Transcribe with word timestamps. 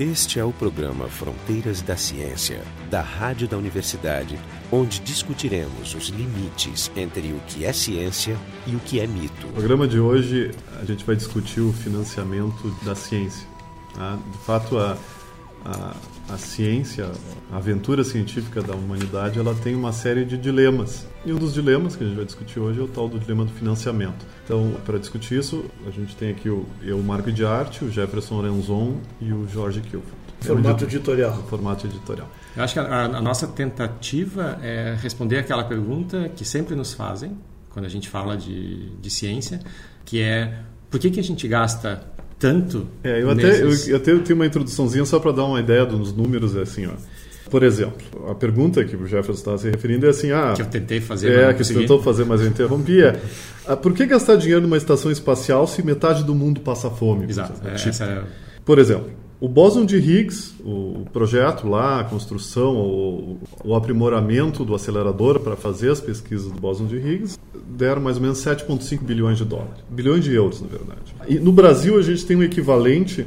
Este 0.00 0.38
é 0.38 0.44
o 0.44 0.52
programa 0.52 1.08
Fronteiras 1.08 1.82
da 1.82 1.96
Ciência, 1.96 2.62
da 2.88 3.00
Rádio 3.00 3.48
da 3.48 3.58
Universidade, 3.58 4.38
onde 4.70 5.00
discutiremos 5.00 5.92
os 5.92 6.06
limites 6.10 6.88
entre 6.94 7.32
o 7.32 7.40
que 7.48 7.64
é 7.64 7.72
ciência 7.72 8.36
e 8.64 8.76
o 8.76 8.78
que 8.78 9.00
é 9.00 9.08
mito. 9.08 9.48
No 9.48 9.54
programa 9.54 9.88
de 9.88 9.98
hoje, 9.98 10.52
a 10.80 10.84
gente 10.84 11.04
vai 11.04 11.16
discutir 11.16 11.62
o 11.62 11.72
financiamento 11.72 12.72
da 12.84 12.94
ciência. 12.94 13.44
Tá? 13.92 14.16
De 14.30 14.38
fato, 14.38 14.78
a, 14.78 14.96
a, 15.64 15.94
a 16.32 16.36
ciência, 16.36 17.10
a 17.50 17.56
aventura 17.56 18.04
científica 18.04 18.62
da 18.62 18.74
humanidade, 18.74 19.38
ela 19.38 19.54
tem 19.54 19.74
uma 19.74 19.92
série 19.92 20.24
de 20.24 20.36
dilemas. 20.36 21.06
E 21.24 21.32
um 21.32 21.36
dos 21.36 21.54
dilemas 21.54 21.96
que 21.96 22.04
a 22.04 22.06
gente 22.06 22.16
vai 22.16 22.24
discutir 22.24 22.60
hoje 22.60 22.80
é 22.80 22.82
o 22.82 22.88
tal 22.88 23.08
do 23.08 23.18
dilema 23.18 23.44
do 23.44 23.52
financiamento. 23.52 24.26
Então, 24.44 24.74
para 24.84 24.98
discutir 24.98 25.38
isso, 25.38 25.64
a 25.86 25.90
gente 25.90 26.14
tem 26.16 26.30
aqui 26.30 26.48
o, 26.48 26.66
eu, 26.82 26.98
Marco 27.02 27.30
de 27.32 27.44
Arte, 27.44 27.84
o 27.84 27.90
Jefferson 27.90 28.40
Renzon 28.40 29.00
e 29.20 29.32
o 29.32 29.48
Jorge 29.48 29.80
Kilford. 29.80 30.18
Formato 30.40 30.84
editorial. 30.84 31.34
Formato 31.48 31.86
editorial. 31.86 32.28
Eu 32.56 32.62
acho 32.62 32.74
que 32.74 32.80
a, 32.80 33.04
a, 33.04 33.20
nossa 33.20 33.46
tentativa 33.46 34.58
é 34.62 34.96
responder 35.00 35.38
aquela 35.38 35.64
pergunta 35.64 36.28
que 36.28 36.44
sempre 36.44 36.74
nos 36.74 36.92
fazem 36.92 37.36
quando 37.70 37.84
a 37.84 37.88
gente 37.88 38.08
fala 38.08 38.36
de, 38.36 38.90
de 38.96 39.10
ciência, 39.10 39.60
que 40.04 40.20
é 40.20 40.60
por 40.90 40.98
que, 40.98 41.10
que 41.10 41.20
a 41.20 41.22
gente 41.22 41.46
gasta 41.46 42.02
tanto. 42.38 42.86
É, 43.02 43.22
eu, 43.22 43.30
até, 43.30 43.62
eu, 43.62 43.70
eu 43.88 43.96
até 43.96 44.16
tenho 44.16 44.34
uma 44.34 44.46
introduçãozinha 44.46 45.04
só 45.04 45.18
para 45.18 45.32
dar 45.32 45.44
uma 45.44 45.60
ideia 45.60 45.84
dos 45.84 46.14
números, 46.14 46.56
é 46.56 46.62
assim, 46.62 46.86
ó. 46.86 46.92
Por 47.50 47.62
exemplo, 47.62 48.30
a 48.30 48.34
pergunta 48.34 48.84
que 48.84 48.94
o 48.94 49.06
Jefferson 49.06 49.32
estava 49.32 49.58
se 49.58 49.70
referindo 49.70 50.06
é 50.06 50.10
assim: 50.10 50.30
ah, 50.32 50.52
que 50.54 50.62
eu 50.62 50.66
tentei 50.66 51.00
fazer, 51.00 51.32
é 51.32 51.54
que 51.54 51.64
você 51.64 51.72
tentou 51.72 52.02
fazer, 52.02 52.24
mas 52.24 52.42
eu 52.42 52.46
interrompi. 52.46 53.02
É, 53.02 53.18
ah, 53.66 53.76
por 53.76 53.94
que 53.94 54.04
gastar 54.04 54.36
dinheiro 54.36 54.60
numa 54.60 54.76
estação 54.76 55.10
espacial 55.10 55.66
se 55.66 55.82
metade 55.82 56.24
do 56.24 56.34
mundo 56.34 56.60
passa 56.60 56.90
fome? 56.90 57.26
Exato. 57.26 57.58
Por 57.60 57.72
exemplo, 57.72 58.04
é, 58.04 58.18
é... 58.18 58.22
por 58.64 58.78
exemplo 58.78 59.17
o 59.40 59.48
bóson 59.48 59.86
de 59.86 59.96
Higgs, 59.96 60.54
o 60.64 61.04
projeto 61.12 61.68
lá, 61.68 62.00
a 62.00 62.04
construção, 62.04 62.76
o, 62.76 63.38
o 63.64 63.74
aprimoramento 63.74 64.64
do 64.64 64.74
acelerador 64.74 65.40
para 65.40 65.54
fazer 65.54 65.90
as 65.90 66.00
pesquisas 66.00 66.50
do 66.50 66.60
bóson 66.60 66.86
de 66.86 66.96
Higgs, 66.96 67.38
deram 67.68 68.02
mais 68.02 68.16
ou 68.16 68.22
menos 68.22 68.38
7,5 68.38 69.02
bilhões 69.02 69.38
de 69.38 69.44
dólares. 69.44 69.84
Bilhões 69.88 70.24
de 70.24 70.34
euros, 70.34 70.60
na 70.60 70.66
verdade. 70.66 71.14
E 71.28 71.38
no 71.38 71.52
Brasil 71.52 71.96
a 71.98 72.02
gente 72.02 72.26
tem 72.26 72.36
um 72.36 72.42
equivalente 72.42 73.26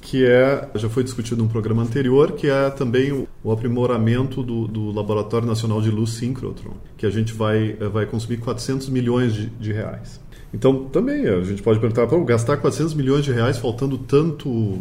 que 0.00 0.26
é, 0.26 0.68
já 0.74 0.90
foi 0.90 1.04
discutido 1.04 1.42
num 1.42 1.48
programa 1.48 1.82
anterior, 1.82 2.32
que 2.32 2.48
é 2.48 2.68
também 2.68 3.12
o, 3.12 3.28
o 3.42 3.52
aprimoramento 3.52 4.42
do, 4.42 4.66
do, 4.66 4.90
Laboratório 4.90 5.46
Nacional 5.46 5.80
de 5.80 5.90
Luz 5.90 6.10
Síncrotron, 6.10 6.74
que 6.98 7.06
a 7.06 7.10
gente 7.10 7.32
vai, 7.32 7.72
vai 7.74 8.04
consumir 8.04 8.38
400 8.38 8.88
milhões 8.88 9.32
de, 9.32 9.46
de 9.46 9.72
reais. 9.72 10.20
Então, 10.52 10.84
também 10.84 11.26
a 11.26 11.40
gente 11.42 11.62
pode 11.62 11.80
perguntar, 11.80 12.06
gastar 12.26 12.58
400 12.58 12.92
milhões 12.92 13.24
de 13.24 13.32
reais 13.32 13.56
faltando 13.56 13.96
tanto 13.96 14.80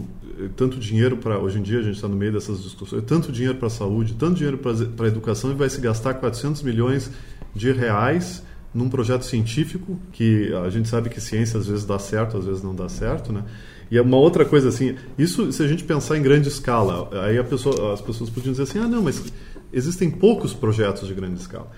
tanto 0.49 0.77
dinheiro 0.77 1.17
para 1.17 1.39
hoje 1.39 1.59
em 1.59 1.61
dia 1.61 1.79
a 1.79 1.81
gente 1.81 1.95
está 1.95 2.07
no 2.07 2.15
meio 2.15 2.31
dessas 2.31 2.61
discussões, 2.61 3.03
tanto 3.05 3.31
dinheiro 3.31 3.57
para 3.57 3.67
a 3.67 3.71
saúde, 3.71 4.13
tanto 4.13 4.35
dinheiro 4.35 4.57
para 4.57 5.05
a 5.05 5.07
educação 5.07 5.51
e 5.51 5.53
vai 5.53 5.69
se 5.69 5.79
gastar 5.81 6.15
400 6.15 6.63
milhões 6.63 7.11
de 7.53 7.71
reais 7.71 8.43
num 8.73 8.89
projeto 8.89 9.23
científico 9.23 9.99
que 10.11 10.53
a 10.65 10.69
gente 10.69 10.87
sabe 10.87 11.09
que 11.09 11.19
ciência 11.19 11.59
às 11.59 11.67
vezes 11.67 11.85
dá 11.85 11.99
certo, 11.99 12.37
às 12.37 12.45
vezes 12.45 12.63
não 12.63 12.73
dá 12.73 12.87
certo, 12.87 13.33
né? 13.33 13.43
E 13.89 13.97
é 13.97 14.01
uma 14.01 14.15
outra 14.15 14.45
coisa 14.45 14.69
assim, 14.69 14.95
isso 15.17 15.51
se 15.51 15.61
a 15.61 15.67
gente 15.67 15.83
pensar 15.83 16.17
em 16.17 16.21
grande 16.21 16.47
escala, 16.47 17.09
aí 17.25 17.43
pessoa, 17.43 17.93
as 17.93 17.99
pessoas 17.99 18.29
podiam 18.29 18.53
dizer 18.53 18.63
assim, 18.63 18.79
ah 18.79 18.87
não, 18.87 19.01
mas 19.01 19.21
existem 19.73 20.09
poucos 20.09 20.53
projetos 20.53 21.07
de 21.07 21.13
grande 21.13 21.41
escala. 21.41 21.69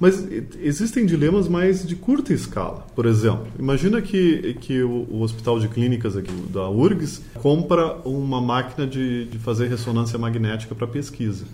Mas 0.00 0.26
existem 0.60 1.04
dilemas 1.04 1.46
mais 1.46 1.86
de 1.86 1.94
curta 1.94 2.32
escala. 2.32 2.86
Por 2.96 3.04
exemplo, 3.04 3.46
imagina 3.58 4.00
que, 4.00 4.56
que 4.60 4.82
o, 4.82 5.06
o 5.10 5.20
Hospital 5.20 5.60
de 5.60 5.68
Clínicas 5.68 6.16
aqui, 6.16 6.32
da 6.50 6.68
URGS 6.70 7.20
compra 7.34 7.96
uma 8.06 8.40
máquina 8.40 8.86
de, 8.86 9.26
de 9.26 9.38
fazer 9.38 9.68
ressonância 9.68 10.18
magnética 10.18 10.74
para 10.74 10.86
pesquisa. 10.86 11.44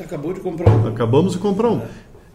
Acabou 0.00 0.32
de 0.32 0.40
comprar 0.40 0.70
um. 0.74 0.88
Acabamos 0.88 1.34
de 1.34 1.38
comprar 1.38 1.70
um. 1.70 1.80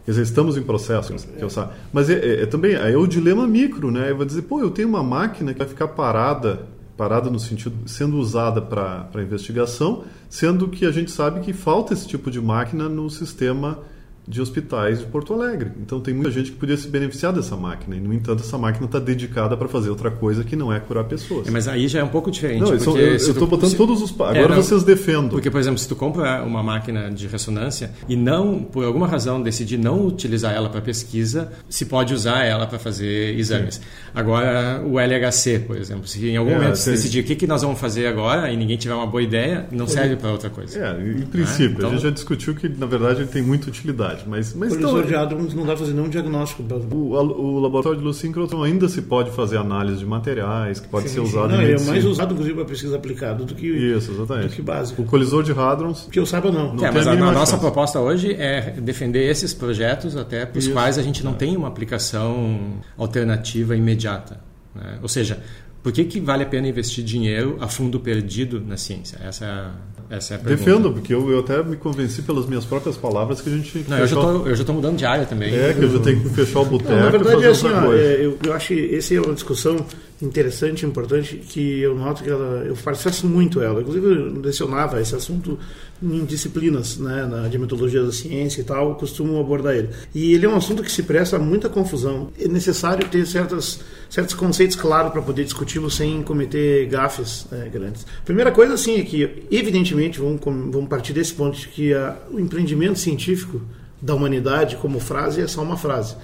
Quer 0.06 0.12
dizer, 0.12 0.24
estamos 0.24 0.58
em 0.58 0.64
processo, 0.64 1.14
que 1.14 1.44
eu 1.44 1.50
sabe. 1.50 1.74
Mas 1.92 2.10
é, 2.10 2.14
é, 2.14 2.44
é, 2.44 2.46
também 2.46 2.74
é 2.74 2.98
o 2.98 3.06
dilema 3.06 3.46
micro, 3.46 3.92
né? 3.92 4.10
Eu 4.10 4.18
vou 4.18 4.26
dizer, 4.26 4.44
pô, 4.44 4.60
eu 4.60 4.72
tenho 4.72 4.88
uma 4.88 5.04
máquina 5.04 5.54
que 5.54 5.60
vai 5.60 5.68
ficar 5.68 5.90
parada, 5.90 6.68
parada 6.98 7.30
no 7.30 7.40
sentido 7.40 7.76
sendo 7.88 8.18
usada 8.18 8.62
para 8.62 9.10
investigação, 9.16 10.04
sendo 10.30 10.68
que 10.70 10.86
a 10.86 10.92
gente 10.92 11.12
sabe 11.12 11.42
que 11.42 11.54
falta 11.54 11.94
esse 11.94 12.08
tipo 12.08 12.32
de 12.32 12.42
máquina 12.42 12.90
no 12.90 13.10
sistema 13.10 13.80
de 14.28 14.42
hospitais 14.42 15.00
de 15.00 15.06
Porto 15.06 15.34
Alegre. 15.34 15.72
Então 15.82 16.00
tem 16.00 16.14
muita 16.14 16.32
gente 16.32 16.52
que 16.52 16.58
podia 16.58 16.78
se 16.78 16.88
beneficiar 16.88 17.34
dessa 17.34 17.56
máquina. 17.56 17.96
E, 17.96 18.00
no 18.00 18.14
entanto, 18.14 18.42
essa 18.42 18.58
máquina 18.58 18.86
está 18.86 19.00
dedicada 19.00 19.58
para 19.58 19.68
fazer 19.68 19.90
outra 19.90 20.12
coisa 20.12 20.44
que 20.44 20.56
não 20.56 20.72
é 20.72 20.80
curar 20.80 21.04
pessoas. 21.06 21.48
É, 21.48 21.52
mas 21.52 21.68
aí 21.68 21.88
já 21.88 22.00
é 22.00 22.04
um 22.04 22.10
pouco 22.10 22.30
diferente. 22.30 22.62
Não, 22.62 22.70
eu 22.70 23.16
estou 23.16 23.48
botando 23.48 23.72
se... 23.72 23.76
todos 23.76 24.02
os. 24.02 24.12
Agora 24.12 24.40
é, 24.40 24.48
não, 24.48 24.56
vocês 24.56 24.84
defendem. 24.84 25.30
Porque, 25.30 25.50
por 25.50 25.60
exemplo, 25.60 25.80
se 25.80 25.88
tu 25.88 25.96
compra 25.96 26.44
uma 26.44 26.62
máquina 26.62 27.10
de 27.10 27.28
ressonância 27.28 27.92
e 28.08 28.16
não, 28.16 28.64
por 28.64 28.86
alguma 28.86 29.08
razão, 29.08 29.42
decidir 29.42 29.78
não 29.78 30.06
utilizar 30.06 30.54
ela 30.54 30.70
para 30.70 30.82
pesquisa, 30.82 31.52
se 31.70 31.86
pode 31.86 32.14
usar 32.14 32.46
ela 32.46 32.68
para 32.68 32.78
fazer 32.78 33.38
exames. 33.38 33.76
Sim. 33.76 33.82
Agora, 34.14 34.82
o 34.86 35.00
LHC, 35.00 35.60
por 35.60 35.78
exemplo, 35.78 36.08
se 36.08 36.30
em 36.30 36.38
algum 36.38 36.52
é, 36.52 36.56
momento 36.56 36.76
se 36.76 36.92
decidir 36.92 37.22
o 37.22 37.24
que, 37.24 37.36
que 37.36 37.48
nós 37.48 37.62
vamos 37.62 37.80
fazer 37.80 38.08
agora 38.08 38.52
e 38.52 38.58
ninguém 38.58 38.78
tiver 38.78 38.94
uma 38.94 39.08
boa 39.08 39.24
ideia, 39.24 39.68
não 39.72 39.88
serve 39.88 40.16
para 40.16 40.32
outra 40.32 40.50
coisa. 40.50 40.78
É, 40.80 41.02
em 41.02 41.26
princípio. 41.26 41.78
Então, 41.78 41.90
a 41.90 41.94
gente 41.94 42.04
já 42.04 42.10
discutiu 42.10 42.54
que, 42.54 42.70
na 42.70 42.86
verdade, 42.86 43.22
ele 43.22 43.30
tem 43.30 43.42
muita 43.42 43.70
utilidade 43.70 44.11
verdade. 44.12 44.30
Mas, 44.30 44.54
mas 44.54 44.74
então, 44.74 44.94
o 44.94 45.04
de 45.04 45.56
não 45.56 45.66
dá 45.66 45.76
fazer 45.76 45.94
nenhum 45.94 46.10
diagnóstico. 46.10 46.64
O, 46.64 46.96
o 46.96 47.60
laboratório 47.60 48.00
de 48.00 48.04
Lucíncroton 48.04 48.64
ainda 48.64 48.88
se 48.88 49.02
pode 49.02 49.32
fazer 49.32 49.58
análise 49.58 50.00
de 50.00 50.06
materiais, 50.06 50.80
que 50.80 50.88
pode 50.88 51.10
sim, 51.10 51.16
ser 51.16 51.20
usado 51.22 51.50
não, 51.50 51.62
em 51.62 51.68
medicina. 51.68 51.92
É 51.92 51.94
mais 51.94 52.06
usado, 52.06 52.34
inclusive, 52.34 52.56
para 52.56 52.66
pesquisa 52.66 52.96
aplicada 52.96 53.44
do 53.44 53.56
que, 53.56 53.68
Isso, 53.68 54.12
exatamente. 54.12 54.50
do 54.50 54.56
que 54.56 54.62
básico. 54.62 55.02
O 55.02 55.06
colisor 55.06 55.44
de 55.44 55.52
hadrons... 55.52 56.08
Que 56.12 56.20
eu 56.20 56.26
saiba, 56.26 56.52
não. 56.52 56.74
não 56.74 56.86
é, 56.86 56.92
mas 56.92 57.08
a, 57.08 57.12
a 57.12 57.32
nossa 57.32 57.58
proposta 57.58 58.00
hoje 58.00 58.34
é 58.34 58.72
defender 58.82 59.30
esses 59.30 59.54
projetos 59.54 60.16
até 60.16 60.46
para 60.46 60.60
os 60.60 60.68
quais 60.68 60.98
a 60.98 61.02
gente 61.02 61.24
não 61.24 61.32
é. 61.32 61.36
tem 61.36 61.56
uma 61.56 61.68
aplicação 61.68 62.82
alternativa 62.98 63.76
imediata. 63.76 64.40
Né? 64.76 65.00
Ou 65.02 65.08
seja, 65.08 65.42
por 65.84 65.92
que, 65.92 66.04
que 66.06 66.20
vale 66.20 66.44
a 66.44 66.46
pena 66.46 66.68
investir 66.68 67.04
dinheiro 67.04 67.58
a 67.60 67.68
fundo 67.68 68.00
perdido 68.00 68.62
na 68.62 68.78
ciência? 68.78 69.18
Essa 69.24 69.46
é 69.46 69.50
a, 69.50 69.72
essa 70.12 70.34
é 70.34 70.36
a 70.36 70.40
pergunta. 70.40 70.66
Defendo, 70.66 70.92
porque 70.92 71.14
eu, 71.14 71.32
eu, 71.32 71.40
até 71.40 71.64
me 71.64 71.78
convenci 71.78 72.22
pelas 72.22 72.46
minhas 72.46 72.66
próprias 72.66 72.98
palavras 72.98 73.40
que 73.40 73.50
a 73.50 73.56
gente. 73.56 73.86
Não, 73.88 73.98
fechar... 73.98 74.18
eu 74.18 74.56
já 74.56 74.62
estou 74.62 74.76
mudando 74.76 74.98
de 74.98 75.06
área 75.06 75.26
também. 75.26 75.56
É, 75.56 75.74
que 75.74 75.84
eu 75.84 75.90
já 75.90 76.00
tenho 76.00 76.22
que 76.22 76.30
fechar 76.30 76.60
o 76.60 76.66
boteco. 76.66 76.92
Na 76.92 77.10
verdade, 77.10 77.46
é 77.46 77.48
assim, 77.48 77.68
ó, 77.68 77.94
é, 77.94 78.26
eu, 78.26 78.38
eu 78.46 78.54
acho 78.54 78.68
que 78.68 78.96
essa 78.96 79.16
é 79.16 79.22
uma 79.22 79.34
discussão 79.34 79.78
interessante, 80.22 80.86
importante, 80.86 81.38
que 81.38 81.80
eu 81.80 81.96
noto 81.96 82.24
que 82.24 82.30
ela, 82.30 82.64
eu 82.66 82.76
faço 82.76 83.26
muito 83.26 83.62
ela. 83.62 83.80
Inclusive, 83.80 84.06
eu 84.06 84.42
lecionava 84.42 85.00
esse 85.00 85.16
assunto 85.16 85.58
em 86.02 86.26
disciplinas, 86.26 86.98
né, 86.98 87.26
na 87.26 87.48
de 87.48 87.58
metodologia 87.58 88.04
da 88.04 88.12
ciência 88.12 88.62
e 88.62 88.64
tal, 88.64 88.96
costumo 88.96 89.40
abordar 89.40 89.76
ele. 89.76 89.90
E 90.16 90.34
ele 90.34 90.46
é 90.46 90.50
um 90.50 90.56
assunto 90.56 90.82
que 90.82 90.92
se 90.92 91.04
presta 91.04 91.36
a 91.36 91.40
muita 91.40 91.70
confusão. 91.70 92.32
É 92.40 92.48
necessário 92.48 93.08
ter 93.08 93.26
certas, 93.28 93.80
certos 94.10 94.34
conceitos 94.34 94.76
claros 94.76 95.12
para 95.12 95.22
poder 95.22 95.44
discuti-lo 95.44 95.92
sem 95.92 96.24
cometer 96.24 96.88
gafes 96.88 97.46
né, 97.52 97.70
grandes. 97.72 98.06
Primeira 98.26 98.52
coisa, 98.52 98.74
assim, 98.74 99.00
é 99.00 99.04
que, 99.04 99.46
evidentemente, 99.52 100.20
vamos, 100.20 100.40
vamos 100.44 100.88
partir 100.90 101.14
desse 101.14 101.34
ponto 101.34 101.58
de 101.58 101.68
que 101.68 101.94
a, 101.94 102.18
o 102.32 102.40
empreendimento 102.40 102.98
científico 102.98 103.62
da 104.02 104.16
humanidade, 104.16 104.78
como 104.78 105.00
frase, 105.00 105.42
é 105.42 105.48
só 105.48 105.62
uma 105.62 105.78
frase. 105.78 106.16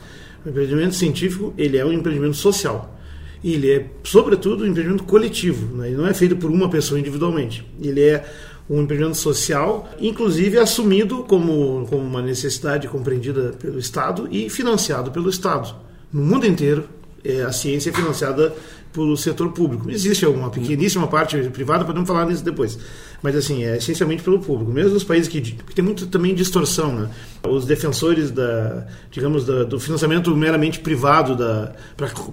O 0.43 0.49
empreendimento 0.49 0.95
científico 0.95 1.53
ele 1.57 1.77
é 1.77 1.85
um 1.85 1.91
empreendimento 1.93 2.35
social 2.35 2.97
ele 3.43 3.71
é, 3.71 3.85
sobretudo, 4.03 4.63
um 4.63 4.67
empreendimento 4.67 5.03
coletivo, 5.03 5.75
né? 5.77 5.87
ele 5.87 5.97
não 5.97 6.07
é 6.07 6.13
feito 6.13 6.35
por 6.35 6.49
uma 6.49 6.69
pessoa 6.69 6.99
individualmente. 6.99 7.65
Ele 7.81 8.01
é 8.01 8.25
um 8.69 8.81
empreendimento 8.81 9.17
social, 9.17 9.89
inclusive 9.99 10.57
assumido 10.59 11.23
como, 11.23 11.87
como 11.89 12.03
uma 12.03 12.21
necessidade 12.21 12.87
compreendida 12.87 13.53
pelo 13.59 13.79
Estado 13.79 14.27
e 14.29 14.49
financiado 14.49 15.11
pelo 15.11 15.29
Estado. 15.29 15.73
No 16.11 16.23
mundo 16.23 16.45
inteiro, 16.45 16.85
é, 17.23 17.41
a 17.41 17.51
ciência 17.51 17.89
é 17.89 17.93
financiada 17.93 18.53
pelo 18.91 19.15
setor 19.15 19.51
público. 19.51 19.89
Existe 19.89 20.25
alguma 20.25 20.49
pequeníssima 20.49 21.07
parte 21.07 21.37
privada, 21.49 21.85
podemos 21.85 22.07
falar 22.07 22.25
nisso 22.25 22.43
depois 22.43 22.77
mas 23.21 23.35
assim, 23.35 23.63
é 23.63 23.77
essencialmente 23.77 24.23
pelo 24.23 24.39
público. 24.39 24.71
Mesmo 24.71 24.93
nos 24.93 25.03
países 25.03 25.27
que, 25.27 25.41
que 25.41 25.75
tem 25.75 25.83
muito 25.83 26.07
também 26.07 26.33
distorção, 26.35 26.93
né? 26.93 27.09
Os 27.47 27.65
defensores 27.65 28.29
da, 28.29 28.85
digamos, 29.09 29.45
da, 29.45 29.63
do 29.63 29.79
financiamento 29.79 30.35
meramente 30.35 30.79
privado 30.79 31.37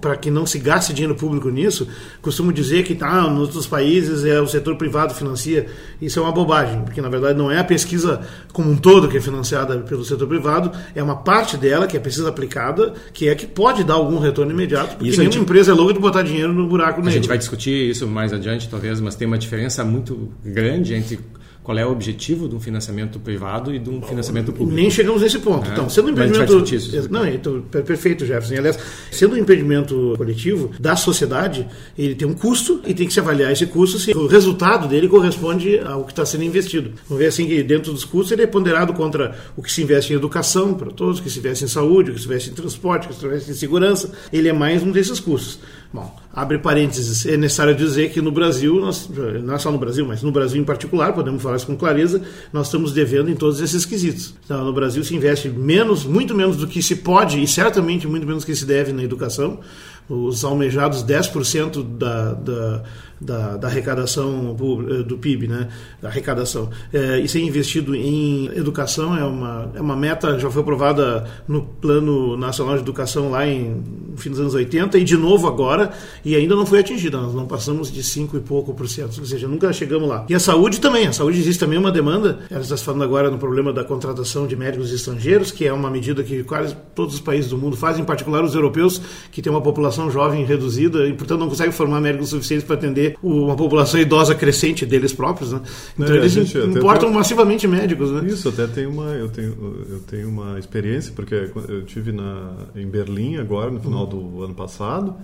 para 0.00 0.16
que 0.16 0.30
não 0.30 0.44
se 0.44 0.58
gaste 0.58 0.92
dinheiro 0.92 1.14
público 1.14 1.48
nisso, 1.48 1.86
costumam 2.20 2.52
dizer 2.52 2.84
que 2.84 2.94
tá, 2.94 3.22
nos 3.30 3.42
outros 3.42 3.66
países 3.66 4.24
é 4.24 4.40
o 4.40 4.46
setor 4.46 4.76
privado 4.76 5.14
financia. 5.14 5.66
Isso 6.00 6.18
é 6.18 6.22
uma 6.22 6.32
bobagem, 6.32 6.82
porque 6.82 7.00
na 7.00 7.08
verdade 7.08 7.38
não 7.38 7.50
é 7.50 7.58
a 7.58 7.64
pesquisa 7.64 8.20
como 8.52 8.70
um 8.70 8.76
todo 8.76 9.08
que 9.08 9.16
é 9.16 9.20
financiada 9.20 9.78
pelo 9.78 10.04
setor 10.04 10.26
privado, 10.26 10.72
é 10.94 11.02
uma 11.02 11.16
parte 11.16 11.56
dela 11.56 11.86
que 11.86 11.96
é 11.96 12.00
pesquisa 12.00 12.28
aplicada, 12.28 12.94
que 13.12 13.28
é 13.28 13.34
que 13.34 13.46
pode 13.46 13.84
dar 13.84 13.94
algum 13.94 14.18
retorno 14.18 14.52
imediato, 14.52 14.96
porque 14.96 15.08
isso 15.08 15.18
nenhuma 15.18 15.32
gente... 15.32 15.42
empresa 15.42 15.70
é 15.72 15.74
louca 15.74 15.94
de 15.94 16.00
botar 16.00 16.22
dinheiro 16.22 16.52
no 16.52 16.66
buraco 16.66 16.98
negro. 16.98 17.10
A 17.10 17.14
gente 17.14 17.28
vai 17.28 17.38
discutir 17.38 17.90
isso 17.90 18.06
mais 18.06 18.32
adiante, 18.32 18.68
talvez, 18.68 19.00
mas 19.00 19.14
tem 19.14 19.26
uma 19.26 19.38
diferença 19.38 19.84
muito 19.84 20.28
grande 20.44 20.73
grande 20.74 20.94
entre 20.94 21.18
qual 21.62 21.78
é 21.78 21.86
o 21.86 21.90
objetivo 21.90 22.46
de 22.46 22.54
um 22.54 22.60
financiamento 22.60 23.18
privado 23.18 23.74
e 23.74 23.78
de 23.78 23.88
um 23.88 24.02
financiamento 24.02 24.52
público. 24.52 24.74
Nem 24.78 24.90
chegamos 24.90 25.22
nesse 25.22 25.38
ponto. 25.38 25.66
É, 25.66 25.72
então, 25.72 25.88
sendo 25.88 26.08
um 26.08 26.10
empreendimento. 26.10 26.74
isso. 26.74 27.10
Não, 27.10 27.26
então, 27.26 27.62
per- 27.70 27.82
perfeito, 27.82 28.26
Jefferson. 28.26 28.56
Aliás, 28.56 28.78
sendo 29.10 29.34
um 29.34 29.38
empreendimento 29.38 30.12
coletivo 30.18 30.72
da 30.78 30.94
sociedade, 30.94 31.66
ele 31.96 32.14
tem 32.14 32.28
um 32.28 32.34
custo 32.34 32.82
e 32.86 32.92
tem 32.92 33.06
que 33.06 33.14
se 33.14 33.18
avaliar 33.18 33.50
esse 33.50 33.64
custo 33.64 33.98
se 33.98 34.10
o 34.14 34.26
resultado 34.26 34.86
dele 34.86 35.08
corresponde 35.08 35.78
ao 35.78 36.04
que 36.04 36.12
está 36.12 36.26
sendo 36.26 36.44
investido. 36.44 36.90
Vamos 37.08 37.22
ver 37.22 37.28
assim 37.28 37.46
que 37.46 37.62
dentro 37.62 37.94
dos 37.94 38.04
custos 38.04 38.32
ele 38.32 38.42
é 38.42 38.46
ponderado 38.46 38.92
contra 38.92 39.34
o 39.56 39.62
que 39.62 39.72
se 39.72 39.82
investe 39.82 40.12
em 40.12 40.16
educação 40.16 40.74
para 40.74 40.90
todos, 40.90 41.18
o 41.18 41.22
que 41.22 41.30
se 41.30 41.38
investe 41.38 41.64
em 41.64 41.68
saúde, 41.68 42.10
o 42.10 42.14
que 42.14 42.20
se 42.20 42.26
investe 42.26 42.50
em 42.50 42.52
transporte, 42.52 43.06
o 43.06 43.08
que 43.08 43.14
se 43.18 43.24
investe 43.24 43.50
em 43.50 43.54
segurança. 43.54 44.12
Ele 44.30 44.48
é 44.50 44.52
mais 44.52 44.82
um 44.82 44.90
desses 44.92 45.18
custos. 45.18 45.60
Bom, 45.94 46.12
abre 46.32 46.58
parênteses, 46.58 47.24
é 47.24 47.36
necessário 47.36 47.72
dizer 47.72 48.10
que 48.10 48.20
no 48.20 48.32
Brasil, 48.32 48.80
nós, 48.80 49.08
não 49.44 49.54
é 49.54 49.58
só 49.58 49.70
no 49.70 49.78
Brasil, 49.78 50.04
mas 50.04 50.24
no 50.24 50.32
Brasil 50.32 50.60
em 50.60 50.64
particular, 50.64 51.12
podemos 51.12 51.40
falar 51.40 51.54
isso 51.54 51.68
com 51.68 51.76
clareza, 51.76 52.20
nós 52.52 52.66
estamos 52.66 52.92
devendo 52.92 53.30
em 53.30 53.36
todos 53.36 53.60
esses 53.60 53.86
quesitos. 53.86 54.34
Então, 54.44 54.64
no 54.64 54.72
Brasil 54.72 55.04
se 55.04 55.14
investe 55.14 55.48
menos, 55.48 56.04
muito 56.04 56.34
menos 56.34 56.56
do 56.56 56.66
que 56.66 56.82
se 56.82 56.96
pode 56.96 57.40
e 57.40 57.46
certamente 57.46 58.08
muito 58.08 58.26
menos 58.26 58.42
do 58.42 58.46
que 58.46 58.56
se 58.56 58.66
deve 58.66 58.92
na 58.92 59.04
educação. 59.04 59.60
Os 60.08 60.44
almejados 60.44 61.04
10% 61.04 61.96
da, 61.96 62.32
da, 62.32 62.82
da, 63.24 63.56
da 63.56 63.68
arrecadação 63.68 64.56
eh, 64.90 65.02
do 65.02 65.18
PIB, 65.18 65.48
né? 65.48 65.68
Da 66.00 66.08
arrecadação. 66.08 66.70
É, 66.92 67.18
e 67.18 67.28
ser 67.28 67.40
investido 67.40 67.94
em 67.94 68.46
educação 68.54 69.16
é 69.16 69.24
uma, 69.24 69.70
é 69.74 69.80
uma 69.80 69.96
meta, 69.96 70.38
já 70.38 70.50
foi 70.50 70.62
aprovada 70.62 71.26
no 71.48 71.62
Plano 71.62 72.36
Nacional 72.36 72.76
de 72.76 72.82
Educação 72.82 73.30
lá 73.30 73.46
em 73.46 73.82
no 74.14 74.20
fim 74.20 74.30
dos 74.30 74.38
anos 74.38 74.54
80 74.54 74.96
e 74.98 75.04
de 75.04 75.16
novo 75.16 75.48
agora, 75.48 75.92
e 76.24 76.36
ainda 76.36 76.54
não 76.54 76.64
foi 76.64 76.78
atingida. 76.78 77.20
Nós 77.20 77.34
não 77.34 77.46
passamos 77.46 77.90
de 77.90 78.02
5 78.02 78.36
e 78.36 78.40
pouco 78.40 78.72
por 78.72 78.88
cento, 78.88 79.18
ou 79.18 79.26
seja, 79.26 79.48
nunca 79.48 79.72
chegamos 79.72 80.08
lá. 80.08 80.24
E 80.28 80.34
a 80.34 80.40
saúde 80.40 80.80
também, 80.80 81.06
a 81.06 81.12
saúde 81.12 81.38
existe 81.38 81.58
também 81.58 81.78
uma 81.78 81.90
demanda. 81.90 82.38
Ela 82.48 82.60
está 82.60 82.76
falando 82.76 83.02
agora 83.02 83.30
no 83.30 83.38
problema 83.38 83.72
da 83.72 83.82
contratação 83.82 84.46
de 84.46 84.54
médicos 84.54 84.92
estrangeiros, 84.92 85.50
que 85.50 85.66
é 85.66 85.72
uma 85.72 85.90
medida 85.90 86.22
que 86.22 86.44
quase 86.44 86.76
todos 86.94 87.14
os 87.14 87.20
países 87.20 87.50
do 87.50 87.58
mundo 87.58 87.76
fazem, 87.76 88.02
em 88.02 88.06
particular 88.06 88.44
os 88.44 88.54
europeus, 88.54 89.00
que 89.32 89.42
têm 89.42 89.52
uma 89.52 89.60
população 89.60 90.10
jovem 90.10 90.44
reduzida 90.44 91.06
e, 91.08 91.12
portanto, 91.12 91.40
não 91.40 91.48
conseguem 91.48 91.72
formar 91.72 92.00
médicos 92.00 92.28
suficientes 92.28 92.64
para 92.64 92.76
atender 92.76 93.13
uma 93.22 93.56
população 93.56 94.00
idosa 94.00 94.34
crescente 94.34 94.84
deles 94.84 95.12
próprios. 95.12 95.52
Né? 95.52 95.60
Então, 95.98 96.14
É, 96.14 96.18
eles 96.18 96.32
gente 96.32 96.56
importam 96.58 97.10
massivamente 97.12 97.66
médicos. 97.66 98.10
Né? 98.10 98.28
Isso, 98.28 98.48
até 98.48 98.66
tem 98.66 98.86
uma, 98.86 99.06
eu 99.12 99.28
tenho, 99.28 99.54
eu 99.88 100.00
tenho 100.00 100.28
uma 100.28 100.58
experiência, 100.58 101.12
porque 101.14 101.34
eu 101.68 101.84
tive 101.84 102.12
na, 102.12 102.54
em 102.74 102.86
Berlim 102.86 103.36
agora, 103.36 103.70
no 103.70 103.80
final 103.80 104.06
do 104.06 104.42
ano 104.42 104.54
passado, 104.54 105.14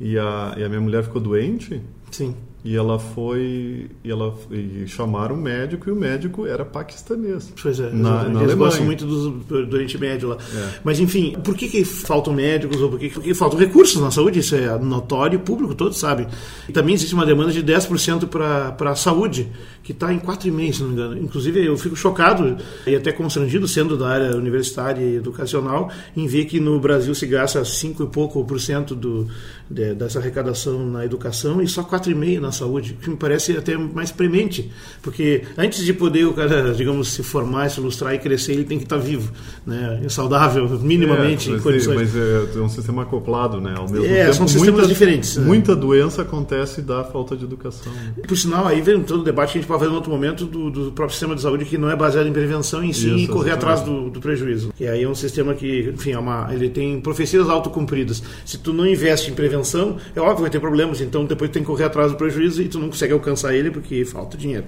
e 0.00 0.18
a, 0.18 0.54
e 0.56 0.64
a 0.64 0.68
minha 0.68 0.80
mulher 0.80 1.04
ficou 1.04 1.20
doente, 1.20 1.80
Sim. 2.10 2.34
E 2.62 2.76
ela 2.76 2.98
foi, 2.98 3.90
e 4.04 4.10
ela 4.10 4.34
e 4.50 4.84
chamaram 4.86 5.34
um 5.34 5.40
médico, 5.40 5.88
e 5.88 5.92
o 5.92 5.96
médico 5.96 6.46
era 6.46 6.64
paquistanês. 6.64 7.52
Pois 7.60 7.80
é, 7.80 7.90
na, 7.90 8.24
na 8.24 8.42
eles 8.42 8.54
gostam 8.54 8.84
muito 8.84 9.06
do, 9.06 9.30
do 9.64 9.74
Oriente 9.74 9.96
Médio 9.96 10.28
lá. 10.28 10.36
É. 10.54 10.68
Mas, 10.84 11.00
enfim, 11.00 11.36
por 11.42 11.54
que, 11.54 11.68
que 11.68 11.84
faltam 11.84 12.34
médicos 12.34 12.80
ou 12.80 12.90
por 12.90 12.98
que, 12.98 13.08
que 13.08 13.34
faltam 13.34 13.58
recursos 13.58 14.00
na 14.00 14.10
saúde? 14.10 14.40
Isso 14.40 14.54
é 14.54 14.78
notório, 14.78 15.40
público, 15.40 15.74
todos 15.74 15.98
sabem. 15.98 16.26
E 16.68 16.72
também 16.72 16.94
existe 16.94 17.14
uma 17.14 17.24
demanda 17.24 17.50
de 17.50 17.62
10% 17.62 18.26
para 18.26 18.90
a 18.90 18.94
saúde, 18.94 19.48
que 19.82 19.92
está 19.92 20.12
em 20.12 20.18
4,5%, 20.18 20.72
se 20.74 20.80
não 20.82 20.88
me 20.88 20.94
engano. 20.94 21.18
Inclusive, 21.18 21.64
eu 21.64 21.76
fico 21.78 21.96
chocado 21.96 22.58
e 22.86 22.94
até 22.94 23.10
constrangido, 23.10 23.66
sendo 23.66 23.96
da 23.96 24.08
área 24.08 24.36
universitária 24.36 25.00
e 25.02 25.16
educacional, 25.16 25.90
em 26.14 26.26
ver 26.26 26.44
que 26.44 26.60
no 26.60 26.78
Brasil 26.78 27.14
se 27.14 27.26
gasta 27.26 27.64
5 27.64 28.02
e 28.02 28.06
pouco 28.06 28.44
por 28.44 28.60
cento 28.60 28.94
do, 28.94 29.26
de- 29.70 29.94
dessa 29.94 30.18
arrecadação 30.18 30.86
na 30.86 31.04
educação 31.04 31.62
e 31.62 31.66
só 31.66 31.82
4,5% 31.82 32.40
na 32.40 32.49
saúde, 32.52 32.96
o 32.98 33.02
que 33.02 33.10
me 33.10 33.16
parece 33.16 33.56
até 33.56 33.76
mais 33.76 34.10
premente, 34.10 34.70
porque 35.02 35.42
antes 35.56 35.84
de 35.84 35.92
poder 35.92 36.24
o 36.26 36.32
cara, 36.32 36.72
digamos, 36.74 37.08
se 37.12 37.22
formar, 37.22 37.70
se 37.70 37.80
ilustrar 37.80 38.14
e 38.14 38.18
crescer, 38.18 38.52
ele 38.52 38.64
tem 38.64 38.78
que 38.78 38.84
estar 38.84 38.96
vivo, 38.98 39.32
né? 39.66 40.00
saudável, 40.08 40.68
minimamente, 40.80 41.48
É, 41.48 41.52
em 41.52 41.54
mas, 41.54 41.62
condições. 41.62 41.96
mas 41.96 42.16
é, 42.16 42.58
é 42.58 42.60
um 42.60 42.68
sistema 42.68 43.02
acoplado, 43.02 43.60
né? 43.60 43.74
Ao 43.76 43.88
mesmo 43.88 44.04
É, 44.06 44.24
tempo, 44.24 44.34
são 44.34 44.48
sistemas 44.48 44.72
muita, 44.80 44.88
diferentes, 44.88 45.36
né? 45.36 45.44
Muita 45.44 45.76
doença 45.76 46.22
acontece 46.22 46.82
da 46.82 47.04
falta 47.04 47.36
de 47.36 47.44
educação. 47.44 47.92
Por 48.26 48.36
sinal, 48.36 48.66
aí 48.66 48.80
vem 48.80 49.02
todo 49.02 49.20
o 49.20 49.24
debate 49.24 49.52
que 49.52 49.58
a 49.58 49.60
gente 49.60 49.68
pode 49.68 49.80
fazer 49.80 49.92
em 49.92 49.94
outro 49.94 50.10
momento 50.10 50.44
do, 50.46 50.70
do 50.70 50.92
próprio 50.92 51.10
sistema 51.10 51.34
de 51.34 51.42
saúde 51.42 51.64
que 51.64 51.78
não 51.78 51.90
é 51.90 51.96
baseado 51.96 52.26
em 52.26 52.32
prevenção 52.32 52.82
em 52.82 52.92
si 52.92 53.08
Isso, 53.08 53.18
e 53.18 53.26
correr 53.28 53.52
atrás 53.52 53.80
do, 53.82 54.10
do 54.10 54.20
prejuízo. 54.20 54.72
E 54.78 54.86
aí 54.86 55.02
é 55.02 55.08
um 55.08 55.14
sistema 55.14 55.54
que, 55.54 55.92
enfim, 55.94 56.12
é 56.12 56.18
uma, 56.18 56.48
ele 56.52 56.68
tem 56.68 57.00
profecias 57.00 57.48
autocumpridas. 57.48 58.22
Se 58.44 58.58
tu 58.58 58.72
não 58.72 58.86
investe 58.86 59.30
em 59.30 59.34
prevenção, 59.34 59.96
é 60.14 60.20
óbvio 60.20 60.36
que 60.36 60.42
vai 60.42 60.50
ter 60.50 60.60
problemas, 60.60 61.00
então 61.00 61.24
depois 61.24 61.50
tem 61.50 61.62
que 61.62 61.66
correr 61.66 61.84
atrás 61.84 62.10
do 62.10 62.16
prejuízo 62.16 62.39
e 62.40 62.68
tu 62.68 62.78
não 62.78 62.88
consegue 62.88 63.12
alcançar 63.12 63.54
ele 63.54 63.70
porque 63.70 64.04
falta 64.04 64.36
dinheiro. 64.36 64.64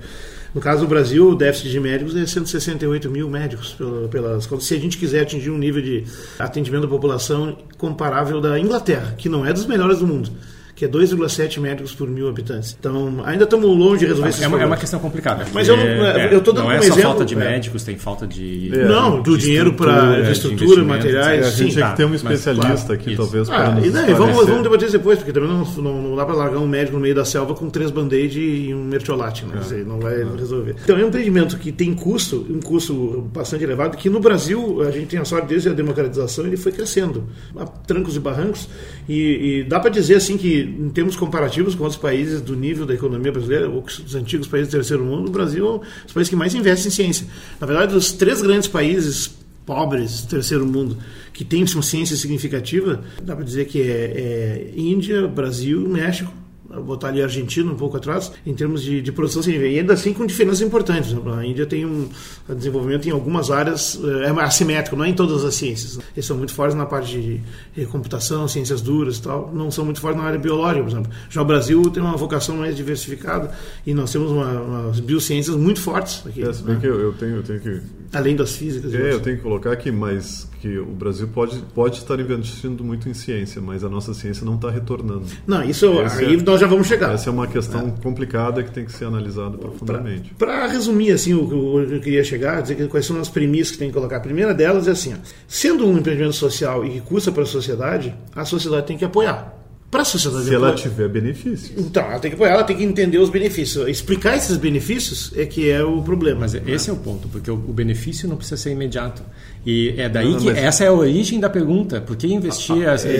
No 0.54 0.60
caso 0.60 0.82
do 0.82 0.86
Brasil, 0.86 1.30
o 1.30 1.34
déficit 1.34 1.70
de 1.70 1.80
médicos 1.80 2.14
é 2.14 2.26
168 2.26 3.10
mil 3.10 3.28
médicos 3.30 3.72
pela- 3.72 4.08
pelas. 4.08 4.48
Se 4.60 4.74
a 4.74 4.78
gente 4.78 4.98
quiser 4.98 5.22
atingir 5.22 5.50
um 5.50 5.56
nível 5.56 5.80
de 5.80 6.04
atendimento 6.38 6.82
da 6.82 6.88
população 6.88 7.56
comparável 7.78 8.38
da 8.40 8.58
Inglaterra, 8.60 9.14
que 9.16 9.28
não 9.30 9.46
é 9.46 9.52
dos 9.52 9.64
melhores 9.66 9.98
do 10.00 10.06
mundo, 10.06 10.30
que 10.74 10.84
é 10.86 10.88
2,7 10.88 11.60
médicos 11.60 11.92
por 11.94 12.08
mil 12.08 12.28
habitantes. 12.28 12.76
Então, 12.78 13.22
ainda 13.24 13.44
estamos 13.44 13.68
longe 13.68 14.00
de 14.00 14.06
resolver 14.06 14.30
esses 14.30 14.42
É 14.42 14.48
uma, 14.48 14.62
é 14.62 14.66
uma 14.66 14.76
questão 14.76 14.98
complicada. 14.98 15.44
Mas 15.52 15.68
eu 15.68 15.76
não- 15.76 15.84
porque, 15.84 16.34
eu 16.34 16.40
tô 16.40 16.52
dando 16.52 16.64
não 16.64 16.70
um 16.70 16.72
é 16.72 16.78
só 16.78 16.84
exemplo, 16.86 17.02
falta 17.02 17.24
de 17.24 17.34
é. 17.34 17.36
médicos, 17.36 17.84
tem 17.84 17.96
falta 17.98 18.26
de. 18.26 18.70
É, 18.74 18.84
não, 18.86 19.20
do 19.22 19.36
de 19.36 19.44
dinheiro 19.44 19.74
para 19.74 20.30
estrutura, 20.30 20.82
materiais, 20.82 21.44
É, 21.44 21.48
a 21.48 21.50
sim. 21.52 21.64
gente 21.64 21.78
tá, 21.78 21.90
que 21.90 21.96
ter 21.98 22.04
um 22.04 22.08
mas, 22.08 22.22
especialista 22.22 22.86
claro, 22.86 22.92
aqui, 22.94 23.10
isso. 23.12 23.22
talvez, 23.22 23.50
Ah, 23.50 23.52
para 23.54 23.70
nos 23.74 23.86
e 23.86 23.90
daí, 23.90 24.14
vamos, 24.14 24.46
vamos 24.46 24.62
debater 24.62 24.88
isso 24.88 24.96
depois, 24.98 25.18
porque 25.18 25.32
também 25.32 25.48
não, 25.48 25.64
não, 25.64 26.02
não 26.02 26.16
dá 26.16 26.24
para 26.24 26.34
largar 26.34 26.58
um 26.58 26.66
médico 26.66 26.96
no 26.96 27.02
meio 27.02 27.14
da 27.14 27.24
selva 27.24 27.54
com 27.54 27.68
três 27.68 27.90
band-aid 27.90 28.40
e 28.40 28.74
um 28.74 28.84
mertiolate, 28.84 29.44
né? 29.44 29.60
Não 29.86 30.00
vai 30.00 30.16
resolver. 30.36 30.74
Então 30.82 30.96
é 30.98 31.04
um 31.04 31.08
empreendimento 31.08 31.56
que 31.58 31.70
tem 31.70 31.92
custo, 31.94 32.46
um 32.48 32.60
custo 32.60 33.28
bastante 33.32 33.62
elevado, 33.62 33.96
que 33.96 34.08
no 34.08 34.20
Brasil 34.20 34.82
a 34.82 34.90
gente 34.90 35.06
tem 35.06 35.20
a 35.20 35.24
sorte 35.24 35.48
desde 35.48 35.68
a 35.68 35.72
democratização, 35.72 36.46
ele 36.46 36.56
foi 36.56 36.72
crescendo 36.72 37.24
a 37.56 37.66
trancos 37.66 38.16
e 38.16 38.20
barrancos, 38.20 38.68
e, 39.08 39.58
e 39.60 39.64
dá 39.64 39.78
para 39.78 39.90
dizer 39.90 40.14
assim 40.16 40.36
que 40.36 40.61
em 40.62 40.88
termos 40.90 41.16
comparativos 41.16 41.74
com 41.74 41.84
outros 41.84 42.00
países 42.00 42.40
do 42.40 42.56
nível 42.56 42.86
da 42.86 42.94
economia 42.94 43.32
brasileira, 43.32 43.68
ou 43.68 43.82
os 43.84 44.14
antigos 44.14 44.46
países 44.46 44.68
do 44.68 44.72
terceiro 44.72 45.04
mundo, 45.04 45.28
o 45.28 45.30
Brasil 45.30 45.66
é 45.66 45.70
um 45.70 45.78
dos 45.78 46.12
países 46.12 46.28
que 46.28 46.36
mais 46.36 46.54
investe 46.54 46.88
em 46.88 46.90
ciência. 46.90 47.26
Na 47.60 47.66
verdade, 47.66 47.92
dos 47.92 48.12
três 48.12 48.40
grandes 48.40 48.68
países 48.68 49.30
pobres 49.64 50.22
do 50.22 50.28
terceiro 50.28 50.66
mundo 50.66 50.96
que 51.32 51.44
tem 51.44 51.64
uma 51.64 51.82
ciência 51.82 52.16
significativa, 52.16 53.02
dá 53.22 53.34
para 53.34 53.44
dizer 53.44 53.66
que 53.66 53.80
é, 53.80 53.86
é 53.86 54.72
Índia, 54.76 55.26
Brasil, 55.26 55.88
México. 55.88 56.41
Vou 56.72 56.82
botar 56.82 57.08
ali 57.08 57.20
a 57.20 57.24
Argentina 57.24 57.70
um 57.70 57.76
pouco 57.76 57.96
atrás, 57.96 58.32
em 58.46 58.54
termos 58.54 58.82
de, 58.82 59.02
de 59.02 59.12
produção 59.12 59.42
científica. 59.42 59.70
E 59.70 59.78
ainda 59.78 59.92
assim 59.92 60.12
com 60.12 60.26
diferenças 60.26 60.60
importantes. 60.60 61.12
Por 61.12 61.18
exemplo, 61.18 61.32
A 61.34 61.46
Índia 61.46 61.66
tem 61.66 61.84
um 61.84 62.08
desenvolvimento 62.48 63.06
em 63.06 63.10
algumas 63.10 63.50
áreas, 63.50 64.00
eh, 64.02 64.26
é 64.26 64.42
assimétrico, 64.42 64.96
não 64.96 65.04
é 65.04 65.08
em 65.08 65.14
todas 65.14 65.44
as 65.44 65.54
ciências. 65.54 65.98
Eles 66.14 66.24
são 66.24 66.36
muito 66.36 66.54
fortes 66.54 66.76
na 66.76 66.86
parte 66.86 67.20
de, 67.20 67.40
de 67.74 67.86
computação, 67.86 68.48
ciências 68.48 68.80
duras 68.80 69.18
e 69.18 69.22
tal, 69.22 69.50
não 69.52 69.70
são 69.70 69.84
muito 69.84 70.00
fortes 70.00 70.20
na 70.20 70.26
área 70.26 70.38
biológica, 70.38 70.82
por 70.82 70.90
exemplo. 70.90 71.12
Já 71.28 71.42
o 71.42 71.44
Brasil 71.44 71.82
tem 71.90 72.02
uma 72.02 72.16
vocação 72.16 72.56
mais 72.56 72.76
diversificada 72.76 73.52
e 73.86 73.92
nós 73.94 74.10
temos 74.10 74.30
uma, 74.30 74.60
umas 74.60 75.00
biociências 75.00 75.56
muito 75.56 75.80
fortes 75.80 76.26
aqui. 76.26 76.42
É, 76.42 76.52
se 76.52 76.62
bem 76.62 76.74
né? 76.74 76.80
que 76.80 76.86
eu, 76.86 77.00
eu 77.00 77.12
tenho, 77.12 77.36
eu 77.36 77.42
tenho 77.42 77.60
que 77.60 78.01
Além 78.12 78.36
das 78.36 78.54
físicas. 78.56 78.92
É, 78.94 79.12
eu 79.12 79.20
tenho 79.20 79.36
que 79.38 79.42
colocar 79.42 79.72
aqui, 79.72 79.90
mas 79.90 80.46
que 80.60 80.78
o 80.78 80.84
Brasil 80.86 81.26
pode, 81.28 81.58
pode 81.74 81.96
estar 81.98 82.20
investindo 82.20 82.84
muito 82.84 83.08
em 83.08 83.14
ciência, 83.14 83.60
mas 83.60 83.82
a 83.82 83.88
nossa 83.88 84.12
ciência 84.12 84.44
não 84.44 84.56
está 84.56 84.70
retornando. 84.70 85.24
Não, 85.46 85.64
isso 85.64 85.86
Esse 86.02 86.24
aí 86.24 86.34
é- 86.34 86.42
nós 86.42 86.60
já 86.60 86.66
vamos 86.66 86.86
chegar. 86.86 87.12
Essa 87.14 87.30
é 87.30 87.32
uma 87.32 87.46
questão 87.46 87.90
complicada 88.02 88.62
que 88.62 88.70
tem 88.70 88.84
que 88.84 88.92
ser 88.92 89.06
analisada 89.06 89.56
profundamente. 89.56 90.34
Para 90.38 90.66
resumir 90.66 91.10
assim 91.12 91.32
o 91.34 91.48
que 91.48 91.54
eu- 91.54 91.94
eu 91.94 92.00
queria 92.00 92.22
chegar, 92.22 92.60
dizer 92.60 92.74
que 92.76 92.86
quais 92.86 93.06
são 93.06 93.18
as 93.20 93.28
premissas 93.30 93.72
que 93.72 93.78
tem 93.78 93.88
que 93.88 93.94
colocar. 93.94 94.18
A 94.18 94.20
primeira 94.20 94.52
delas 94.52 94.86
é 94.86 94.90
assim: 94.90 95.14
ó, 95.14 95.16
sendo 95.48 95.86
um 95.86 95.96
empreendimento 95.98 96.34
social 96.36 96.84
e 96.84 96.90
que 96.90 97.00
custa 97.00 97.32
para 97.32 97.42
a 97.44 97.46
sociedade, 97.46 98.14
a 98.36 98.44
sociedade 98.44 98.86
tem 98.86 98.98
que 98.98 99.04
apoiar. 99.04 99.61
Para 99.92 100.00
a 100.00 100.04
sociedade 100.06 100.46
Se 100.46 100.54
ela 100.54 100.70
apoiar- 100.70 100.82
tiver 100.82 101.06
benefícios. 101.08 101.70
então, 101.78 102.02
ela 102.02 102.18
tem 102.18 102.30
que 102.30 102.34
apoiar, 102.34 102.52
ela 102.54 102.64
tem 102.64 102.74
que 102.78 102.82
entender 102.82 103.18
os 103.18 103.28
benefícios. 103.28 103.86
Explicar 103.86 104.34
esses 104.38 104.56
benefícios 104.56 105.30
é 105.36 105.44
que 105.44 105.68
é 105.70 105.84
o 105.84 106.00
problema. 106.00 106.40
Mas 106.40 106.54
esse 106.54 106.88
é 106.88 106.92
o 106.94 106.96
ponto, 106.96 107.28
porque 107.28 107.50
o, 107.50 107.54
o 107.54 107.72
benefício 107.74 108.26
não 108.26 108.36
precisa 108.36 108.56
ser 108.56 108.70
imediato. 108.72 109.22
E 109.66 109.90
é 109.98 110.08
daí 110.08 110.30
Não, 110.32 110.38
que 110.38 110.46
mas- 110.46 110.56
essa 110.56 110.84
é 110.84 110.86
a 110.88 110.92
origem 110.94 111.38
da 111.38 111.50
pergunta. 111.50 112.00
Por 112.00 112.16
que 112.16 112.26
investir? 112.26 112.88
as- 112.88 113.04
É 113.04 113.16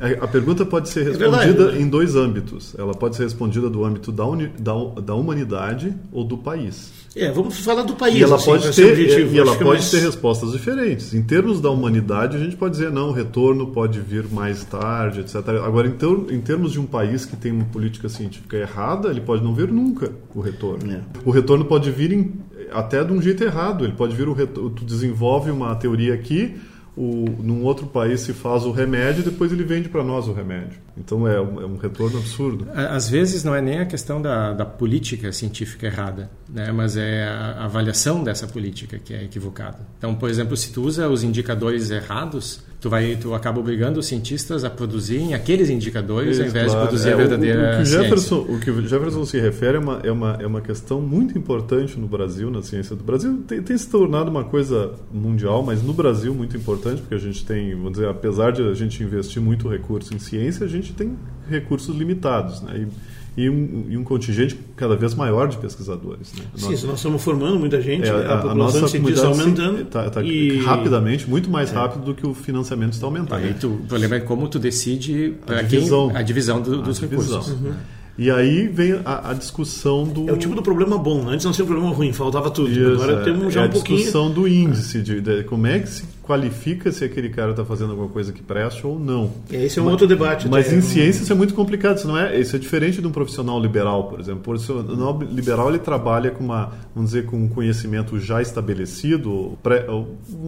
é- 0.00 0.18
a, 0.18 0.24
a 0.24 0.26
pergunta 0.26 0.64
pode 0.64 0.88
ser 0.88 1.04
verdade. 1.04 1.46
respondida 1.46 1.78
em 1.78 1.86
dois 1.86 2.16
âmbitos. 2.16 2.74
Ela 2.78 2.94
pode 2.94 3.16
ser 3.16 3.24
respondida 3.24 3.68
do 3.68 3.84
âmbito 3.84 4.10
da, 4.10 4.26
uni- 4.26 4.50
da, 4.58 4.72
da 5.04 5.14
humanidade 5.14 5.94
ou 6.10 6.24
do 6.24 6.38
país. 6.38 6.90
É, 7.16 7.30
vamos 7.30 7.58
falar 7.60 7.82
do 7.82 7.94
país. 7.94 8.16
E 8.16 8.22
ela 8.22 8.36
assim, 8.36 8.46
pode 8.46 8.74
ter, 8.74 8.90
objetivo. 8.92 9.34
e 9.34 9.38
ela 9.38 9.52
que 9.52 9.58
pode 9.64 9.78
mais- 9.78 9.90
ter 9.90 10.00
respostas 10.00 10.50
diferentes. 10.52 11.14
Em 11.14 11.22
termos 11.22 11.60
da 11.60 11.70
humanidade, 11.70 12.36
a 12.36 12.40
gente 12.40 12.56
pode 12.56 12.72
dizer 12.72 12.90
não, 12.90 13.10
o 13.10 13.12
retorno 13.12 13.68
pode 13.68 14.00
vir 14.00 14.24
mais 14.32 14.64
tarde, 14.64 15.20
etc. 15.20 15.36
Agora, 15.64 15.86
em, 15.86 15.92
ter- 15.92 16.34
em 16.34 16.40
termos 16.40 16.72
de 16.72 16.80
um 16.80 16.86
país 16.86 17.24
que 17.24 17.36
tem 17.36 17.52
uma 17.52 17.64
política 17.66 18.08
científica 18.08 18.56
errada, 18.56 19.08
ele 19.10 19.20
pode 19.20 19.44
não 19.44 19.54
vir 19.54 19.68
nunca 19.70 20.10
o 20.34 20.40
retorno. 20.40 20.90
É. 20.92 21.00
O 21.24 21.30
retorno 21.30 21.64
pode 21.64 21.90
vir 21.90 22.12
em- 22.12 22.32
até 22.72 23.04
de 23.04 23.12
um 23.12 23.22
jeito 23.22 23.44
errado. 23.44 23.84
Ele 23.84 23.92
pode 23.94 24.16
vir 24.16 24.28
o 24.28 24.32
retorno. 24.32 24.70
Tu 24.70 24.84
desenvolve 24.84 25.50
uma 25.52 25.72
teoria 25.76 26.14
aqui, 26.14 26.56
o, 26.96 27.24
num 27.42 27.64
outro 27.64 27.86
país 27.86 28.20
se 28.20 28.32
faz 28.32 28.64
o 28.64 28.70
remédio 28.70 29.20
e 29.20 29.24
depois 29.24 29.50
ele 29.50 29.64
vende 29.64 29.88
para 29.88 30.04
nós 30.04 30.28
o 30.28 30.32
remédio. 30.32 30.78
Então 30.96 31.26
é 31.26 31.40
um, 31.40 31.60
é 31.60 31.66
um, 31.66 31.76
retorno 31.76 32.18
absurdo. 32.18 32.68
Às 32.72 33.08
vezes 33.08 33.42
não 33.42 33.54
é 33.54 33.60
nem 33.60 33.80
a 33.80 33.86
questão 33.86 34.22
da, 34.22 34.52
da 34.52 34.64
política 34.64 35.32
científica 35.32 35.86
errada, 35.86 36.30
né? 36.48 36.70
mas 36.70 36.96
é 36.96 37.24
a 37.24 37.64
avaliação 37.64 38.22
dessa 38.22 38.46
política 38.46 38.98
que 38.98 39.12
é 39.12 39.24
equivocada. 39.24 39.78
Então, 39.98 40.14
por 40.14 40.30
exemplo, 40.30 40.56
se 40.56 40.72
tu 40.72 40.82
usa 40.82 41.08
os 41.08 41.24
indicadores 41.24 41.90
errados, 41.90 42.62
tu 42.84 42.90
vai 42.90 43.16
tu 43.16 43.32
acaba 43.32 43.58
obrigando 43.58 43.98
os 43.98 44.06
cientistas 44.06 44.62
a 44.62 44.68
produzirem 44.68 45.32
aqueles 45.32 45.70
indicadores 45.70 46.32
Isso, 46.32 46.42
ao 46.42 46.48
invés 46.48 46.66
claro. 46.66 46.80
de 46.80 46.86
produzir 46.86 47.08
é, 47.08 47.12
a 47.14 47.16
verdadeira 47.16 47.62
o, 47.62 47.72
o, 47.72 47.78
que 47.78 47.84
Jefferson, 47.86 48.36
o 48.36 48.60
que 48.60 48.86
Jefferson 48.86 49.24
se 49.24 49.40
refere 49.40 49.78
é 49.78 49.80
uma, 49.80 50.00
é, 50.04 50.12
uma, 50.12 50.38
é 50.38 50.46
uma 50.46 50.60
questão 50.60 51.00
muito 51.00 51.38
importante 51.38 51.98
no 51.98 52.06
Brasil, 52.06 52.50
na 52.50 52.60
ciência 52.60 52.94
do 52.94 53.02
Brasil. 53.02 53.42
Tem, 53.48 53.62
tem 53.62 53.78
se 53.78 53.88
tornado 53.88 54.30
uma 54.30 54.44
coisa 54.44 54.92
mundial, 55.10 55.62
mas 55.62 55.82
no 55.82 55.94
Brasil 55.94 56.34
muito 56.34 56.58
importante, 56.58 57.00
porque 57.00 57.14
a 57.14 57.18
gente 57.18 57.42
tem, 57.46 57.74
vamos 57.74 57.92
dizer, 57.92 58.06
apesar 58.06 58.52
de 58.52 58.60
a 58.60 58.74
gente 58.74 59.02
investir 59.02 59.40
muito 59.40 59.66
recurso 59.66 60.14
em 60.14 60.18
ciência, 60.18 60.66
a 60.66 60.68
gente 60.68 60.92
tem 60.92 61.16
recursos 61.48 61.96
limitados, 61.96 62.60
né? 62.60 62.80
E, 62.80 63.13
e 63.36 63.50
um, 63.50 63.86
e 63.88 63.96
um, 63.96 64.04
contingente 64.04 64.58
cada 64.76 64.94
vez 64.96 65.14
maior 65.14 65.48
de 65.48 65.56
pesquisadores. 65.56 66.32
Né? 66.34 66.44
Sim, 66.54 66.70
nós, 66.70 66.82
nós 66.84 66.96
estamos 66.96 67.22
formando 67.22 67.58
muita 67.58 67.80
gente, 67.80 68.06
é, 68.06 68.10
a, 68.10 68.34
a, 68.34 68.42
população 68.42 68.84
a 68.84 69.10
está 69.10 69.26
aumentando. 69.26 69.82
Está 69.82 70.10
tá 70.10 70.22
e... 70.22 70.58
rapidamente, 70.58 71.28
muito 71.28 71.50
mais 71.50 71.72
é. 71.72 71.74
rápido 71.74 72.04
do 72.04 72.14
que 72.14 72.26
o 72.26 72.32
financiamento 72.32 72.92
está 72.92 73.06
aumentando. 73.06 73.42
Aí 73.42 73.54
tu, 73.54 73.68
o 73.68 73.86
problema 73.86 74.16
é 74.16 74.20
como 74.20 74.48
tu 74.48 74.58
decide 74.58 75.34
a 75.46 75.62
divisão, 75.62 76.08
quem, 76.08 76.16
a 76.16 76.22
divisão 76.22 76.62
do, 76.62 76.82
dos 76.82 77.00
divisão. 77.00 77.40
recursos. 77.40 77.60
Uhum. 77.60 77.74
E 78.16 78.30
aí 78.30 78.68
vem 78.68 79.00
a, 79.04 79.30
a, 79.30 79.34
discussão 79.34 80.04
do. 80.04 80.30
É 80.30 80.32
o 80.32 80.36
tipo 80.36 80.54
do 80.54 80.62
problema 80.62 80.96
bom. 80.96 81.24
Né? 81.24 81.32
Antes 81.32 81.44
não 81.44 81.52
tinha 81.52 81.64
um 81.64 81.68
problema 81.68 81.92
ruim, 81.92 82.12
faltava 82.12 82.48
tudo. 82.48 82.70
Isso, 82.70 82.92
Agora 82.92 83.20
é, 83.20 83.24
temos 83.24 83.52
já 83.52 83.62
é 83.62 83.66
um 83.66 83.70
pouquinho. 83.70 83.98
A 83.98 84.02
discussão 84.02 84.30
do 84.30 84.46
índice, 84.46 85.02
de, 85.02 85.20
de, 85.20 85.42
como 85.42 85.66
é 85.66 85.80
que 85.80 85.88
se 85.88 86.04
qualifica 86.26 86.90
se 86.90 87.04
aquele 87.04 87.28
cara 87.28 87.50
está 87.50 87.64
fazendo 87.64 87.90
alguma 87.90 88.08
coisa 88.08 88.32
que 88.32 88.42
presta 88.42 88.88
ou 88.88 88.98
não. 88.98 89.30
Esse 89.50 89.78
é 89.78 89.82
um 89.82 89.84
mas, 89.84 89.92
outro 89.92 90.06
debate. 90.06 90.48
Mas 90.48 90.72
em 90.72 90.80
ciência 90.80 91.22
isso 91.22 91.32
é 91.32 91.36
muito 91.36 91.54
complicado. 91.54 91.98
Isso, 91.98 92.08
não 92.08 92.18
é, 92.18 92.38
isso 92.38 92.56
é 92.56 92.58
diferente 92.58 93.00
de 93.00 93.06
um 93.06 93.12
profissional 93.12 93.60
liberal, 93.60 94.08
por 94.08 94.18
exemplo. 94.18 94.40
O 94.40 94.44
profissional 94.44 95.18
liberal 95.30 95.68
ele 95.68 95.78
trabalha 95.78 96.30
com 96.30 96.42
uma, 96.42 96.72
vamos 96.94 97.10
dizer, 97.10 97.26
com 97.26 97.36
um 97.36 97.48
conhecimento 97.48 98.18
já 98.18 98.40
estabelecido, 98.40 99.58
pré, 99.62 99.86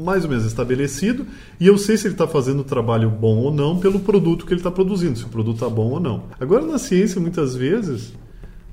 mais 0.04 0.24
ou 0.24 0.30
menos 0.30 0.46
estabelecido, 0.46 1.26
e 1.60 1.66
eu 1.66 1.76
sei 1.76 1.96
se 1.96 2.06
ele 2.06 2.14
está 2.14 2.26
fazendo 2.26 2.60
o 2.60 2.64
trabalho 2.64 3.10
bom 3.10 3.36
ou 3.36 3.52
não 3.52 3.78
pelo 3.78 4.00
produto 4.00 4.46
que 4.46 4.52
ele 4.52 4.60
está 4.60 4.70
produzindo, 4.70 5.18
se 5.18 5.24
o 5.24 5.28
produto 5.28 5.56
está 5.56 5.68
bom 5.68 5.90
ou 5.90 6.00
não. 6.00 6.24
Agora 6.40 6.64
na 6.64 6.78
ciência 6.78 7.20
muitas 7.20 7.54
vezes 7.54 8.14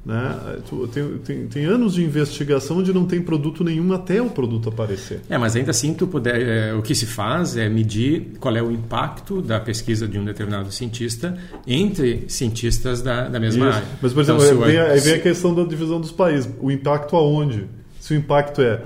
né? 0.06 0.60
Tem, 0.94 1.18
tem, 1.20 1.48
tem, 1.48 1.66
anos 1.66 1.94
de 1.94 2.04
investigação 2.04 2.80
onde 2.80 2.92
não 2.92 3.06
tem 3.06 3.22
produto 3.22 3.64
nenhum 3.64 3.94
até 3.94 4.22
o 4.22 4.30
produto 4.30 4.68
aparecer. 4.68 5.22
É, 5.30 5.38
mas 5.38 5.56
ainda 5.56 5.72
assim 5.72 5.94
tu 5.94 6.06
puder, 6.06 6.42
é, 6.42 6.74
o 6.74 6.82
que 6.82 6.94
se 6.94 7.06
faz 7.06 7.56
é 7.56 7.70
medir 7.70 8.34
qual 8.40 8.56
é 8.56 8.62
o 8.62 8.70
impacto 8.70 9.42
da 9.42 9.60
pesquisa 9.60 10.06
de 10.06 10.20
um 10.20 10.26
determinado 10.26 10.72
cientista 10.72 11.38
entre 11.66 12.26
cientistas 12.28 13.02
da, 13.02 13.30
da 13.30 13.40
mesma 13.40 13.70
Isso. 13.70 13.78
área. 13.78 13.88
Mas, 14.02 14.14
por 14.14 14.20
exemplo, 14.22 14.44
então, 14.44 14.60
vem, 14.60 14.78
aí 14.78 15.00
vem 15.00 15.14
a 15.14 15.20
questão 15.20 15.56
da 15.56 15.64
divisão 15.64 16.02
dos 16.02 16.12
países. 16.12 16.50
O 16.60 16.70
impacto 16.70 17.16
aonde? 17.16 17.66
Se 18.00 18.14
o 18.14 18.18
impacto 18.18 18.62
é, 18.62 18.82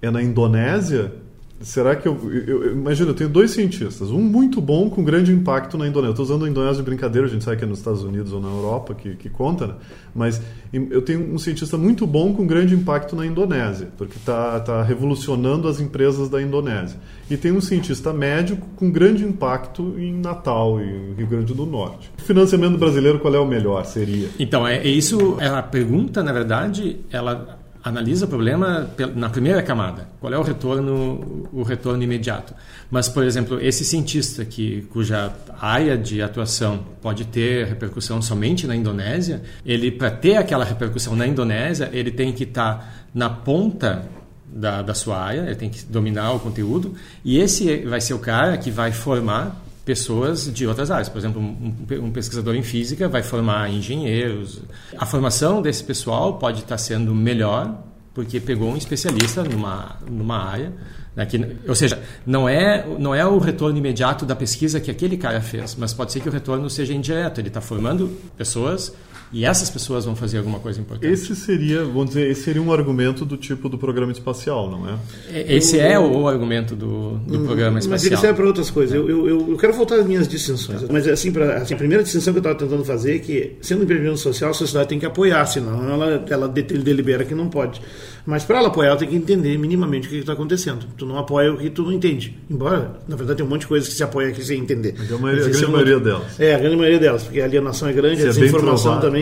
é 0.00 0.10
na 0.10 0.22
Indonésia, 0.22 1.12
Será 1.64 1.96
que 1.96 2.06
eu, 2.06 2.18
eu, 2.30 2.64
eu, 2.64 2.72
Imagina, 2.72 3.10
eu 3.10 3.14
tenho 3.14 3.30
dois 3.30 3.52
cientistas. 3.52 4.10
Um 4.10 4.20
muito 4.20 4.60
bom 4.60 4.90
com 4.90 5.02
grande 5.02 5.32
impacto 5.32 5.78
na 5.78 5.88
Indonésia. 5.88 6.08
Eu 6.08 6.12
estou 6.12 6.24
usando 6.24 6.44
a 6.44 6.48
Indonésia 6.48 6.76
de 6.76 6.82
brincadeira, 6.82 7.26
a 7.26 7.30
gente 7.30 7.42
sabe 7.42 7.56
que 7.56 7.64
é 7.64 7.66
nos 7.66 7.78
Estados 7.78 8.02
Unidos 8.02 8.32
ou 8.34 8.40
na 8.40 8.48
Europa 8.48 8.94
que, 8.94 9.16
que 9.16 9.30
conta, 9.30 9.66
né? 9.68 9.74
Mas 10.14 10.40
eu 10.72 11.00
tenho 11.00 11.32
um 11.32 11.38
cientista 11.38 11.78
muito 11.78 12.06
bom 12.06 12.34
com 12.34 12.46
grande 12.46 12.74
impacto 12.74 13.16
na 13.16 13.24
Indonésia, 13.24 13.88
porque 13.96 14.16
está 14.16 14.60
tá 14.60 14.82
revolucionando 14.82 15.66
as 15.66 15.80
empresas 15.80 16.28
da 16.28 16.42
Indonésia. 16.42 17.00
E 17.30 17.36
tem 17.36 17.50
um 17.50 17.60
cientista 17.60 18.12
médio 18.12 18.58
com 18.76 18.90
grande 18.90 19.24
impacto 19.24 19.94
em 19.98 20.12
Natal 20.12 20.78
e 20.80 21.14
Rio 21.16 21.26
Grande 21.26 21.54
do 21.54 21.64
Norte. 21.64 22.12
O 22.18 22.22
financiamento 22.22 22.76
brasileiro, 22.76 23.18
qual 23.18 23.34
é 23.34 23.38
o 23.38 23.46
melhor? 23.46 23.84
Seria? 23.86 24.28
Então, 24.38 24.68
é, 24.68 24.76
é 24.76 24.88
isso. 24.88 25.36
É 25.40 25.48
a 25.48 25.62
pergunta, 25.62 26.22
na 26.22 26.32
verdade, 26.32 26.98
ela 27.10 27.63
analisa 27.84 28.24
o 28.24 28.28
problema 28.28 28.90
na 29.14 29.28
primeira 29.28 29.62
camada. 29.62 30.08
Qual 30.18 30.32
é 30.32 30.38
o 30.38 30.42
retorno, 30.42 31.48
o 31.52 31.62
retorno 31.62 32.02
imediato? 32.02 32.54
Mas, 32.90 33.10
por 33.10 33.22
exemplo, 33.22 33.60
esse 33.60 33.84
cientista 33.84 34.42
que 34.42 34.82
cuja 34.90 35.30
área 35.60 35.96
de 35.98 36.22
atuação 36.22 36.82
pode 37.02 37.26
ter 37.26 37.66
repercussão 37.66 38.22
somente 38.22 38.66
na 38.66 38.74
Indonésia, 38.74 39.42
ele 39.66 39.90
para 39.90 40.10
ter 40.10 40.36
aquela 40.36 40.64
repercussão 40.64 41.14
na 41.14 41.26
Indonésia, 41.26 41.90
ele 41.92 42.10
tem 42.10 42.32
que 42.32 42.44
estar 42.44 42.78
tá 42.78 42.88
na 43.12 43.28
ponta 43.28 44.08
da, 44.46 44.80
da 44.80 44.94
sua 44.94 45.20
área, 45.20 45.40
ele 45.40 45.54
tem 45.54 45.68
que 45.68 45.84
dominar 45.84 46.32
o 46.32 46.40
conteúdo, 46.40 46.94
e 47.22 47.38
esse 47.38 47.84
vai 47.84 48.00
ser 48.00 48.14
o 48.14 48.18
cara 48.18 48.56
que 48.56 48.70
vai 48.70 48.92
formar 48.92 49.63
pessoas 49.84 50.52
de 50.52 50.66
outras 50.66 50.90
áreas. 50.90 51.08
Por 51.08 51.18
exemplo, 51.18 51.40
um, 51.40 52.10
pesquisador 52.10 52.54
em 52.54 52.62
física 52.62 53.08
vai 53.08 53.22
formar 53.22 53.70
engenheiros. 53.70 54.62
A 54.96 55.04
formação 55.04 55.60
desse 55.60 55.84
pessoal 55.84 56.38
pode 56.38 56.60
estar 56.60 56.78
sendo 56.78 57.14
melhor 57.14 57.82
porque 58.14 58.40
pegou 58.40 58.70
um 58.70 58.76
especialista 58.76 59.42
numa, 59.42 59.96
numa 60.08 60.38
área. 60.38 60.72
Né, 61.14 61.26
que, 61.26 61.56
ou 61.68 61.74
seja, 61.74 62.02
não 62.26 62.48
é, 62.48 62.84
não 62.98 63.14
é 63.14 63.24
o 63.24 63.38
retorno 63.38 63.78
imediato 63.78 64.24
da 64.24 64.34
pesquisa 64.34 64.80
que 64.80 64.90
aquele 64.90 65.16
cara 65.16 65.40
fez, 65.40 65.76
mas 65.76 65.92
pode 65.92 66.10
ser 66.12 66.20
que 66.20 66.28
o 66.28 66.32
retorno 66.32 66.68
seja 66.70 66.92
indireto. 66.92 67.40
Ele 67.40 67.48
está 67.48 67.60
formando 67.60 68.08
pessoas 68.36 68.92
e 69.32 69.44
essas 69.44 69.68
pessoas 69.70 70.04
vão 70.04 70.14
fazer 70.14 70.38
alguma 70.38 70.58
coisa 70.60 70.80
importante. 70.80 71.12
Esse 71.12 71.34
seria, 71.34 71.84
vamos 71.84 72.08
dizer, 72.08 72.30
esse 72.30 72.42
seria 72.42 72.62
um 72.62 72.72
argumento 72.72 73.24
do 73.24 73.36
tipo 73.36 73.68
do 73.68 73.76
programa 73.76 74.12
espacial, 74.12 74.70
não 74.70 74.88
é? 74.88 74.98
é 75.32 75.56
esse 75.56 75.78
é 75.78 75.98
o 75.98 76.28
argumento 76.28 76.76
do, 76.76 77.18
do 77.18 77.40
hum, 77.40 77.46
programa 77.46 77.78
espacial. 77.78 77.90
Mas 77.90 78.04
ele 78.04 78.16
serve 78.16 78.34
para 78.34 78.46
outras 78.46 78.70
coisas. 78.70 78.94
Eu, 78.94 79.08
eu, 79.08 79.50
eu, 79.50 79.56
quero 79.56 79.72
voltar 79.72 79.96
às 79.96 80.06
minhas 80.06 80.28
distinções. 80.28 80.82
Mas 80.90 81.06
assim, 81.08 81.32
pra, 81.32 81.56
assim, 81.56 81.74
a 81.74 81.76
primeira 81.76 82.02
distinção 82.02 82.32
que 82.32 82.38
eu 82.38 82.40
estava 82.40 82.56
tentando 82.56 82.84
fazer 82.84 83.16
é 83.16 83.18
que, 83.18 83.56
sendo 83.60 83.80
um 83.80 83.84
empreendimento 83.84 84.18
social, 84.18 84.50
a 84.50 84.54
sociedade 84.54 84.88
tem 84.88 84.98
que 84.98 85.06
apoiar, 85.06 85.44
senão 85.46 85.90
ela, 85.90 86.24
ela 86.28 86.48
delibera 86.48 87.24
que 87.24 87.34
não 87.34 87.48
pode. 87.48 87.80
Mas 88.26 88.44
para 88.44 88.58
ela 88.58 88.68
apoiar, 88.68 88.90
ela 88.90 88.98
tem 88.98 89.08
que 89.08 89.16
entender 89.16 89.58
minimamente 89.58 90.06
o 90.06 90.10
que 90.10 90.16
está 90.16 90.32
acontecendo. 90.32 90.86
Tu 90.96 91.04
não 91.04 91.18
apoia 91.18 91.52
o 91.52 91.58
que 91.58 91.68
tu 91.68 91.82
não 91.82 91.92
entende. 91.92 92.38
Embora, 92.50 92.98
na 93.06 93.16
verdade, 93.16 93.38
tem 93.38 93.46
um 93.46 93.50
monte 93.50 93.62
de 93.62 93.66
coisas 93.66 93.88
que 93.88 93.94
se 93.94 94.02
apoia 94.02 94.28
aqui 94.28 94.42
sem 94.42 94.60
entender. 94.60 94.94
Mas 94.96 95.12
a, 95.12 95.18
maioria, 95.18 95.44
a 95.44 95.48
grande 95.48 95.64
é 95.64 95.68
maioria 95.68 96.00
delas. 96.00 96.40
É, 96.40 96.54
a 96.54 96.58
grande 96.58 96.76
maioria 96.76 96.98
delas, 96.98 97.22
porque 97.24 97.40
a 97.40 97.44
alienação 97.44 97.88
é 97.88 97.92
grande, 97.92 98.22
a 98.22 98.24
é 98.24 98.28
desinformação 98.28 98.98
é 98.98 99.00
também. 99.00 99.13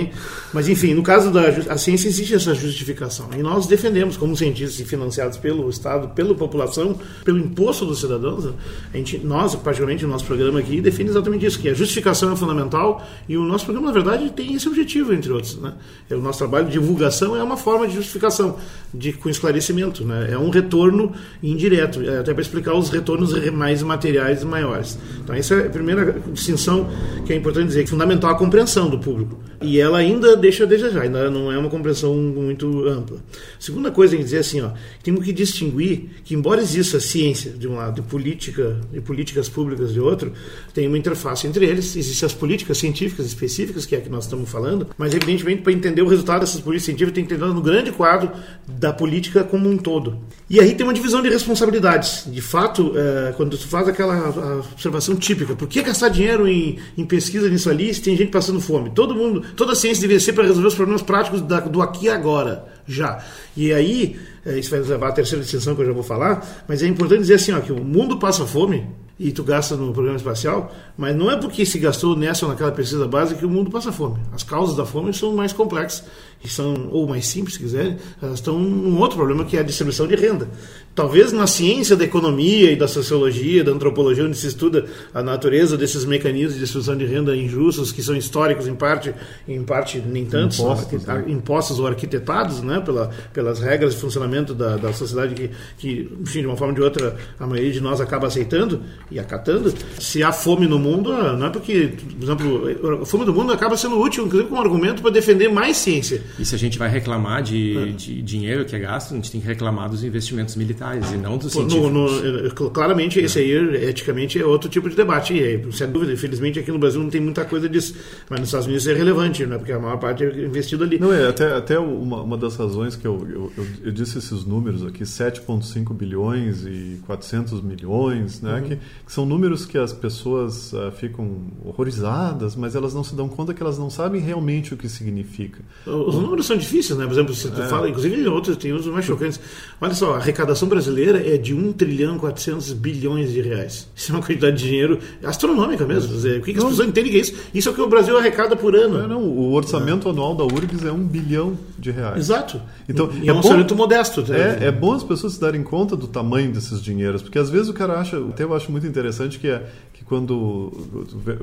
Mas, 0.52 0.68
enfim, 0.68 0.94
no 0.94 1.02
caso 1.02 1.30
da 1.30 1.42
a 1.68 1.78
ciência, 1.78 2.08
existe 2.08 2.34
essa 2.34 2.54
justificação. 2.54 3.28
E 3.36 3.42
nós 3.42 3.66
defendemos, 3.66 4.16
como 4.16 4.36
cientistas 4.36 4.86
financiados 4.86 5.38
pelo 5.38 5.68
Estado, 5.68 6.08
pela 6.08 6.34
população, 6.34 6.98
pelo 7.24 7.38
imposto 7.38 7.84
dos 7.84 8.00
cidadãos, 8.00 8.46
a 8.92 8.96
gente, 8.96 9.18
nós, 9.18 9.54
particularmente, 9.54 10.04
o 10.04 10.08
nosso 10.08 10.24
programa 10.24 10.60
aqui, 10.60 10.80
defende 10.80 11.10
exatamente 11.10 11.46
isso, 11.46 11.58
que 11.58 11.68
a 11.68 11.74
justificação 11.74 12.32
é 12.32 12.36
fundamental 12.36 13.06
e 13.28 13.36
o 13.36 13.42
nosso 13.42 13.64
programa, 13.64 13.88
na 13.88 13.92
verdade, 13.92 14.30
tem 14.30 14.54
esse 14.54 14.68
objetivo, 14.68 15.12
entre 15.12 15.32
outros. 15.32 15.56
Né? 15.56 15.72
O 16.10 16.16
nosso 16.16 16.38
trabalho 16.38 16.66
de 16.66 16.72
divulgação 16.72 17.36
é 17.36 17.42
uma 17.42 17.56
forma 17.56 17.86
de 17.86 17.94
justificação 17.94 18.56
de, 18.92 19.12
com 19.12 19.28
esclarecimento. 19.28 20.04
Né? 20.04 20.30
É 20.32 20.38
um 20.38 20.50
retorno 20.50 21.12
indireto, 21.42 22.00
é 22.02 22.18
até 22.18 22.32
para 22.32 22.42
explicar 22.42 22.74
os 22.74 22.90
retornos 22.90 23.32
mais 23.50 23.82
materiais 23.82 24.44
maiores. 24.44 24.98
Então, 25.22 25.34
essa 25.34 25.54
é 25.54 25.66
a 25.66 25.70
primeira 25.70 26.20
distinção 26.32 26.88
que 27.24 27.32
é 27.32 27.36
importante 27.36 27.68
dizer, 27.68 27.80
que 27.80 27.88
é 27.88 27.90
fundamental 27.90 28.30
a 28.30 28.34
compreensão 28.34 28.88
do 28.88 28.98
público. 28.98 29.38
E 29.60 29.80
ela 29.82 29.98
ainda 29.98 30.36
deixa 30.36 30.64
a 30.64 30.66
desejar, 30.66 31.02
ainda 31.02 31.30
não 31.30 31.50
é 31.50 31.58
uma 31.58 31.68
compreensão 31.68 32.14
muito 32.14 32.86
ampla. 32.86 33.18
Segunda 33.58 33.90
coisa 33.90 34.16
é 34.16 34.18
dizer 34.18 34.38
assim, 34.38 34.60
ó, 34.60 34.70
temos 35.02 35.24
que 35.24 35.32
distinguir 35.32 36.08
que, 36.24 36.34
embora 36.34 36.60
exista 36.60 37.00
ciência 37.00 37.50
de 37.52 37.68
um 37.68 37.76
lado 37.76 38.00
e 38.00 38.02
política 38.02 38.80
e 38.92 39.00
políticas 39.00 39.48
públicas 39.48 39.92
de 39.92 40.00
outro, 40.00 40.32
tem 40.72 40.86
uma 40.86 40.98
interface 40.98 41.46
entre 41.46 41.66
eles. 41.66 41.96
Existem 41.96 42.26
as 42.26 42.34
políticas 42.34 42.78
científicas 42.78 43.26
específicas, 43.26 43.84
que 43.84 43.94
é 43.94 43.98
a 43.98 44.00
que 44.00 44.08
nós 44.08 44.24
estamos 44.24 44.48
falando, 44.48 44.88
mas 44.96 45.14
evidentemente 45.14 45.62
para 45.62 45.72
entender 45.72 46.02
o 46.02 46.08
resultado 46.08 46.40
dessas 46.40 46.60
políticas 46.60 46.84
científicas 46.86 47.14
tem 47.14 47.24
que 47.24 47.34
entender 47.34 47.52
no 47.52 47.60
grande 47.60 47.92
quadro 47.92 48.30
da 48.66 48.92
política 48.92 49.44
como 49.44 49.68
um 49.68 49.76
todo. 49.76 50.18
E 50.48 50.60
aí 50.60 50.74
tem 50.74 50.84
uma 50.84 50.94
divisão 50.94 51.22
de 51.22 51.28
responsabilidades. 51.28 52.24
De 52.26 52.40
fato, 52.40 52.92
é, 52.96 53.32
quando 53.32 53.56
tu 53.56 53.66
faz 53.66 53.88
aquela 53.88 54.60
observação 54.72 55.16
típica, 55.16 55.54
por 55.54 55.68
que 55.68 55.82
gastar 55.82 56.08
dinheiro 56.08 56.46
em, 56.46 56.78
em 56.96 57.04
pesquisa 57.04 57.48
nisso 57.48 57.70
ali 57.70 57.92
se 57.92 58.02
tem 58.02 58.16
gente 58.16 58.30
passando 58.30 58.60
fome? 58.60 58.90
Todo 58.90 59.14
mundo, 59.14 59.42
toda 59.56 59.71
a 59.72 59.74
ciência 59.74 60.00
deveria 60.00 60.20
ser 60.20 60.32
para 60.32 60.44
resolver 60.44 60.68
os 60.68 60.74
problemas 60.74 61.02
práticos 61.02 61.40
da, 61.42 61.60
do 61.60 61.82
aqui 61.82 62.06
e 62.06 62.08
agora, 62.08 62.64
já. 62.86 63.24
E 63.56 63.72
aí, 63.72 64.18
é, 64.44 64.58
isso 64.58 64.70
vai 64.70 64.80
nos 64.80 64.88
levar 64.88 65.08
à 65.08 65.12
terceira 65.12 65.42
distinção 65.42 65.74
que 65.74 65.82
eu 65.82 65.86
já 65.86 65.92
vou 65.92 66.02
falar, 66.02 66.64
mas 66.68 66.82
é 66.82 66.86
importante 66.86 67.20
dizer 67.20 67.34
assim, 67.34 67.52
ó, 67.52 67.60
que 67.60 67.72
o 67.72 67.82
mundo 67.82 68.18
passa 68.18 68.46
fome 68.46 68.86
e 69.18 69.30
tu 69.30 69.44
gasta 69.44 69.76
no 69.76 69.92
programa 69.92 70.16
espacial, 70.16 70.72
mas 70.96 71.14
não 71.14 71.30
é 71.30 71.36
porque 71.36 71.64
se 71.64 71.78
gastou 71.78 72.16
nessa 72.16 72.44
ou 72.44 72.50
naquela 72.50 72.72
pesquisa 72.72 73.06
básica 73.06 73.38
que 73.38 73.46
o 73.46 73.50
mundo 73.50 73.70
passa 73.70 73.92
fome. 73.92 74.18
As 74.32 74.42
causas 74.42 74.76
da 74.76 74.84
fome 74.84 75.12
são 75.14 75.32
mais 75.32 75.52
complexas, 75.52 76.04
e 76.44 76.48
são, 76.48 76.88
ou 76.90 77.06
mais 77.06 77.26
simples, 77.26 77.54
se 77.54 77.60
quiserem, 77.60 77.96
elas 78.20 78.34
estão 78.34 78.58
num 78.58 78.98
outro 78.98 79.16
problema 79.16 79.44
que 79.44 79.56
é 79.56 79.60
a 79.60 79.62
distribuição 79.62 80.06
de 80.06 80.16
renda. 80.16 80.48
Talvez 80.94 81.32
na 81.32 81.46
ciência 81.46 81.96
da 81.96 82.04
economia 82.04 82.70
e 82.70 82.76
da 82.76 82.86
sociologia, 82.86 83.64
da 83.64 83.72
antropologia, 83.72 84.24
onde 84.24 84.36
se 84.36 84.46
estuda 84.46 84.84
a 85.14 85.22
natureza 85.22 85.76
desses 85.76 86.04
mecanismos 86.04 86.54
de 86.54 86.60
distribuição 86.60 86.96
de 86.96 87.06
renda 87.06 87.34
injustos, 87.34 87.92
que 87.92 88.02
são 88.02 88.14
históricos 88.14 88.66
em 88.66 88.74
parte, 88.74 89.14
em 89.48 89.62
parte 89.62 89.98
nem 90.00 90.26
tantos, 90.26 90.58
impostos, 90.58 91.06
né? 91.06 91.24
impostos 91.28 91.78
ou 91.78 91.86
arquitetados 91.86 92.60
né? 92.62 92.80
Pela, 92.80 93.10
pelas 93.32 93.58
regras 93.60 93.94
de 93.94 94.00
funcionamento 94.00 94.52
da, 94.52 94.76
da 94.76 94.92
sociedade 94.92 95.34
que, 95.34 95.50
que, 95.78 96.12
enfim, 96.20 96.40
de 96.40 96.46
uma 96.46 96.56
forma 96.56 96.72
ou 96.72 96.76
de 96.76 96.82
outra, 96.82 97.16
a 97.38 97.46
maioria 97.46 97.72
de 97.72 97.80
nós 97.80 98.00
acaba 98.00 98.26
aceitando 98.26 98.82
e 99.10 99.18
acatando. 99.18 99.72
Se 99.98 100.22
há 100.22 100.32
fome 100.32 100.66
no 100.66 100.78
mundo, 100.78 101.10
não 101.10 101.46
é 101.46 101.50
porque, 101.50 101.92
por 102.18 102.22
exemplo, 102.22 103.02
a 103.02 103.06
fome 103.06 103.24
do 103.24 103.32
mundo 103.32 103.52
acaba 103.52 103.76
sendo 103.76 103.98
útil, 103.98 104.26
inclusive, 104.26 104.50
como 104.50 104.60
argumento 104.60 105.00
para 105.00 105.10
defender 105.10 105.48
mais 105.48 105.76
ciência. 105.78 106.22
E 106.38 106.44
se 106.44 106.54
a 106.54 106.58
gente 106.58 106.78
vai 106.78 106.88
reclamar 106.88 107.42
de, 107.42 107.76
é. 107.76 107.86
de 107.86 108.22
dinheiro 108.22 108.64
que 108.64 108.74
é 108.74 108.78
gasto, 108.78 109.12
a 109.12 109.16
gente 109.16 109.30
tem 109.30 109.40
que 109.40 109.46
reclamar 109.46 109.88
dos 109.88 110.02
investimentos 110.04 110.56
militares 110.56 111.10
e 111.12 111.16
não 111.16 111.36
dos 111.38 111.52
científicos. 111.52 111.92
No, 111.92 112.42
no, 112.42 112.70
claramente, 112.70 113.20
esse 113.20 113.38
aí, 113.38 113.50
eticamente, 113.84 114.40
é 114.40 114.44
outro 114.44 114.68
tipo 114.68 114.88
de 114.88 114.96
debate. 114.96 115.34
E, 115.34 115.72
sem 115.72 115.90
dúvida, 115.90 116.12
infelizmente, 116.12 116.58
aqui 116.58 116.70
no 116.70 116.78
Brasil 116.78 117.02
não 117.02 117.10
tem 117.10 117.20
muita 117.20 117.44
coisa 117.44 117.68
disso. 117.68 117.94
Mas 118.28 118.40
nos 118.40 118.48
Estados 118.48 118.66
Unidos 118.66 118.86
é 118.86 118.94
relevante, 118.94 119.46
né? 119.46 119.56
porque 119.58 119.72
a 119.72 119.78
maior 119.78 119.98
parte 119.98 120.24
é 120.24 120.44
investido 120.44 120.84
ali. 120.84 120.98
Não, 120.98 121.12
é 121.12 121.28
até, 121.28 121.52
até 121.52 121.78
uma, 121.78 122.22
uma 122.22 122.36
das 122.36 122.56
razões 122.56 122.96
que 122.96 123.06
eu, 123.06 123.26
eu, 123.28 123.52
eu, 123.56 123.66
eu 123.84 123.92
disse 123.92 124.18
esses 124.18 124.44
números 124.44 124.84
aqui, 124.84 125.04
7,5 125.04 125.94
bilhões 125.94 126.64
e 126.66 127.00
400 127.06 127.62
milhões, 127.62 128.40
né? 128.40 128.56
Uhum. 128.56 128.62
Que, 128.62 128.76
que, 128.76 129.12
são 129.12 129.26
números 129.26 129.66
que 129.66 129.78
as 129.78 129.92
pessoas 129.92 130.72
uh, 130.72 130.90
ficam 130.92 131.42
horrorizadas, 131.64 132.56
mas 132.56 132.74
elas 132.74 132.94
não 132.94 133.04
se 133.04 133.14
dão 133.14 133.28
conta 133.28 133.54
que 133.54 133.62
elas 133.62 133.78
não 133.78 133.90
sabem 133.90 134.20
realmente 134.20 134.74
o 134.74 134.76
que 134.76 134.88
significa. 134.88 135.60
Os 135.86 136.14
números 136.22 136.46
são 136.46 136.56
difíceis, 136.56 136.98
né? 136.98 137.04
Por 137.04 137.12
exemplo, 137.12 137.34
se 137.34 137.50
tu 137.50 137.60
é. 137.60 137.66
fala, 137.66 137.88
inclusive 137.88 138.26
outros 138.28 138.56
tem 138.56 138.72
uns 138.72 138.86
mais 138.86 139.04
chocantes. 139.04 139.40
Olha 139.80 139.94
só, 139.94 140.14
a 140.14 140.16
arrecadação 140.16 140.68
brasileira 140.68 141.22
é 141.26 141.36
de 141.36 141.54
1 141.54 141.72
trilhão 141.72 142.18
400 142.18 142.72
bilhões 142.72 143.32
de 143.32 143.40
reais. 143.40 143.88
Isso 143.94 144.12
é 144.12 144.14
uma 144.14 144.22
quantidade 144.22 144.56
de 144.56 144.68
dinheiro 144.68 144.98
astronômica 145.24 145.84
mesmo. 145.84 146.12
Dizer, 146.14 146.40
o 146.40 146.42
que, 146.42 146.52
que 146.52 146.58
as 146.58 146.64
pessoas 146.64 146.88
entendem 146.88 147.12
que 147.12 147.18
é 147.18 147.20
isso? 147.20 147.34
Isso 147.52 147.68
é 147.68 147.72
o 147.72 147.74
que 147.74 147.80
o 147.80 147.88
Brasil 147.88 148.16
arrecada 148.16 148.56
por 148.56 148.74
ano. 148.74 148.98
Não, 148.98 149.08
não 149.08 149.22
o 149.22 149.52
orçamento 149.52 150.08
é. 150.08 150.10
anual 150.10 150.34
da 150.34 150.44
URGS 150.44 150.84
é 150.84 150.92
1 150.92 150.98
bilhão 151.06 151.58
de 151.78 151.90
reais. 151.90 152.18
Exato. 152.18 152.60
Então, 152.88 153.10
e, 153.20 153.26
é, 153.26 153.30
é 153.30 153.32
um 153.32 153.38
orçamento 153.38 153.74
modesto. 153.74 154.24
É, 154.32 154.66
é 154.66 154.72
bom 154.72 154.92
as 154.92 155.02
pessoas 155.02 155.34
se 155.34 155.40
darem 155.40 155.62
conta 155.62 155.96
do 155.96 156.06
tamanho 156.06 156.52
desses 156.52 156.80
dinheiros, 156.80 157.22
porque 157.22 157.38
às 157.38 157.50
vezes 157.50 157.68
o 157.68 157.74
cara 157.74 157.98
acha, 157.98 158.18
até 158.18 158.44
eu 158.44 158.54
acho 158.54 158.70
muito 158.70 158.86
interessante 158.86 159.38
que 159.38 159.48
é 159.48 159.66
que 159.92 160.04
quando 160.04 160.72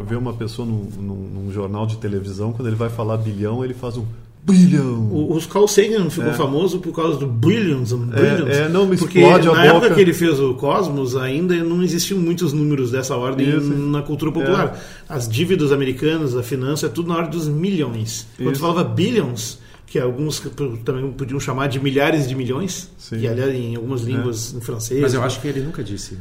vê 0.08 0.16
uma 0.16 0.34
pessoa 0.34 0.68
num, 0.68 0.88
num, 0.98 1.16
num 1.16 1.52
jornal 1.52 1.86
de 1.86 1.98
televisão, 1.98 2.52
quando 2.54 2.68
ele 2.68 2.76
vai 2.76 2.90
falar 2.90 3.18
bilhão, 3.18 3.64
ele 3.64 3.74
faz 3.74 3.98
um 3.98 4.06
bilhão. 4.44 5.10
O, 5.12 5.34
os 5.34 5.46
Carl 5.46 5.68
Sagan 5.68 6.10
ficou 6.10 6.30
é. 6.30 6.34
famoso 6.34 6.80
por 6.80 6.94
causa 6.94 7.18
do 7.18 7.28
billions. 7.28 7.92
É, 7.92 8.66
é 8.66 8.70
não 8.70 8.86
me 8.86 8.98
porque 8.98 9.22
na 9.22 9.38
boca. 9.38 9.62
época 9.62 9.94
que 9.96 10.02
ele 10.02 10.14
fez 10.14 10.40
o 10.40 10.54
Cosmos 10.54 11.16
ainda 11.16 11.56
não 11.58 11.84
existiam 11.84 12.20
muitos 12.20 12.54
números 12.54 12.92
dessa 12.92 13.16
ordem 13.16 13.50
Isso. 13.50 13.74
na 13.74 14.02
cultura 14.02 14.32
popular. 14.32 14.76
É. 14.76 15.14
As 15.14 15.28
dívidas 15.28 15.72
americanas, 15.72 16.36
a 16.36 16.44
finança, 16.44 16.88
é 16.88 16.90
tudo 16.90 17.10
na 17.10 17.16
ordem 17.16 17.32
dos 17.32 17.48
milhões. 17.48 18.28
Quando 18.38 18.54
Isso. 18.54 18.62
falava 18.62 18.84
billions, 18.84 19.60
que 19.90 19.98
alguns 19.98 20.40
também 20.86 21.12
podiam 21.14 21.40
chamar 21.40 21.68
de 21.68 21.80
milhares 21.80 22.28
de 22.28 22.36
milhões, 22.36 22.92
Sim. 22.96 23.20
que 23.20 23.28
aliás 23.28 23.52
em 23.56 23.76
algumas 23.76 24.04
línguas 24.04 24.54
é. 24.54 24.58
em 24.58 24.62
francês. 24.62 25.02
Mas 25.02 25.16
eu 25.16 25.24
acho 25.24 25.42
que 25.42 25.48
ele 25.48 25.62
nunca 25.62 25.84
disse. 25.84 26.16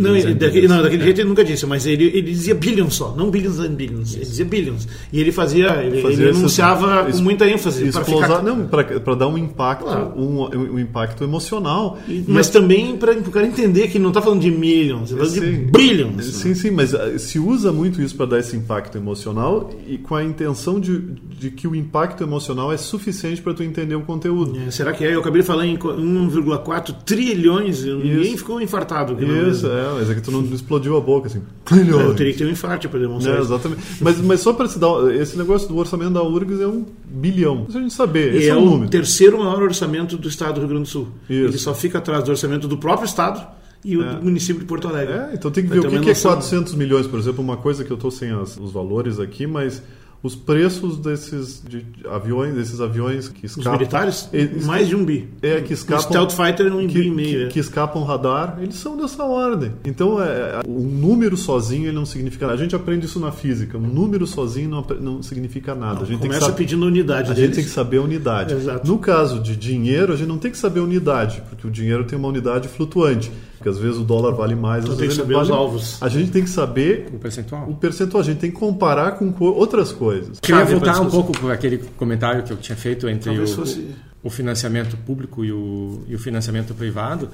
Não, 0.00 0.16
ele, 0.16 0.34
daquele, 0.34 0.66
não, 0.66 0.82
daquele 0.82 1.02
é. 1.02 1.04
jeito 1.04 1.20
ele 1.20 1.28
nunca 1.28 1.44
disse, 1.44 1.64
mas 1.64 1.86
ele, 1.86 2.06
ele 2.06 2.22
dizia 2.22 2.52
billions 2.52 2.94
só, 2.94 3.14
não 3.14 3.30
billions 3.30 3.60
and 3.60 3.74
billions, 3.74 4.08
Isso. 4.08 4.16
ele 4.16 4.24
dizia 4.24 4.44
billions. 4.44 4.88
E 5.12 5.20
ele 5.20 5.30
fazia, 5.30 5.84
ele, 5.84 6.02
fazia 6.02 6.26
ele 6.26 6.36
anunciava 6.36 7.04
com 7.04 7.18
muita 7.18 7.48
ênfase. 7.48 7.92
Para 7.92 8.04
ficar... 8.04 8.42
Não, 8.42 8.66
para 8.66 9.14
dar 9.14 9.28
um 9.28 9.38
impacto, 9.38 9.84
claro. 9.84 10.14
um, 10.16 10.74
um, 10.74 10.78
impacto 10.80 11.22
emocional. 11.22 12.00
E, 12.08 12.24
mas 12.26 12.50
também 12.50 12.96
para 12.96 13.12
o 13.12 13.30
cara 13.30 13.46
entender 13.46 13.86
que 13.86 14.00
não 14.00 14.08
está 14.08 14.20
falando 14.20 14.40
de 14.40 14.50
millions, 14.50 15.12
ele 15.12 15.22
está 15.22 15.40
falando 15.40 15.56
de 15.56 15.70
billions. 15.70 16.24
Sim, 16.24 16.48
né? 16.48 16.54
sim, 16.56 16.70
mas 16.72 16.92
eh, 16.92 17.18
se 17.18 17.38
usa 17.38 17.70
muito 17.70 18.02
isso 18.02 18.16
para 18.16 18.26
dar 18.26 18.40
esse 18.40 18.56
impacto 18.56 18.98
emocional 18.98 19.70
e 19.86 19.96
com 19.96 20.16
a 20.16 20.24
intenção 20.24 20.80
de, 20.80 20.98
de 21.38 21.52
que 21.52 21.68
o 21.68 21.76
impacto 21.76 22.24
emocional 22.24 22.72
é 22.72 22.76
suficiente 22.76 23.11
para 23.42 23.54
tu 23.54 23.62
entender 23.62 23.94
o 23.94 24.02
conteúdo. 24.02 24.58
É, 24.66 24.70
será 24.70 24.92
que 24.92 25.04
é? 25.04 25.14
Eu 25.14 25.20
acabei 25.20 25.42
de 25.42 25.46
falar 25.46 25.66
em 25.66 25.76
1,4 25.76 26.94
trilhões, 27.04 27.82
e 27.82 27.92
ninguém 27.92 28.36
ficou 28.36 28.60
infartado. 28.60 29.16
Isso, 29.22 29.66
é, 29.66 29.92
mas 29.94 30.10
é 30.10 30.14
que 30.14 30.20
tu 30.20 30.30
não 30.30 30.42
explodiu 30.44 30.96
a 30.96 31.00
boca 31.00 31.28
assim. 31.28 31.42
Trilhões. 31.64 32.06
Eu 32.06 32.14
teria 32.14 32.32
que 32.32 32.38
ter 32.38 32.46
um 32.46 32.50
infarto 32.50 32.88
para 32.88 33.00
demonstrar. 33.00 33.36
É, 33.36 33.40
exatamente. 33.40 33.82
Mas, 34.00 34.20
mas 34.20 34.40
só 34.40 34.52
para 34.52 34.68
se 34.68 34.78
dar. 34.78 35.14
Esse 35.14 35.36
negócio 35.36 35.68
do 35.68 35.76
orçamento 35.76 36.12
da 36.12 36.22
URGS 36.22 36.60
é 36.60 36.66
um 36.66 36.84
bilhão. 37.04 37.66
Se 37.70 37.78
a 37.78 37.80
gente 37.80 37.94
saber. 37.94 38.34
Esse 38.34 38.48
é, 38.48 38.50
é 38.50 38.56
o 38.56 38.64
número. 38.64 38.90
terceiro 38.90 39.38
maior 39.38 39.62
orçamento 39.62 40.16
do 40.16 40.28
estado 40.28 40.54
do 40.54 40.60
Rio 40.60 40.68
Grande 40.68 40.84
do 40.84 40.88
Sul. 40.88 41.08
Isso. 41.28 41.48
Ele 41.48 41.58
só 41.58 41.74
fica 41.74 41.98
atrás 41.98 42.24
do 42.24 42.30
orçamento 42.30 42.66
do 42.66 42.76
próprio 42.76 43.06
estado 43.06 43.46
e 43.84 43.96
o 43.96 44.04
é. 44.04 44.20
município 44.20 44.60
de 44.60 44.66
Porto 44.66 44.88
Alegre. 44.88 45.14
É, 45.14 45.30
então 45.34 45.50
tem 45.50 45.64
que 45.64 45.70
ver 45.70 45.80
o 45.80 45.90
que, 45.90 46.00
que 46.00 46.10
é 46.10 46.14
400 46.14 46.74
milhões, 46.74 47.06
por 47.06 47.18
exemplo, 47.18 47.42
uma 47.42 47.56
coisa 47.56 47.84
que 47.84 47.90
eu 47.90 47.96
estou 47.96 48.10
sem 48.10 48.30
as, 48.30 48.56
os 48.56 48.72
valores 48.72 49.18
aqui, 49.18 49.46
mas 49.46 49.82
os 50.22 50.36
preços 50.36 50.98
desses 50.98 51.60
de 51.66 51.84
aviões, 52.08 52.54
desses 52.54 52.80
aviões 52.80 53.28
que 53.28 53.46
escapam. 53.46 53.72
Os 53.72 53.78
militares? 53.78 54.28
Eles, 54.32 54.64
mais 54.64 54.86
de 54.86 54.94
um 54.94 55.04
bi. 55.04 55.28
É, 55.42 55.60
que 55.60 55.72
escapam. 55.72 55.98
O 55.98 56.08
Stealth 56.08 56.30
Fighter 56.30 56.66
é 56.68 56.72
um 56.72 56.86
que, 56.86 56.94
bi 56.94 57.06
e 57.08 57.10
meio. 57.10 57.28
Que, 57.28 57.44
é. 57.44 57.48
que, 57.48 57.58
escapam 57.58 58.04
radar, 58.04 58.58
eles 58.60 58.76
são 58.76 58.96
dessa 58.96 59.24
ordem. 59.24 59.72
Então, 59.84 60.22
é, 60.22 60.60
um 60.66 60.84
número 60.84 61.36
sozinho 61.36 61.86
ele 61.86 61.96
não 61.96 62.06
significa 62.06 62.46
nada. 62.46 62.56
A 62.56 62.62
gente 62.62 62.76
aprende 62.76 63.06
isso 63.06 63.18
na 63.18 63.32
física. 63.32 63.76
Um 63.76 63.80
número 63.80 64.24
sozinho 64.24 64.70
não, 64.70 64.86
não 65.00 65.22
significa 65.24 65.74
nada. 65.74 65.96
Não, 65.96 66.02
a 66.02 66.06
gente 66.06 66.20
começa 66.20 66.40
tem 66.40 66.50
que 66.50 66.56
pedindo 66.56 66.86
unidade. 66.86 67.32
A 67.32 67.34
deles. 67.34 67.48
gente 67.48 67.54
tem 67.56 67.64
que 67.64 67.70
saber 67.70 67.96
a 67.96 68.02
unidade. 68.02 68.54
Exato. 68.54 68.86
No 68.86 68.98
caso 68.98 69.40
de 69.40 69.56
dinheiro, 69.56 70.12
a 70.12 70.16
gente 70.16 70.28
não 70.28 70.38
tem 70.38 70.52
que 70.52 70.58
saber 70.58 70.78
a 70.78 70.84
unidade, 70.84 71.42
porque 71.48 71.66
o 71.66 71.70
dinheiro 71.70 72.04
tem 72.04 72.16
uma 72.16 72.28
unidade 72.28 72.68
flutuante 72.68 73.30
porque 73.62 73.68
às 73.68 73.78
vezes 73.78 73.98
o 73.98 74.02
dólar 74.02 74.32
vale 74.32 74.56
mais. 74.56 74.84
Então 74.84 74.96
tem 74.96 75.08
que 75.08 75.14
saber 75.14 75.34
vale... 75.34 75.44
os 75.44 75.50
alvos. 75.50 76.02
A 76.02 76.08
gente 76.08 76.32
tem 76.32 76.42
que 76.42 76.50
saber 76.50 77.08
o 77.14 77.18
percentual. 77.18 77.70
O 77.70 77.76
percentual. 77.76 78.20
A 78.20 78.24
gente 78.24 78.38
tem 78.38 78.50
que 78.50 78.56
comparar 78.56 79.12
com 79.12 79.32
outras 79.38 79.92
coisas. 79.92 80.36
Eu 80.36 80.42
queria 80.42 80.64
voltar 80.64 81.00
um 81.00 81.08
pouco 81.08 81.32
para 81.32 81.54
aquele 81.54 81.78
comentário 81.96 82.42
que 82.42 82.52
eu 82.52 82.56
tinha 82.56 82.76
feito 82.76 83.08
entre 83.08 83.38
o, 83.38 83.46
fosse... 83.46 83.88
o, 84.22 84.28
financiamento 84.28 84.96
público 84.96 85.44
e 85.44 85.52
o, 85.52 86.02
e 86.08 86.14
o 86.16 86.18
financiamento 86.18 86.74
privado. 86.74 87.30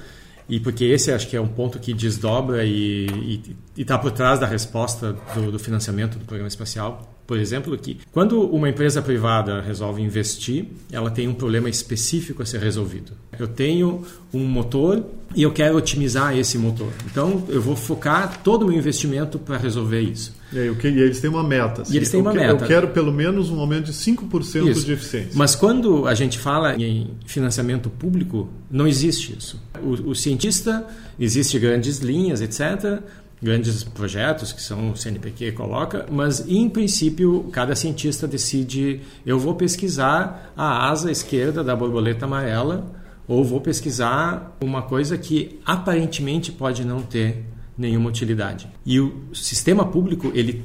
E 0.48 0.58
porque 0.58 0.84
esse 0.84 1.12
acho 1.12 1.28
que 1.28 1.36
é 1.36 1.40
um 1.40 1.48
ponto 1.48 1.78
que 1.78 1.92
desdobra 1.92 2.64
e 2.64 3.40
está 3.76 3.98
por 3.98 4.10
trás 4.12 4.40
da 4.40 4.46
resposta 4.46 5.16
do, 5.34 5.52
do 5.52 5.58
financiamento 5.58 6.18
do 6.18 6.24
programa 6.24 6.48
espacial 6.48 7.18
por 7.28 7.38
exemplo, 7.38 7.76
que 7.76 7.98
quando 8.10 8.40
uma 8.40 8.70
empresa 8.70 9.02
privada 9.02 9.60
resolve 9.60 10.00
investir, 10.00 10.64
ela 10.90 11.10
tem 11.10 11.28
um 11.28 11.34
problema 11.34 11.68
específico 11.68 12.42
a 12.42 12.46
ser 12.46 12.58
resolvido. 12.58 13.12
Eu 13.38 13.46
tenho 13.46 14.02
um 14.32 14.46
motor 14.46 15.04
e 15.36 15.42
eu 15.42 15.52
quero 15.52 15.76
otimizar 15.76 16.34
esse 16.34 16.56
motor. 16.56 16.90
Então, 17.04 17.44
eu 17.50 17.60
vou 17.60 17.76
focar 17.76 18.42
todo 18.42 18.62
o 18.62 18.68
meu 18.68 18.78
investimento 18.78 19.38
para 19.38 19.58
resolver 19.58 20.00
isso. 20.00 20.37
E, 20.52 20.58
aí, 20.58 20.68
e 20.68 21.00
eles 21.00 21.20
têm 21.20 21.28
uma 21.30 21.42
meta. 21.42 21.82
Assim, 21.82 21.94
e 21.94 21.96
eles 21.96 22.10
têm 22.10 22.20
uma 22.20 22.30
eu, 22.30 22.34
meta. 22.34 22.64
Eu 22.64 22.68
quero 22.68 22.88
pelo 22.88 23.12
menos 23.12 23.50
um 23.50 23.60
aumento 23.60 23.86
de 23.86 23.92
5% 23.92 24.68
isso. 24.68 24.84
de 24.84 24.92
eficiência. 24.92 25.32
Mas 25.34 25.54
quando 25.54 26.06
a 26.06 26.14
gente 26.14 26.38
fala 26.38 26.74
em 26.76 27.10
financiamento 27.26 27.90
público, 27.90 28.48
não 28.70 28.86
existe 28.86 29.36
isso. 29.36 29.60
O, 29.82 30.10
o 30.10 30.14
cientista, 30.14 30.86
existe 31.18 31.58
grandes 31.58 31.98
linhas, 31.98 32.40
etc., 32.40 33.02
grandes 33.42 33.84
projetos 33.84 34.52
que 34.52 34.60
são 34.60 34.90
o 34.90 34.96
CNPq 34.96 35.52
coloca, 35.52 36.06
mas 36.10 36.44
em 36.48 36.68
princípio 36.68 37.48
cada 37.52 37.74
cientista 37.74 38.26
decide 38.26 39.00
eu 39.24 39.38
vou 39.38 39.54
pesquisar 39.54 40.52
a 40.56 40.88
asa 40.90 41.10
esquerda 41.10 41.62
da 41.62 41.76
borboleta 41.76 42.24
amarela 42.24 42.90
ou 43.28 43.44
vou 43.44 43.60
pesquisar 43.60 44.56
uma 44.60 44.82
coisa 44.82 45.16
que 45.16 45.60
aparentemente 45.64 46.50
pode 46.50 46.84
não 46.84 47.02
ter 47.02 47.44
nenhuma 47.78 48.08
utilidade. 48.08 48.68
E 48.84 48.98
o 48.98 49.28
sistema 49.32 49.86
público 49.86 50.32
ele 50.34 50.64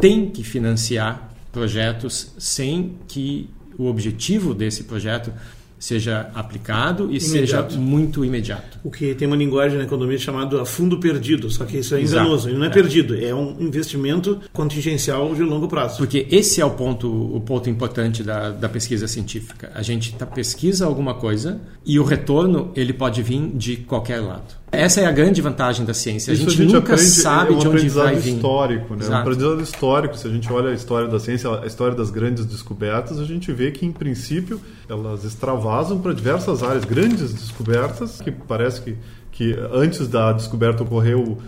tem 0.00 0.28
que 0.28 0.42
financiar 0.42 1.32
projetos 1.52 2.34
sem 2.38 2.96
que 3.06 3.48
o 3.78 3.86
objetivo 3.86 4.52
desse 4.52 4.84
projeto 4.84 5.32
seja 5.78 6.30
aplicado 6.34 7.04
e 7.04 7.18
imediato. 7.18 7.72
seja 7.72 7.80
muito 7.80 8.24
imediato. 8.24 8.78
O 8.82 8.90
que 8.90 9.14
tem 9.14 9.28
uma 9.28 9.36
linguagem 9.36 9.78
na 9.78 9.84
economia 9.84 10.18
chamada 10.18 10.64
fundo 10.64 10.98
perdido, 10.98 11.48
só 11.50 11.64
que 11.64 11.78
isso 11.78 11.94
é 11.94 12.02
enganoso, 12.02 12.50
não 12.50 12.64
é, 12.64 12.66
é, 12.66 12.70
perdido, 12.70 13.14
é 13.16 13.32
um 13.34 13.56
investimento 13.60 14.40
contingencial 14.52 15.32
de 15.34 15.42
longo 15.42 15.68
prazo. 15.68 15.98
Porque 15.98 16.26
esse 16.30 16.60
é 16.60 16.64
o 16.64 16.70
ponto, 16.70 17.08
o 17.08 17.40
ponto 17.40 17.70
importante 17.70 18.22
da, 18.22 18.50
da 18.50 18.68
pesquisa 18.68 19.06
científica. 19.06 19.70
A 19.74 19.82
gente 19.82 20.14
tá, 20.14 20.26
pesquisa 20.26 20.84
alguma 20.84 21.14
coisa 21.14 21.60
e 21.86 21.98
o 21.98 22.04
retorno 22.04 22.72
ele 22.74 22.92
pode 22.92 23.22
vir 23.22 23.52
de 23.54 23.76
qualquer 23.76 24.20
lado. 24.20 24.58
Essa 24.70 25.00
é 25.00 25.06
a 25.06 25.12
grande 25.12 25.40
vantagem 25.40 25.84
da 25.84 25.94
ciência. 25.94 26.32
A 26.32 26.36
gente, 26.36 26.48
a 26.48 26.50
gente 26.50 26.72
nunca 26.72 26.94
aprende, 26.94 27.10
sabe 27.10 27.52
é 27.52 27.56
um 27.56 27.58
de 27.58 27.68
onde 27.68 27.88
vai 27.88 28.16
vir. 28.16 28.34
histórico, 28.34 28.94
né? 28.94 29.00
Exato. 29.00 29.16
Um 29.16 29.20
aprendizado 29.20 29.62
histórico. 29.62 30.16
Se 30.16 30.26
a 30.28 30.30
gente 30.30 30.52
olha 30.52 30.70
a 30.70 30.74
história 30.74 31.08
da 31.08 31.18
ciência, 31.18 31.50
a 31.60 31.66
história 31.66 31.96
das 31.96 32.10
grandes 32.10 32.44
descobertas, 32.44 33.18
a 33.18 33.24
gente 33.24 33.50
vê 33.52 33.70
que, 33.70 33.86
em 33.86 33.92
princípio, 33.92 34.60
elas 34.88 35.24
extravasam 35.24 35.98
para 35.98 36.12
diversas 36.12 36.62
áreas. 36.62 36.84
Grandes 36.84 37.32
descobertas, 37.32 38.20
que 38.20 38.30
parece 38.30 38.82
que, 38.82 38.96
que 39.32 39.56
antes 39.72 40.06
da 40.06 40.32
descoberta 40.32 40.82
ocorreu, 40.82 41.38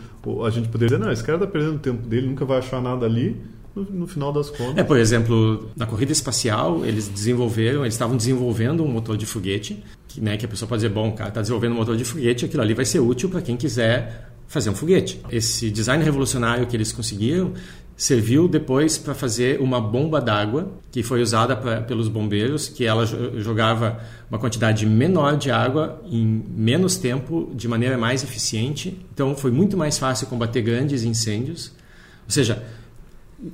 a 0.44 0.50
gente 0.50 0.68
poderia 0.68 0.96
dizer, 0.96 1.04
não, 1.04 1.12
esse 1.12 1.22
cara 1.22 1.36
está 1.36 1.46
perdendo 1.46 1.76
o 1.76 1.78
tempo 1.78 2.06
dele, 2.06 2.26
nunca 2.26 2.44
vai 2.44 2.58
achar 2.58 2.80
nada 2.80 3.04
ali 3.04 3.36
no, 3.74 3.82
no 3.84 4.06
final 4.06 4.32
das 4.32 4.50
contas. 4.50 4.78
É, 4.78 4.82
por 4.82 4.96
exemplo, 4.96 5.70
na 5.76 5.86
corrida 5.86 6.12
espacial, 6.12 6.84
eles 6.84 7.08
desenvolveram, 7.08 7.82
eles 7.82 7.94
estavam 7.94 8.16
desenvolvendo 8.16 8.82
um 8.82 8.88
motor 8.88 9.16
de 9.16 9.26
foguete, 9.26 9.82
que, 10.10 10.20
né, 10.20 10.36
que 10.36 10.44
a 10.44 10.48
pessoa 10.48 10.68
pode 10.68 10.82
dizer, 10.82 10.92
bom, 10.92 11.08
o 11.08 11.12
cara 11.12 11.28
está 11.28 11.40
desenvolvendo 11.40 11.72
um 11.72 11.76
motor 11.76 11.96
de 11.96 12.04
foguete, 12.04 12.44
aquilo 12.44 12.62
ali 12.62 12.74
vai 12.74 12.84
ser 12.84 12.98
útil 12.98 13.28
para 13.28 13.40
quem 13.40 13.56
quiser 13.56 14.28
fazer 14.48 14.68
um 14.68 14.74
foguete. 14.74 15.20
Esse 15.30 15.70
design 15.70 16.02
revolucionário 16.02 16.66
que 16.66 16.76
eles 16.76 16.90
conseguiram 16.90 17.52
serviu 17.96 18.48
depois 18.48 18.96
para 18.96 19.14
fazer 19.14 19.60
uma 19.60 19.78
bomba 19.78 20.20
d'água 20.20 20.72
que 20.90 21.02
foi 21.02 21.20
usada 21.22 21.54
pra, 21.54 21.82
pelos 21.82 22.08
bombeiros, 22.08 22.66
que 22.66 22.84
ela 22.84 23.04
jogava 23.36 24.00
uma 24.28 24.38
quantidade 24.38 24.86
menor 24.86 25.36
de 25.36 25.50
água 25.50 26.00
em 26.10 26.42
menos 26.48 26.96
tempo, 26.96 27.50
de 27.54 27.68
maneira 27.68 27.96
mais 27.96 28.24
eficiente. 28.24 28.98
Então 29.12 29.36
foi 29.36 29.50
muito 29.50 29.76
mais 29.76 29.98
fácil 29.98 30.26
combater 30.26 30.62
grandes 30.62 31.04
incêndios. 31.04 31.72
Ou 32.24 32.30
seja, 32.30 32.62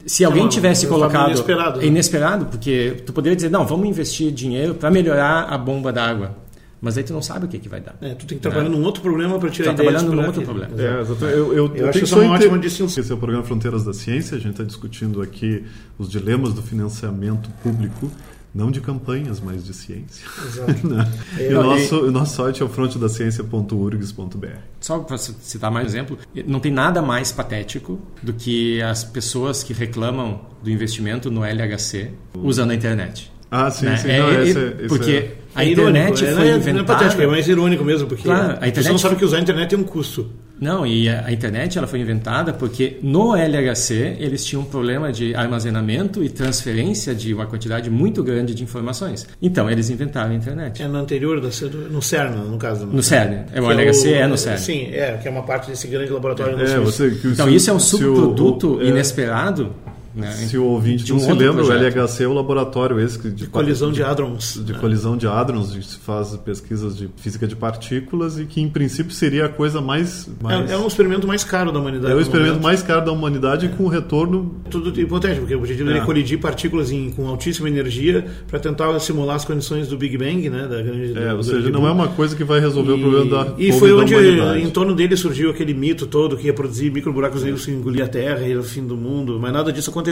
se 0.07 0.25
alguém 0.25 0.45
não, 0.45 0.49
tivesse 0.49 0.87
colocado 0.87 1.31
inesperado, 1.31 1.81
né? 1.81 1.87
inesperado, 1.87 2.47
porque 2.47 3.03
tu 3.05 3.13
poderia 3.13 3.37
dizer 3.37 3.51
não, 3.51 3.67
vamos 3.67 3.89
investir 3.89 4.33
dinheiro 4.33 4.75
para 4.75 4.91
melhorar 4.91 5.43
a 5.51 5.59
bomba 5.59 5.93
d'água. 5.93 6.46
Mas 6.81 6.99
aí 6.99 7.05
tu 7.05 7.13
não 7.13 7.23
sabe 7.23 7.47
o 7.47 7.49
que, 7.49 7.59
que 7.59 7.69
vai 7.69 7.81
dar. 7.81 7.97
É, 8.03 8.15
tu 8.15 8.27
tem 8.27 8.37
que 8.39 8.43
trabalhar 8.43 8.69
num 8.69 8.83
outro 8.85 9.01
problema 9.03 9.39
para 9.39 9.49
tirar 9.51 9.71
Tá 9.71 9.77
trabalhando 9.77 10.13
num 10.13 10.21
explorar 10.23 10.27
outro 10.29 10.43
aquilo. 10.43 10.59
problema. 10.61 10.83
É, 10.99 11.01
exatamente. 11.01 11.39
Eu, 11.39 11.47
eu, 11.53 11.55
Eu 11.65 11.69
tenho 11.71 11.89
acho 11.89 11.99
isso 11.99 12.07
só 12.09 12.17
uma 12.21 12.25
inte- 12.37 12.45
ótima 12.45 12.59
distinção. 12.59 13.03
Esse 13.03 13.11
é 13.11 13.15
o 13.15 13.19
programa 13.19 13.43
Fronteiras 13.45 13.85
da 13.85 13.95
Ciência. 13.95 14.37
A 14.37 14.41
gente 14.41 14.53
está 14.53 14.65
discutindo 14.65 15.23
aqui 15.23 15.65
os 15.99 16.11
dilemas 16.11 16.53
do 16.53 16.61
financiamento 16.63 17.49
público, 17.63 18.11
não 18.55 18.71
de 18.71 18.81
campanhas, 18.83 19.41
mas 19.41 19.65
de 19.65 19.73
ciência. 19.75 20.27
Exato. 20.47 20.87
Né? 20.87 21.11
É, 21.39 21.51
e 21.51 21.55
o 21.55 21.63
não, 21.63 21.63
nosso, 21.71 21.97
o 22.01 22.11
nosso 22.11 22.37
site 22.37 22.63
é 22.63 22.65
o 22.65 22.69
frontedaciencia.urgs.br. 22.69 24.47
Só 24.81 24.99
para 25.01 25.19
citar 25.19 25.71
mais 25.71 25.87
um 25.87 25.89
exemplo, 25.89 26.19
não 26.47 26.61
tem 26.61 26.73
nada 26.73 27.01
mais 27.03 27.33
patético 27.33 27.99
do 28.23 28.33
que 28.33 28.81
as 28.83 29.05
pessoas 29.05 29.63
que 29.63 29.73
reclamam 29.73 30.41
do 30.63 30.71
investimento 30.71 31.31
no 31.31 31.45
LHC 31.45 32.11
usando 32.35 32.71
a 32.71 32.75
internet. 32.75 33.33
Ah, 33.51 33.71
sim, 33.71 33.87
né? 33.87 33.97
sim. 33.97 34.09
É- 34.11 34.19
não, 34.21 34.29
é- 34.31 34.43
esse, 34.49 34.59
esse 34.59 34.89
porque 34.89 35.11
é- 35.11 35.37
a 35.57 35.65
É 35.65 35.71
internet 35.71 36.23
irônico, 36.23 36.25
é, 36.25 36.27
foi 36.27 36.35
não 36.35 36.41
é- 36.43 36.45
Não 36.45 36.53
é 36.53 36.57
inventada. 36.59 36.85
patético, 36.85 37.23
é 37.23 37.27
mais 37.27 37.49
irônico 37.49 37.85
mesmo, 37.85 38.07
porque 38.07 38.23
Claro, 38.23 38.59
a 38.61 38.69
internet 38.69 38.89
não 38.93 38.99
sabe 38.99 39.15
foi- 39.15 39.19
que 39.21 39.25
usar 39.25 39.39
a 39.39 39.41
internet 39.41 39.69
tem 39.71 39.79
um 39.79 39.83
custo. 39.85 40.31
Não, 40.59 40.87
e 40.87 41.07
a, 41.07 41.27
a 41.27 41.33
internet 41.33 41.77
ela 41.77 41.87
foi 41.87 41.99
inventada 42.01 42.51
porque 42.53 42.97
no 43.03 43.37
LHC 43.37 44.17
eles 44.19 44.43
tinham 44.43 44.63
um 44.63 44.65
problema 44.65 45.13
de 45.13 45.35
armazenamento 45.35 46.25
e 46.25 46.31
transferência 46.31 47.15
de 47.15 47.35
uma 47.35 47.45
quantidade 47.45 47.91
muito 47.91 48.23
grande 48.23 48.55
de 48.55 48.63
informações. 48.63 49.27
Então 49.43 49.71
eles 49.71 49.91
inventaram 49.91 50.31
a 50.31 50.35
internet. 50.35 50.83
É 50.83 50.89
no 50.89 50.97
anterior, 50.99 51.41
da, 51.43 51.49
no 51.91 52.01
CERN, 52.01 52.37
no 52.51 52.57
caso. 52.57 52.87
No 52.87 53.03
CERN. 53.03 53.45
É, 53.53 53.61
o 53.61 53.67
Que 53.67 53.73
LHC 53.73 54.13
é 54.15 54.27
no 54.27 54.39
CERN. 54.39 54.57
Sim, 54.59 54.89
é, 54.93 55.19
que 55.21 55.29
é 55.29 55.31
uma 55.31 55.43
parte 55.43 55.69
desse 55.69 55.87
grande 55.89 56.11
laboratório 56.11 56.57
no 56.57 56.63
É, 56.63 56.67
Suíça. 56.69 56.81
você, 56.81 57.11
que 57.11 57.29
Então 57.29 57.51
isso 57.51 57.69
é 57.69 57.73
um 57.75 57.79
subproduto 57.81 58.77
o- 58.77 58.83
é, 58.83 58.87
inesperado. 58.87 59.73
Né? 60.17 60.33
Se 60.33 60.57
o 60.57 60.65
ouvinte 60.65 61.05
de 61.05 61.11
não 61.13 61.19
um 61.19 61.21
se 61.23 61.31
lembra, 61.33 61.63
o 61.63 61.67
projeto. 61.67 61.83
LHC 61.99 62.25
é 62.25 62.27
o 62.27 62.33
laboratório 62.33 62.99
esse 62.99 63.19
que- 63.19 63.29
de, 63.31 63.47
Colisão 63.49 63.93
de 63.93 64.03
hadrons. 64.03 64.59
de 64.65 64.73
né? 64.73 64.79
colisão 64.79 65.17
de 65.17 65.27
hadrons, 65.27 65.73
onde 65.75 65.85
se 65.87 65.99
faz 65.99 66.35
pesquisas 66.39 66.97
de 66.97 67.09
física 67.17 67.47
de 67.47 67.55
partículas 67.55 68.39
e 68.39 68.47
que 68.47 68.61
em 68.61 68.69
princípio 68.69 69.13
seria 69.13 69.45
a 69.45 69.49
coisa 69.49 69.81
mais, 69.81 70.29
mais 70.41 70.71
É, 70.71 70.75
é 70.75 70.79
um 70.79 70.87
experimento 70.87 71.27
mais 71.27 71.45
caro 71.45 71.71
da 71.71 71.79
humanidade. 71.79 72.13
é 72.13 72.17
o 72.17 72.21
experimento 72.21 72.55
momento. 72.55 72.65
mais 72.65 72.83
caro 72.83 73.05
da 73.05 73.13
humanidade 73.13 73.69
com 73.77 73.87
retorno 73.89 74.57
Tudo 74.71 74.99
hipotético, 74.99 75.41
porque 75.43 75.55
o 75.55 75.59
objetivo 75.59 75.91
É. 75.91 75.99
é 75.99 76.01
colidir 76.01 76.39
partículas 76.41 76.91
em, 76.91 77.11
com 77.11 77.29
altíssima 77.29 77.69
energia 77.69 78.25
para 78.49 78.59
tentar 78.59 78.99
simular 79.01 79.37
as 79.37 79.45
condições 79.45 79.89
do 79.89 79.99
Big 79.99 80.17
Bang, 80.17 80.49
né? 80.49 80.63
Da 80.67 80.81
grande, 80.81 81.19
é, 81.19 81.31
do 81.31 81.37
ou 81.37 81.43
seja, 81.43 81.71
não 81.71 81.87
é 81.87 81.91
uma 81.91 82.09
coisa 82.09 82.35
que 82.35 82.45
vai 82.45 82.59
resolver 82.61 82.93
o 82.93 82.97
E- 82.97 83.01
problema 83.01 83.27
da 83.45 83.55
E 83.59 83.73
foi 83.73 83.91
da 83.91 83.97
onde, 83.97 84.15
humanidade. 84.15 84.63
em 84.63 84.71
torno 84.71 84.95
dele, 84.95 85.17
surgiu 85.17 85.51
aquele 85.51 85.75
mito 85.75 86.07
todo 86.07 86.37
que 86.37 86.47
ia 86.47 86.55
produzir 86.55 86.91
micro 86.91 87.13
buracos 87.13 87.43
negros 87.43 87.65
que 87.67 87.71
engolir 87.73 88.03
a 88.03 88.09
Terra 88.09 88.47
e 88.47 88.57
o 88.57 88.63
fim 88.63 88.87
do 88.87 88.97
mundo. 88.97 89.39
Mas 89.41 89.53
nada 89.53 89.73
disso 89.73 89.91
aconteceu, 89.91 90.06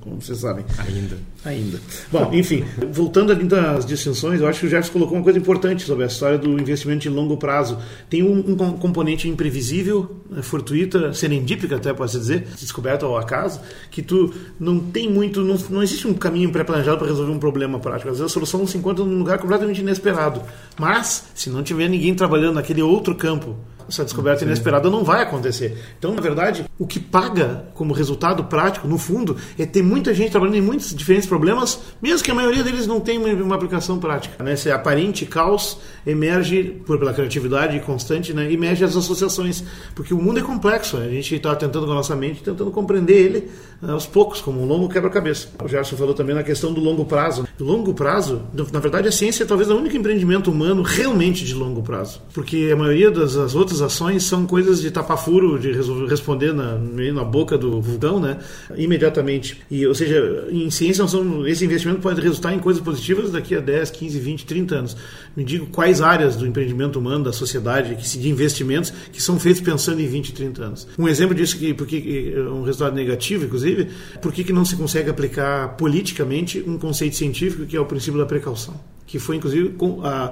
como 0.00 0.20
vocês 0.20 0.38
sabem. 0.38 0.64
Ainda. 0.78 1.18
Ainda. 1.44 1.80
Bom, 2.12 2.30
enfim, 2.32 2.64
voltando 2.92 3.32
ali 3.32 3.44
das 3.44 3.84
distinções, 3.86 4.40
eu 4.40 4.46
acho 4.46 4.60
que 4.60 4.66
o 4.66 4.68
Jefferson 4.68 4.92
colocou 4.92 5.16
uma 5.16 5.24
coisa 5.24 5.38
importante 5.38 5.82
sobre 5.82 6.04
a 6.04 6.06
história 6.06 6.36
do 6.38 6.48
investimento 6.60 7.08
em 7.08 7.10
longo 7.10 7.36
prazo. 7.36 7.78
Tem 8.08 8.22
um, 8.22 8.38
um 8.50 8.56
com- 8.56 8.72
componente 8.74 9.28
imprevisível, 9.28 10.20
né, 10.30 10.42
fortuita, 10.42 11.12
serendípica 11.14 11.76
até 11.76 11.92
pode 11.92 12.12
dizer, 12.12 12.46
descoberta 12.58 13.06
ao 13.06 13.16
acaso, 13.16 13.60
que 13.90 14.02
tu 14.02 14.32
não 14.58 14.78
tem 14.78 15.08
muito, 15.10 15.40
não, 15.42 15.56
não 15.70 15.82
existe 15.82 16.06
um 16.06 16.14
caminho 16.14 16.50
pré-planejado 16.50 16.98
para 16.98 17.06
resolver 17.08 17.32
um 17.32 17.38
problema 17.38 17.78
prático. 17.78 18.10
Às 18.10 18.18
vezes 18.18 18.30
a 18.30 18.32
solução 18.32 18.66
se 18.66 18.76
encontra 18.76 19.04
num 19.04 19.18
lugar 19.18 19.38
completamente 19.38 19.80
inesperado. 19.80 20.42
Mas, 20.78 21.24
se 21.34 21.48
não 21.50 21.62
tiver 21.62 21.88
ninguém 21.88 22.14
trabalhando 22.14 22.54
naquele 22.56 22.82
outro 22.82 23.14
campo, 23.14 23.56
essa 23.90 24.04
descoberta 24.04 24.44
inesperada 24.44 24.88
não 24.88 25.04
vai 25.04 25.22
acontecer. 25.22 25.76
Então, 25.98 26.14
na 26.14 26.20
verdade, 26.20 26.64
o 26.78 26.86
que 26.86 27.00
paga 27.00 27.66
como 27.74 27.92
resultado 27.92 28.44
prático, 28.44 28.86
no 28.86 28.96
fundo, 28.96 29.36
é 29.58 29.66
ter 29.66 29.82
muita 29.82 30.14
gente 30.14 30.30
trabalhando 30.30 30.56
em 30.56 30.62
muitos 30.62 30.94
diferentes 30.94 31.28
problemas, 31.28 31.80
mesmo 32.00 32.24
que 32.24 32.30
a 32.30 32.34
maioria 32.34 32.62
deles 32.62 32.86
não 32.86 33.00
tenha 33.00 33.20
uma, 33.20 33.54
aplicação 33.54 33.98
prática. 33.98 34.42
Né? 34.42 34.54
Esse 34.54 34.70
aparente 34.70 35.26
caos 35.26 35.78
emerge, 36.06 36.62
por 36.86 36.98
pela 36.98 37.12
criatividade 37.12 37.78
constante, 37.80 38.32
né? 38.32 38.50
emerge 38.50 38.84
as 38.84 38.96
associações. 38.96 39.64
Porque 39.94 40.14
o 40.14 40.18
mundo 40.18 40.38
é 40.38 40.42
complexo, 40.42 40.96
a 40.96 41.08
gente 41.08 41.34
está 41.34 41.54
tentando 41.56 41.86
com 41.86 41.92
a 41.92 41.96
nossa 41.96 42.14
mente, 42.14 42.42
tentando 42.42 42.70
compreender 42.70 43.16
ele 43.16 43.50
né, 43.82 43.92
aos 43.92 44.06
poucos, 44.06 44.40
como 44.40 44.62
um 44.62 44.66
longo 44.66 44.88
quebra-cabeça. 44.88 45.48
O 45.62 45.68
Gerson 45.68 45.96
falou 45.96 46.14
também 46.14 46.34
na 46.34 46.42
questão 46.42 46.72
do 46.72 46.80
longo 46.80 47.04
prazo. 47.04 47.46
O 47.58 47.64
longo 47.64 47.92
prazo, 47.92 48.42
na 48.72 48.78
verdade, 48.78 49.08
a 49.08 49.12
ciência 49.12 49.42
é 49.42 49.46
talvez 49.46 49.68
o 49.68 49.76
único 49.76 49.96
empreendimento 49.96 50.50
humano 50.50 50.82
realmente 50.82 51.44
de 51.44 51.54
longo 51.54 51.82
prazo. 51.82 52.22
Porque 52.32 52.70
a 52.72 52.76
maioria 52.76 53.10
das 53.10 53.34
das 53.34 53.54
ações 53.82 54.24
são 54.24 54.46
coisas 54.46 54.80
de 54.80 54.90
tapar 54.90 55.16
furo, 55.16 55.58
de 55.58 55.72
responder 56.08 56.52
na, 56.52 56.76
na 56.78 57.24
boca 57.24 57.56
do 57.58 57.80
vulcão, 57.80 58.18
né? 58.20 58.38
Imediatamente. 58.76 59.60
E, 59.70 59.86
ou 59.86 59.94
seja, 59.94 60.46
em 60.50 60.70
ciência, 60.70 61.06
somos- 61.06 61.46
esse 61.46 61.64
investimento 61.64 62.00
pode 62.00 62.20
resultar 62.20 62.52
em 62.54 62.58
coisas 62.58 62.82
positivas 62.82 63.30
daqui 63.30 63.54
a 63.54 63.60
10, 63.60 63.90
15, 63.90 64.18
20, 64.18 64.46
30 64.46 64.74
anos. 64.74 64.96
Me 65.36 65.44
digo 65.44 65.66
quais 65.66 66.00
áreas 66.00 66.36
do 66.36 66.46
empreendimento 66.46 66.98
humano, 66.98 67.24
da 67.24 67.32
sociedade, 67.32 67.94
de 68.18 68.28
investimentos, 68.28 68.92
que 69.12 69.22
são 69.22 69.38
feitos 69.38 69.60
pensando 69.60 70.00
em 70.00 70.06
20, 70.06 70.32
30 70.32 70.62
anos. 70.64 70.88
Um 70.98 71.08
exemplo 71.08 71.34
disso, 71.34 71.56
que, 71.58 71.72
porque 71.74 72.32
é 72.34 72.40
um 72.40 72.62
resultado 72.62 72.94
negativo, 72.94 73.44
inclusive, 73.44 73.88
por 74.20 74.32
que 74.32 74.52
não 74.52 74.64
se 74.64 74.76
consegue 74.76 75.10
aplicar 75.10 75.76
politicamente 75.76 76.62
um 76.66 76.78
conceito 76.78 77.14
científico 77.16 77.66
que 77.66 77.76
é 77.76 77.80
o 77.80 77.86
princípio 77.86 78.18
da 78.18 78.26
precaução? 78.26 78.74
Que 79.10 79.18
foi 79.18 79.36
inclusive 79.36 79.70
com- 79.70 80.00
a- 80.04 80.30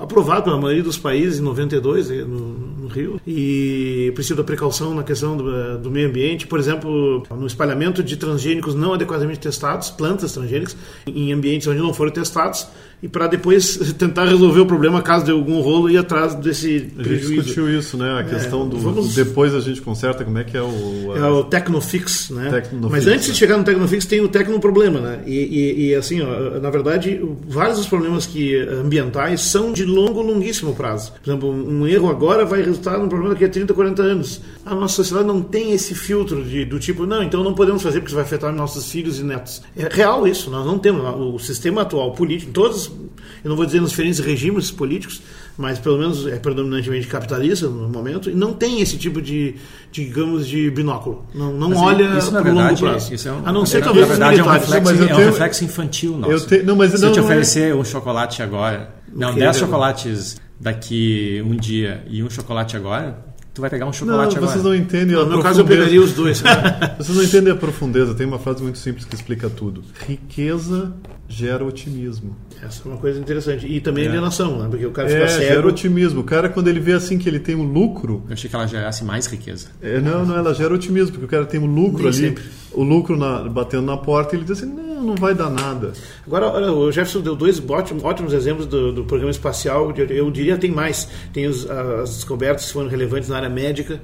aprovado 0.00 0.44
pela 0.44 0.56
maioria 0.56 0.84
dos 0.84 0.96
países 0.96 1.40
em 1.40 1.42
92 1.42 2.10
eh, 2.10 2.22
no, 2.22 2.38
no 2.82 2.86
Rio. 2.88 3.20
E 3.26 4.12
princípio 4.14 4.36
da 4.36 4.44
precaução 4.44 4.94
na 4.94 5.02
questão 5.02 5.36
do, 5.36 5.52
eh, 5.54 5.76
do 5.78 5.90
meio 5.90 6.08
ambiente, 6.08 6.46
por 6.46 6.58
exemplo, 6.60 7.24
no 7.30 7.46
espalhamento 7.46 8.02
de 8.02 8.16
transgênicos 8.16 8.74
não 8.74 8.94
adequadamente 8.94 9.40
testados, 9.40 9.90
plantas 9.90 10.32
transgênicas 10.32 10.76
em 11.06 11.32
ambientes 11.32 11.66
onde 11.66 11.80
não 11.80 11.92
foram 11.92 12.12
testados 12.12 12.68
e 13.02 13.08
para 13.08 13.26
depois 13.26 13.76
tentar 13.98 14.26
resolver 14.26 14.60
o 14.60 14.66
problema 14.66 15.00
caso 15.02 15.24
de 15.24 15.30
algum 15.30 15.60
rolo 15.60 15.88
e 15.88 15.94
ir 15.94 15.98
atrás 15.98 16.34
desse 16.34 16.66
A 16.68 16.70
gente 16.78 16.90
prejuízo. 16.94 17.34
discutiu 17.42 17.78
isso, 17.78 17.96
né? 17.96 18.20
A 18.20 18.24
questão 18.24 18.68
do 18.68 18.76
vamos- 18.78 19.14
depois 19.14 19.54
a 19.54 19.60
gente 19.60 19.80
conserta 19.80 20.24
como 20.24 20.36
é 20.38 20.44
que 20.44 20.56
é 20.56 20.62
o 20.62 21.14
É 21.16 21.26
o 21.28 21.44
Tecnofix, 21.44 22.30
né? 22.30 22.50
Tecnofix, 22.50 22.90
Mas 22.90 23.06
antes 23.06 23.24
de 23.26 23.30
né? 23.30 23.36
chegar 23.36 23.56
no 23.56 23.64
Tecnofix 23.64 24.04
tem 24.06 24.20
o 24.20 24.28
Tecnoproblema, 24.28 25.00
né? 25.00 25.20
E, 25.26 25.34
e, 25.34 25.88
e, 25.90 25.94
assim, 25.94 26.20
ó, 26.20 26.58
na 26.60 26.70
verdade, 26.70 27.20
vários 27.48 27.78
dos 27.78 27.86
problemas 27.86 28.26
que 28.26 28.56
ambientais 28.56 29.40
são 29.42 29.72
de 29.72 29.84
longo, 29.84 30.20
longuíssimo 30.20 30.74
prazo. 30.74 31.12
Por 31.22 31.30
exemplo, 31.30 31.50
um 31.50 31.86
erro 31.86 32.08
agora 32.10 32.44
vai 32.44 32.62
resultar 32.62 32.98
num 32.98 33.08
problema 33.08 33.34
daqui 33.34 33.44
a 33.44 33.48
30, 33.48 33.72
40 33.72 34.02
anos. 34.02 34.40
A 34.64 34.74
nossa 34.74 34.96
sociedade 34.96 35.26
não 35.26 35.40
tem 35.42 35.72
esse 35.72 35.94
filtro 35.94 36.44
de, 36.44 36.64
do 36.64 36.78
tipo, 36.78 37.06
não, 37.06 37.22
então 37.22 37.42
não 37.42 37.54
podemos 37.54 37.82
fazer 37.82 38.00
porque 38.00 38.08
isso 38.08 38.16
vai 38.16 38.24
afetar 38.24 38.52
nossos 38.54 38.90
filhos 38.90 39.18
e 39.18 39.22
netos. 39.22 39.62
É 39.76 39.88
real 39.90 40.26
isso, 40.26 40.50
nós 40.50 40.66
não 40.66 40.78
temos. 40.78 41.00
O 41.18 41.38
sistema 41.38 41.82
atual 41.82 42.12
político, 42.12 42.52
todos, 42.52 42.89
eu 43.44 43.48
não 43.48 43.56
vou 43.56 43.64
dizer 43.66 43.80
nos 43.80 43.90
diferentes 43.90 44.18
regimes 44.20 44.70
políticos, 44.70 45.22
mas 45.56 45.78
pelo 45.78 45.98
menos 45.98 46.26
é 46.26 46.36
predominantemente 46.38 47.06
capitalista 47.06 47.68
no 47.68 47.88
momento, 47.88 48.30
e 48.30 48.34
não 48.34 48.52
tem 48.52 48.80
esse 48.80 48.96
tipo 48.96 49.20
de, 49.20 49.54
digamos, 49.92 50.46
de 50.46 50.70
binóculo. 50.70 51.24
Não, 51.34 51.52
não 51.52 51.70
Mas 51.70 51.78
olha 51.78 52.18
isso, 52.18 52.30
na 52.32 52.40
para 52.42 52.50
o 52.50 52.54
longo 52.54 52.66
verdade, 52.68 52.80
prazo. 52.82 53.14
Isso 53.14 53.28
é 53.28 53.32
um, 53.32 53.42
a 53.46 53.52
não 53.52 53.66
ser 53.66 53.78
na 53.80 53.84
talvez 53.84 54.04
os 54.06 54.10
verdade, 54.10 54.40
é 54.40 54.42
um 54.44 54.48
reflexo, 54.48 54.90
Mas 54.90 55.00
eu 55.00 55.08
é 55.08 55.12
um 55.12 55.16
tenho- 55.16 55.28
reflexo 55.30 55.64
infantil 55.64 56.16
nosso. 56.16 56.32
Eu 56.32 56.46
te- 56.46 56.62
não, 56.62 56.76
mas 56.76 56.92
Se 56.92 57.00
não, 57.00 57.08
eu 57.08 57.12
te 57.12 57.16
não 57.18 57.22
é- 57.24 57.26
oferecer 57.26 57.74
um 57.74 57.84
chocolate 57.84 58.42
agora, 58.42 58.94
não, 59.14 59.32
que 59.34 59.38
10 59.40 59.56
ele- 59.56 59.64
chocolates 59.66 60.40
daqui 60.58 61.42
um 61.44 61.56
dia 61.56 62.04
e 62.08 62.22
um 62.22 62.30
chocolate 62.30 62.76
agora, 62.76 63.18
tu 63.52 63.60
vai 63.60 63.68
pegar 63.70 63.84
um 63.84 63.88
Não, 63.88 63.92
chocolate 63.92 64.36
agora. 64.36 64.52
vocês 64.52 64.64
não 64.64 64.74
entendem 64.74 65.16
a 65.16 65.20
No 65.24 65.30
meu 65.30 65.42
caso, 65.42 65.60
eu 65.60 65.64
pegaria 65.64 66.00
os 66.00 66.12
dois. 66.12 66.40
Vocês 66.98 67.16
não 67.16 67.24
entendem 67.24 67.52
a 67.52 67.56
profundeza. 67.56 68.14
Tem 68.14 68.26
uma 68.26 68.38
frase 68.38 68.62
muito 68.62 68.78
simples 68.78 69.04
que 69.04 69.14
explica 69.14 69.50
tudo. 69.50 69.82
Riqueza 70.06 70.92
gera 71.28 71.64
otimismo. 71.64 72.36
Essa 72.62 72.82
é 72.84 72.88
uma 72.88 72.98
coisa 72.98 73.18
interessante. 73.18 73.66
E 73.66 73.80
também 73.80 74.04
É. 74.04 74.08
alienação, 74.08 74.58
né? 74.58 74.68
Porque 74.68 74.84
o 74.84 74.90
cara 74.90 75.08
fica 75.08 75.22
É, 75.22 75.28
gera 75.28 75.54
cego. 75.56 75.68
otimismo. 75.68 76.20
O 76.20 76.24
cara, 76.24 76.48
quando 76.48 76.68
ele 76.68 76.78
vê 76.80 76.92
assim 76.92 77.16
que 77.18 77.28
ele 77.28 77.38
tem 77.38 77.54
um 77.54 77.62
lucro, 77.64 78.22
Eu 78.28 78.34
achei 78.34 78.50
que 78.50 78.54
ela 78.56 78.66
gerasse 78.66 79.02
mais 79.04 79.26
riqueza. 79.26 79.68
é, 79.82 79.98
não, 80.00 80.26
não, 80.26 80.36
ela 80.36 80.52
gera 80.54 80.74
otimismo, 80.74 81.12
porque 81.12 81.24
o 81.24 81.28
cara 81.28 81.46
tem 81.46 81.58
um 81.58 81.66
lucro 81.66 81.98
Nem 82.02 82.08
ali, 82.08 82.16
sempre. 82.16 82.44
o 82.72 82.82
lucro 82.82 83.16
na- 83.16 83.48
batendo 83.48 83.82
na 83.86 83.96
porta, 83.96 84.34
e 84.34 84.38
ele 84.38 84.44
diz 84.44 84.58
assim, 84.58 84.66
não, 84.72 85.02
não 85.02 85.14
vai 85.14 85.34
dar 85.34 85.48
nada. 85.48 85.92
Agora, 86.26 86.48
olha, 86.48 86.70
o 86.72 86.92
Jefferson 86.92 87.20
deu 87.20 87.34
dois 87.34 87.62
ótimos, 87.68 88.04
ótimos 88.04 88.32
exemplos 88.34 88.66
do, 88.66 88.92
do 88.92 89.04
programa 89.04 89.30
espacial. 89.30 89.92
Eu 90.08 90.30
diria 90.30 90.58
tem 90.58 90.70
mais. 90.70 91.08
Tem 91.32 91.46
os- 91.46 91.68
as 91.70 92.16
descobertas 92.16 92.66
que 92.66 92.72
foram 92.72 92.88
relevantes 92.88 93.28
na 93.30 93.36
área 93.36 93.48
médica. 93.48 94.00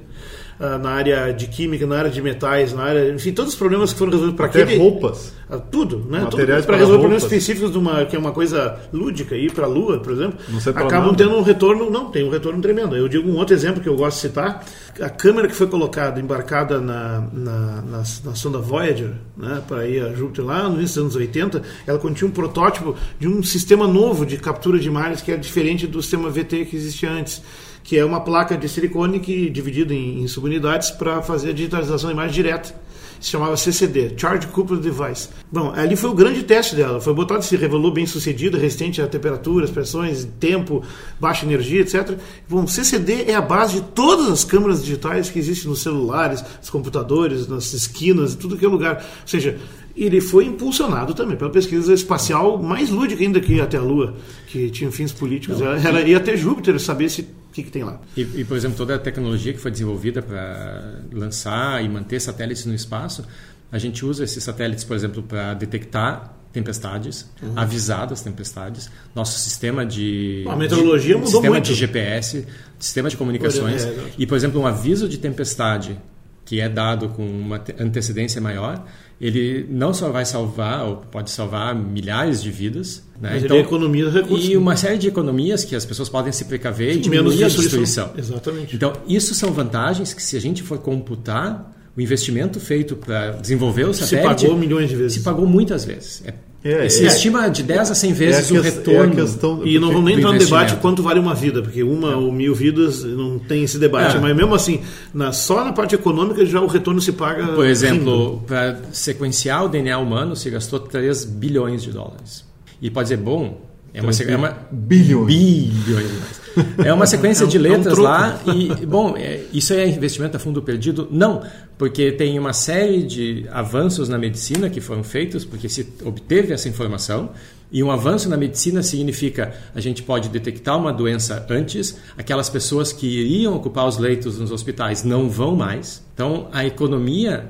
Uh, 0.59 0.77
na 0.77 0.91
área 0.91 1.31
de 1.31 1.47
química, 1.47 1.85
na 1.85 1.97
área 1.97 2.11
de 2.11 2.21
metais, 2.21 2.73
na 2.73 2.83
área, 2.83 3.11
enfim, 3.11 3.31
todos 3.31 3.53
os 3.53 3.57
problemas 3.57 3.93
que 3.93 3.99
foram 3.99 4.11
resolvidos 4.11 4.37
para 4.37 4.45
aquele 4.47 4.77
roupas. 4.77 5.33
Uh, 5.49 5.59
tudo, 5.71 6.05
né? 6.09 6.21
Materiais 6.21 6.65
para 6.65 6.73
para 6.73 6.77
resolver 6.77 6.99
problemas 6.99 7.23
roupas. 7.23 7.37
específicos 7.37 7.71
de 7.71 7.77
uma 7.77 8.05
que 8.05 8.15
é 8.15 8.19
uma 8.19 8.31
coisa 8.31 8.77
lúdica 8.91 9.35
ir 9.35 9.51
para 9.51 9.65
a 9.65 9.69
Lua, 9.69 9.99
por 9.99 10.11
exemplo, 10.11 10.37
acabam 10.69 11.11
nada. 11.11 11.17
tendo 11.17 11.37
um 11.37 11.41
retorno, 11.41 11.89
não, 11.89 12.11
tem 12.11 12.23
um 12.23 12.29
retorno 12.29 12.61
tremendo. 12.61 12.95
Eu 12.95 13.07
digo 13.07 13.29
um 13.29 13.35
outro 13.37 13.55
exemplo 13.55 13.81
que 13.81 13.87
eu 13.87 13.95
gosto 13.95 14.15
de 14.15 14.21
citar, 14.27 14.65
a 14.99 15.09
câmera 15.09 15.47
que 15.47 15.55
foi 15.55 15.67
colocada, 15.67 16.19
embarcada 16.19 16.81
na, 16.81 17.23
na, 17.31 17.81
na, 17.81 17.97
na 17.97 18.35
sonda 18.35 18.59
Voyager, 18.59 19.13
né, 19.35 19.61
para 19.67 19.87
ir 19.87 20.03
a 20.03 20.13
Júpiter 20.13 20.45
lá 20.45 20.67
no 20.67 20.77
início 20.77 21.01
dos 21.03 21.15
anos 21.15 21.15
80, 21.15 21.61
ela 21.85 21.99
continha 21.99 22.29
um 22.29 22.33
protótipo 22.33 22.95
de 23.19 23.27
um 23.27 23.41
sistema 23.43 23.87
novo 23.87 24.25
de 24.25 24.37
captura 24.37 24.79
de 24.79 24.87
imagens 24.87 25.21
que 25.21 25.31
é 25.31 25.37
diferente 25.37 25.87
do 25.87 26.01
sistema 26.01 26.29
VT 26.29 26.65
que 26.65 26.75
existia 26.75 27.11
antes, 27.11 27.41
que 27.87 27.97
é 27.97 28.03
uma 28.03 28.19
placa 28.19 28.57
de 28.57 28.67
silicone 28.67 29.17
que 29.17 29.49
dividida 29.49 29.93
em, 29.93 30.21
em 30.21 30.27
subunidades 30.27 30.91
para 30.91 31.21
fazer 31.21 31.51
a 31.51 31.53
digitalização 31.53 32.09
da 32.09 32.13
imagem 32.13 32.33
direta 32.33 32.75
se 33.17 33.31
chamava 33.31 33.55
CCD, 33.57 34.13
Charge 34.17 34.45
Coupled 34.47 34.83
Device. 34.83 35.29
Bom, 35.51 35.71
ali 35.75 35.95
foi 35.95 36.09
o 36.09 36.13
grande 36.13 36.43
teste 36.43 36.75
dela. 36.75 36.99
Foi 36.99 37.13
botado, 37.13 37.43
se 37.43 37.55
revelou 37.55 37.91
bem 37.91 38.05
sucedido, 38.05 38.57
resistente 38.57 39.01
a 39.01 39.07
temperaturas, 39.07 39.71
pressões, 39.71 40.27
tempo, 40.39 40.83
baixa 41.19 41.45
energia, 41.45 41.81
etc. 41.81 42.17
Bom, 42.47 42.67
CCD 42.67 43.23
é 43.27 43.35
a 43.35 43.41
base 43.41 43.75
de 43.75 43.81
todas 43.87 44.29
as 44.29 44.43
câmeras 44.43 44.83
digitais 44.83 45.29
que 45.29 45.39
existem 45.39 45.69
nos 45.69 45.81
celulares, 45.81 46.43
nos 46.59 46.69
computadores, 46.69 47.47
nas 47.47 47.73
esquinas, 47.73 48.35
tudo 48.35 48.57
que 48.57 48.65
é 48.65 48.67
lugar. 48.67 48.97
Ou 48.97 49.27
seja, 49.27 49.57
ele 49.95 50.21
foi 50.21 50.45
impulsionado 50.45 51.15
também 51.15 51.35
pela 51.35 51.49
pesquisa 51.49 51.91
espacial 51.93 52.61
mais 52.61 52.91
lúdica 52.91 53.23
ainda 53.23 53.39
que 53.39 53.59
até 53.59 53.77
a 53.77 53.81
Lua, 53.81 54.13
que 54.45 54.69
tinha 54.69 54.91
fins 54.91 55.11
políticos. 55.11 55.59
Ela, 55.59 55.79
ela 55.79 56.01
ia 56.01 56.17
até 56.17 56.37
Júpiter 56.37 56.79
saber 56.79 57.09
se 57.09 57.27
que, 57.57 57.63
que 57.63 57.71
tem 57.71 57.83
lá. 57.83 57.99
E, 58.15 58.21
e, 58.21 58.43
por 58.45 58.55
exemplo, 58.55 58.77
toda 58.77 58.95
a 58.95 58.99
tecnologia 58.99 59.51
que 59.53 59.59
foi 59.59 59.71
desenvolvida 59.71 60.21
para 60.21 61.01
lançar 61.11 61.83
e 61.83 61.89
manter 61.89 62.19
satélites 62.19 62.65
no 62.65 62.73
espaço, 62.73 63.25
a 63.71 63.77
gente 63.77 64.05
usa 64.05 64.23
esses 64.23 64.43
satélites, 64.43 64.83
por 64.83 64.95
exemplo, 64.95 65.23
para 65.23 65.53
detectar 65.53 66.33
tempestades, 66.53 67.29
Uhum. 67.41 67.53
avisar 67.55 68.07
das 68.07 68.21
tempestades. 68.21 68.89
Nosso 69.15 69.37
sistema 69.39 69.85
de 69.85 70.43
A 70.47 70.55
meteorologia 70.55 71.13
de, 71.15 71.19
mudou 71.19 71.31
sistema 71.31 71.55
muito. 71.55 71.65
de 71.65 71.73
GPS, 71.75 72.45
sistema 72.79 73.09
de 73.09 73.17
comunicações 73.17 73.85
É, 73.85 73.89
é. 73.89 74.11
e, 74.17 74.25
por 74.25 74.35
exemplo, 74.37 74.59
um 74.61 74.65
aviso 74.67 75.07
de 75.09 75.17
tempestade 75.17 75.99
que 76.47 76.61
é 76.61 76.69
dado 76.69 77.09
com 77.09 77.23
uma 77.27 77.59
te- 77.59 77.75
antecedência 77.77 78.39
maior, 78.41 78.85
ele 79.19 79.67
não 79.69 79.93
só 79.93 80.09
vai 80.09 80.23
salvar 80.25 80.85
ou 80.87 80.95
pode 80.95 81.29
salvar 81.29 81.75
milhares 81.75 82.41
de 82.41 82.49
vidas, 82.49 83.03
né? 83.21 83.31
Mas 83.33 83.43
ele 83.43 83.57
economiza 83.57 84.09
recursos. 84.11 84.47
e 84.47 84.55
uma 84.55 84.77
série 84.77 84.97
de 84.97 85.07
economias 85.09 85.65
que 85.65 85.75
as 85.75 85.85
pessoas 85.85 86.07
podem 86.07 86.31
se 86.31 86.45
precaver 86.45 86.91
e 86.95 87.09
Menos 87.09 87.33
diminuir 87.35 87.43
a 87.43 87.47
destruição. 87.49 88.11
Exatamente. 88.17 88.75
Então, 88.77 88.93
isso 89.07 89.35
são 89.35 89.51
vantagens 89.51 90.13
que, 90.13 90.23
se 90.23 90.37
a 90.37 90.39
gente 90.41 90.63
for 90.63 90.77
computar, 90.79 91.73
o 91.97 91.99
investimento 92.01 92.59
feito 92.61 92.95
para 92.95 93.31
desenvolver 93.31 93.85
o 93.89 93.93
se 93.93 94.03
satélite 94.05 94.43
pagou 94.45 94.57
milhões 94.57 94.87
de 94.89 94.95
vezes. 94.95 95.13
se 95.17 95.23
pagou 95.23 95.45
muitas 95.45 95.83
vezes. 95.83 96.23
É, 96.25 96.33
É, 96.63 96.89
se 96.89 97.03
é. 97.03 97.07
estima 97.07 97.47
de 97.49 97.63
10 97.63 97.91
a 97.91 97.95
100 97.95 98.13
vezes 98.13 98.51
é 98.51 98.55
a 98.55 98.59
o 98.59 98.61
que- 98.63 98.69
retorno. 98.69 99.13
É 99.13 99.15
questão, 99.23 99.65
E 99.65 99.79
não 99.79 99.89
vamos 99.89 100.05
nem 100.05 100.15
entrar 100.17 100.33
no 100.33 100.39
debate 100.39 100.75
quanto 100.77 101.01
vale 101.03 101.19
uma 101.19 101.33
vida, 101.35 101.61
porque 101.61 101.81
uma 101.83 102.15
ou 102.17 102.31
mil 102.31 102.53
vidas 102.53 103.03
não 103.03 103.39
tem 103.39 103.63
esse 103.63 103.77
debate. 103.77 104.17
É. 104.17 104.19
Mas 104.19 104.35
mesmo 104.35 104.53
assim, 104.55 104.81
na- 105.13 105.31
só 105.31 105.63
na 105.63 105.71
parte 105.71 105.95
econômica 105.95 106.45
já 106.45 106.59
o 106.59 106.67
retorno 106.67 106.99
se 106.99 107.11
paga. 107.13 107.47
Por 107.47 107.65
exemplo, 107.65 108.43
para 108.47 108.79
sequenciar 108.91 109.63
o 109.65 109.69
DNA 109.69 109.97
humano 109.97 110.35
se 110.35 110.49
gastou 110.49 110.79
3 110.79 111.23
bilhões 111.23 111.83
de 111.83 111.91
dólares. 111.91 112.43
E 112.81 112.89
pode 112.89 113.05
dizer, 113.09 113.17
bom, 113.17 113.61
é 113.93 114.01
uma, 114.01 114.11
é 114.11 114.35
uma 114.35 114.57
bilhões. 114.71 115.27
bilhões 115.27 116.07
de 116.09 116.13
dólares. 116.15 116.46
É 116.83 116.93
uma 116.93 117.05
sequência 117.05 117.43
É 117.45 117.47
um- 117.47 117.49
de 117.49 117.57
é 117.57 117.59
um 117.59 117.63
letras 117.63 117.97
lá 117.97 118.41
e, 118.55 118.85
bom, 118.85 119.15
é- 119.17 119.41
isso 119.53 119.73
é 119.73 119.87
investimento 119.87 120.37
a 120.37 120.39
fundo 120.39 120.61
perdido? 120.61 121.07
Não, 121.11 121.41
porque 121.77 122.11
tem 122.11 122.37
uma 122.39 122.53
série 122.53 123.03
de 123.03 123.45
avanços 123.51 124.09
na 124.09 124.17
medicina 124.17 124.69
que 124.69 124.81
foram 124.81 125.03
feitos 125.03 125.45
porque 125.45 125.67
se 125.69 125.87
obteve 126.03 126.53
essa 126.53 126.67
informação 126.67 127.29
e 127.71 127.83
um 127.83 127.91
avanço 127.91 128.29
na 128.29 128.37
medicina 128.37 128.81
significa 128.81 129.53
a 129.75 129.81
gente 129.81 130.01
pode 130.01 130.29
detectar 130.29 130.77
uma 130.77 130.93
doença 130.93 131.45
antes, 131.49 131.97
aquelas 132.17 132.49
pessoas 132.49 132.93
que 132.93 133.05
iriam 133.05 133.55
ocupar 133.55 133.85
os 133.87 133.97
leitos 133.97 134.39
nos 134.39 134.51
hospitais 134.51 135.03
não 135.03 135.29
vão 135.29 135.55
mais. 135.55 136.01
Então, 136.13 136.47
a 136.53 136.65
economia 136.65 137.49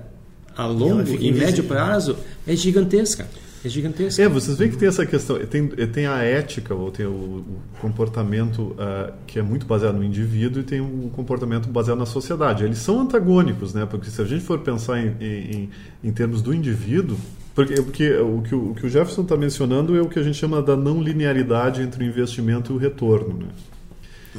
a 0.56 0.66
longo 0.66 1.14
e 1.22 1.32
médio 1.32 1.64
prazo 1.66 2.18
é 2.48 2.56
gigantesca. 2.56 3.28
É 3.68 3.70
gigantesca. 3.70 4.22
É, 4.24 4.28
vocês 4.28 4.58
veem 4.58 4.72
que 4.72 4.78
tem 4.78 4.88
essa 4.88 5.06
questão, 5.06 5.38
tem, 5.46 5.68
tem 5.68 6.08
a 6.08 6.24
ética, 6.24 6.74
ou 6.74 6.90
tem 6.90 7.06
o, 7.06 7.10
o 7.10 7.60
comportamento 7.82 8.74
ah, 8.80 9.12
que 9.28 9.38
é 9.38 9.42
muito 9.42 9.66
baseado 9.66 9.96
no 9.96 10.04
indivíduo 10.04 10.62
e 10.62 10.64
tem 10.64 10.80
o 10.80 11.10
comportamento 11.14 11.68
baseado 11.68 11.98
na 11.98 12.06
sociedade. 12.06 12.64
Eles 12.64 12.80
são 12.80 13.02
antagônicos, 13.02 13.74
né? 13.74 13.86
Porque 13.86 14.10
se 14.10 14.22
a 14.22 14.26
gente 14.26 14.44
for 14.44 14.60
pensar 14.60 15.00
em, 15.00 15.16
em, 15.20 15.70
em 16.04 16.12
termos 16.12 16.42
do 16.42 16.54
indivíduo, 16.54 17.18
porque, 17.54 17.76
porque 17.82 18.14
o, 18.16 18.42
que 18.42 18.56
o, 18.56 18.72
o 18.72 18.76
que 18.76 18.86
o 18.86 18.90
Jefferson 18.90 19.24
está 19.24 19.36
mencionando 19.36 19.98
é 19.98 20.02
o 20.02 20.08
que 20.08 20.20
a 20.20 20.24
gente 20.24 20.38
chama 20.38 20.62
da 20.62 20.78
não 20.78 21.02
linearidade 21.02 21.82
entre 21.82 22.04
o 22.04 22.08
investimento 22.08 22.72
e 22.72 22.76
o 22.76 22.78
retorno, 22.78 23.38
né? 23.38 23.48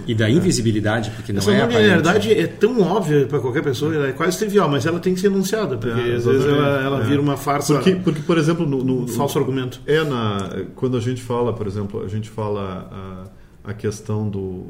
E 0.06 0.14
da 0.14 0.28
invisibilidade, 0.30 1.10
porque 1.10 1.32
não 1.32 1.38
Essa 1.40 1.50
é 1.52 1.56
não 1.58 1.64
aparente. 1.64 1.82
linearidade 1.82 2.32
é 2.32 2.46
tão 2.46 2.80
óbvia 2.80 3.26
para 3.26 3.38
qualquer 3.40 3.62
pessoa, 3.62 3.94
ela 3.94 4.08
é 4.08 4.12
quase 4.12 4.38
trivial, 4.38 4.68
mas 4.68 4.86
ela 4.86 4.98
tem 4.98 5.14
que 5.14 5.20
ser 5.20 5.26
enunciada, 5.28 5.76
porque 5.76 5.98
É, 6.00 6.14
às 6.16 6.24
vezes 6.24 6.46
ela, 6.46 6.82
ela 6.82 7.00
É. 7.00 7.04
vira 7.04 7.20
uma 7.20 7.36
farsa, 7.36 7.74
Porque, 7.74 7.94
porque 7.96 8.20
por 8.22 8.38
exemplo, 8.38 8.66
no, 8.66 8.82
no- 8.84 9.02
um 9.02 9.08
falso 9.08 9.38
argumento. 9.38 9.80
É 9.86 10.02
na 10.04 10.48
quando 10.76 10.96
a 10.96 11.00
gente 11.00 11.22
fala, 11.22 11.52
por 11.52 11.66
exemplo, 11.66 12.02
a 12.04 12.08
gente 12.08 12.28
fala 12.30 13.26
a, 13.64 13.70
a 13.70 13.74
questão 13.74 14.28
do 14.28 14.66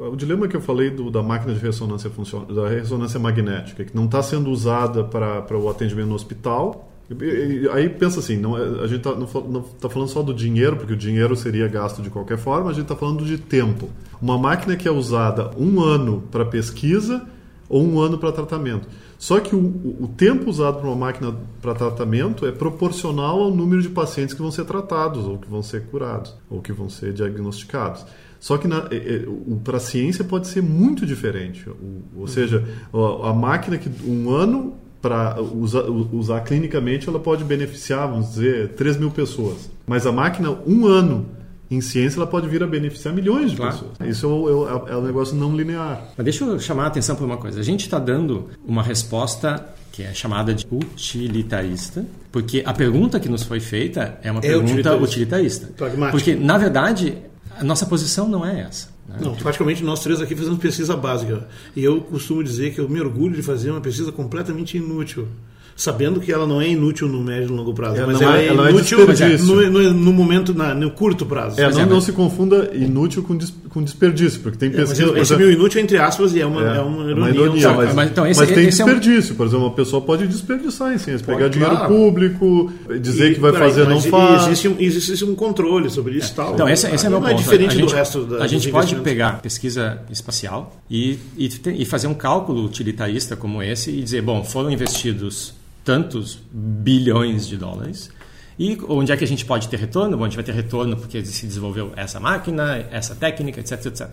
ah, 0.00 0.08
o 0.10 0.16
dilema 0.16 0.46
que 0.46 0.56
eu 0.56 0.60
falei 0.60 0.90
do, 0.90 1.10
da 1.10 1.22
máquina 1.22 1.52
de 1.54 1.60
ressonância 1.60 2.08
funcional, 2.10 2.46
da 2.46 2.68
ressonância 2.68 3.18
magnética, 3.18 3.84
que 3.84 3.94
não 3.96 4.04
está 4.04 4.22
sendo 4.22 4.50
usada 4.50 5.02
para, 5.04 5.42
para 5.42 5.56
o 5.58 5.68
atendimento 5.68 6.08
no 6.08 6.14
hospital. 6.14 6.90
Aí 7.72 7.88
pensa 7.88 8.20
assim, 8.20 8.36
não, 8.36 8.56
é- 8.56 8.84
a 8.84 8.86
gente 8.86 9.00
tá, 9.00 9.14
não, 9.14 9.26
não 9.50 9.62
tá 9.62 9.88
falando 9.88 10.08
só 10.08 10.22
do 10.22 10.34
dinheiro, 10.34 10.76
porque 10.76 10.92
o 10.92 10.96
dinheiro 10.96 11.34
seria 11.34 11.66
gasto 11.66 12.02
de 12.02 12.10
qualquer 12.10 12.36
forma, 12.38 12.70
a 12.70 12.72
gente 12.72 12.82
está 12.82 12.96
falando 12.96 13.24
de 13.24 13.38
tempo. 13.38 13.88
Uma 14.20 14.36
máquina 14.36 14.76
que 14.76 14.86
é 14.86 14.90
usada 14.90 15.50
um 15.58 15.80
ano 15.80 16.22
para 16.30 16.44
pesquisa 16.44 17.26
ou 17.68 17.82
um 17.86 17.98
ano 18.00 18.18
para 18.18 18.30
tratamento. 18.32 18.86
Só 19.18 19.40
que 19.40 19.54
o, 19.56 19.58
o- 19.58 20.10
tempo 20.16 20.48
usado 20.50 20.78
para 20.80 20.86
uma 20.86 20.96
máquina 20.96 21.34
para 21.62 21.74
tratamento 21.74 22.46
é 22.46 22.52
proporcional 22.52 23.40
ao 23.42 23.50
número 23.50 23.80
de 23.82 23.88
pacientes 23.88 24.34
que 24.34 24.40
vão 24.42 24.50
ser 24.50 24.64
tratados, 24.64 25.24
ou 25.26 25.38
que 25.38 25.48
vão 25.48 25.62
ser 25.62 25.84
curados, 25.86 26.34
ou 26.50 26.60
que 26.60 26.72
vão 26.72 26.88
ser 26.90 27.12
diagnosticados. 27.12 28.04
Só 28.38 28.56
que 28.58 28.68
para 29.64 29.78
a 29.78 29.80
ciência 29.80 30.22
pode 30.24 30.46
ser 30.46 30.62
muito 30.62 31.04
diferente. 31.04 31.66
Ou 32.16 32.28
seja, 32.28 32.64
a, 32.92 33.30
a 33.30 33.32
máquina 33.32 33.76
que 33.78 33.90
um 34.08 34.30
ano 34.30 34.74
para 35.00 35.40
usar, 35.40 35.82
usar 35.88 36.40
clinicamente 36.40 37.08
ela 37.08 37.20
pode 37.20 37.44
beneficiar, 37.44 38.08
vamos 38.08 38.30
dizer, 38.30 38.70
3 38.70 38.96
mil 38.96 39.10
pessoas. 39.10 39.70
Mas 39.86 40.06
a 40.06 40.12
máquina, 40.12 40.50
um 40.66 40.86
ano 40.86 41.26
em 41.70 41.80
ciência, 41.80 42.18
ela 42.18 42.26
pode 42.26 42.48
vir 42.48 42.62
a 42.62 42.66
beneficiar 42.66 43.14
milhões 43.14 43.50
de 43.50 43.56
Claro. 43.58 43.72
pessoas. 43.72 43.92
Isso 44.10 44.26
é 44.26 44.28
o, 44.28 44.48
é 44.68 44.74
o- 44.94 44.98
é 45.04 45.06
negócio 45.06 45.36
não 45.36 45.54
linear. 45.56 46.02
Mas 46.16 46.24
deixa 46.24 46.44
eu 46.44 46.58
chamar 46.58 46.84
a 46.84 46.86
atenção 46.86 47.14
para 47.14 47.24
uma 47.26 47.36
coisa. 47.36 47.60
A 47.60 47.62
gente 47.62 47.82
está 47.82 47.98
dando 47.98 48.48
uma 48.66 48.82
resposta 48.82 49.66
que 49.92 50.02
é 50.02 50.14
chamada 50.14 50.54
de 50.54 50.64
utilitarista, 50.70 52.04
porque 52.32 52.62
a 52.64 52.72
pergunta 52.72 53.18
que 53.20 53.28
nos 53.28 53.42
foi 53.42 53.60
feita 53.60 54.18
é 54.22 54.30
uma 54.30 54.38
É 54.38 54.42
pergunta 54.42 54.64
utilitarista. 54.72 55.04
utilitarista. 55.04 55.66
Pragmática. 55.76 56.10
Porque, 56.12 56.34
na 56.34 56.56
verdade, 56.58 57.18
a 57.58 57.64
nossa 57.64 57.84
posição 57.86 58.28
não 58.28 58.44
é 58.46 58.60
essa. 58.60 58.88
Né? 59.08 59.16
Não, 59.22 59.34
praticamente 59.34 59.82
nós 59.82 60.00
três 60.00 60.20
aqui 60.20 60.34
fazemos 60.36 60.58
pesquisa 60.58 60.96
básica. 60.96 61.46
E 61.74 61.82
eu 61.82 62.00
costumo 62.02 62.44
dizer 62.44 62.72
que 62.74 62.80
eu 62.80 62.88
me 62.88 63.00
orgulho 63.00 63.34
de 63.34 63.42
fazer 63.42 63.70
uma 63.70 63.80
pesquisa 63.80 64.12
completamente 64.12 64.76
inútil. 64.76 65.26
Sabendo 65.76 66.18
que 66.18 66.32
ela 66.32 66.44
não 66.44 66.60
é 66.60 66.68
inútil 66.68 67.06
no 67.06 67.22
médio 67.22 67.50
e 67.50 67.56
longo 67.56 67.72
prazo, 67.72 68.00
É, 68.00 68.04
mas 68.04 68.20
ela 68.20 68.36
é- 68.36 68.46
é, 68.46 68.48
ela 68.48 68.66
é 68.66 68.70
inútil 68.72 69.06
desperdício. 69.06 69.46
no, 69.46 69.70
no- 69.70 69.94
no 69.94 70.12
momento, 70.12 70.52
na- 70.52 70.74
no 70.74 70.90
curto 70.90 71.24
prazo. 71.24 71.60
É, 71.60 71.70
não, 71.70 71.80
é, 71.80 71.86
não 71.86 72.00
se 72.00 72.10
confunda 72.10 72.68
inútil 72.74 73.22
com, 73.22 73.38
com 73.68 73.82
desperdício, 73.82 74.40
porque 74.40 74.58
tem 74.58 74.68
É, 74.68 74.72
mas 74.72 74.80
pesquisa... 74.90 75.02
eu- 75.02 75.08
por 75.08 75.18
esse 75.18 75.32
exemplo- 75.32 75.46
meu 75.46 75.52
inútil 75.54 75.80
entre 75.80 75.98
aspas 75.98 76.34
e 76.34 76.40
é 76.40 76.46
uma, 76.46 76.60
é, 76.62 76.76
É, 76.76 76.80
uma 76.80 77.02
é 77.08 77.10
ironia. 77.10 77.14
uma 77.14 77.30
ironia, 77.30 77.70
um 77.70 77.76
mas, 77.76 77.94
Mas 77.94 78.10
então 78.10 78.26
esse- 78.26 78.40
mas 78.40 78.50
tem 78.50 78.66
esse 78.68 78.80
é 78.80 78.84
um- 78.84 78.88
desperdício. 78.88 79.34
Por 79.34 79.46
exemplo, 79.46 79.66
uma 79.66 79.74
pessoa 79.74 80.02
pode 80.02 80.26
desperdiçar 80.26 80.92
em 80.92 80.98
ciência, 80.98 81.24
Pode, 81.26 81.38
pegar 81.38 81.48
dinheiro 81.50 81.76
claro. 81.76 81.92
público, 81.94 82.72
dizer 83.00 83.30
E, 83.30 83.34
que 83.34 83.40
vai 83.40 83.52
peraí, 83.52 83.68
fazer, 83.68 83.84
não 83.84 83.96
mas 83.96 84.06
faz. 84.06 84.46
Existe 84.46 84.68
um, 84.68 84.76
existe 84.78 85.24
um 85.24 85.34
controle 85.34 85.90
sobre 85.90 86.16
isso 86.16 86.32
e 86.32 86.34
tal. 86.34 86.54
Então, 86.54 86.68
esse, 86.68 86.86
esse 86.92 87.06
é 87.06 87.08
meu 87.08 87.20
não 87.20 87.28
ponto. 87.28 87.38
é 87.38 87.42
diferente 87.42 87.68
a 87.70 87.74
gente, 87.78 87.90
do 87.90 87.94
resto 87.94 88.24
da, 88.24 88.44
A 88.44 88.46
gente 88.46 88.68
pode 88.70 88.94
pegar 88.96 89.40
pesquisa 89.42 90.00
espacial 90.10 90.76
e, 90.90 91.18
e, 91.36 91.50
e 91.78 91.84
fazer 91.84 92.06
um 92.06 92.14
cálculo 92.14 92.64
utilitarista 92.64 93.36
como 93.36 93.62
esse 93.62 93.90
e 93.90 94.02
dizer, 94.02 94.22
bom, 94.22 94.42
foram 94.44 94.70
investidos 94.70 95.54
tantos 95.84 96.38
bilhões 96.52 97.46
de 97.46 97.56
dólares 97.56 98.10
e 98.58 98.76
onde 98.88 99.12
é 99.12 99.16
que 99.16 99.22
a 99.22 99.26
gente 99.26 99.44
pode 99.44 99.68
ter 99.68 99.78
retorno? 99.78 100.16
Bom, 100.16 100.24
a 100.24 100.26
gente 100.26 100.36
vai 100.36 100.44
ter 100.44 100.52
retorno 100.52 100.96
porque 100.96 101.24
se 101.24 101.46
desenvolveu 101.46 101.92
essa 101.94 102.18
máquina, 102.18 102.86
essa 102.90 103.14
técnica, 103.14 103.60
etc, 103.60 103.86
etc. 103.86 104.08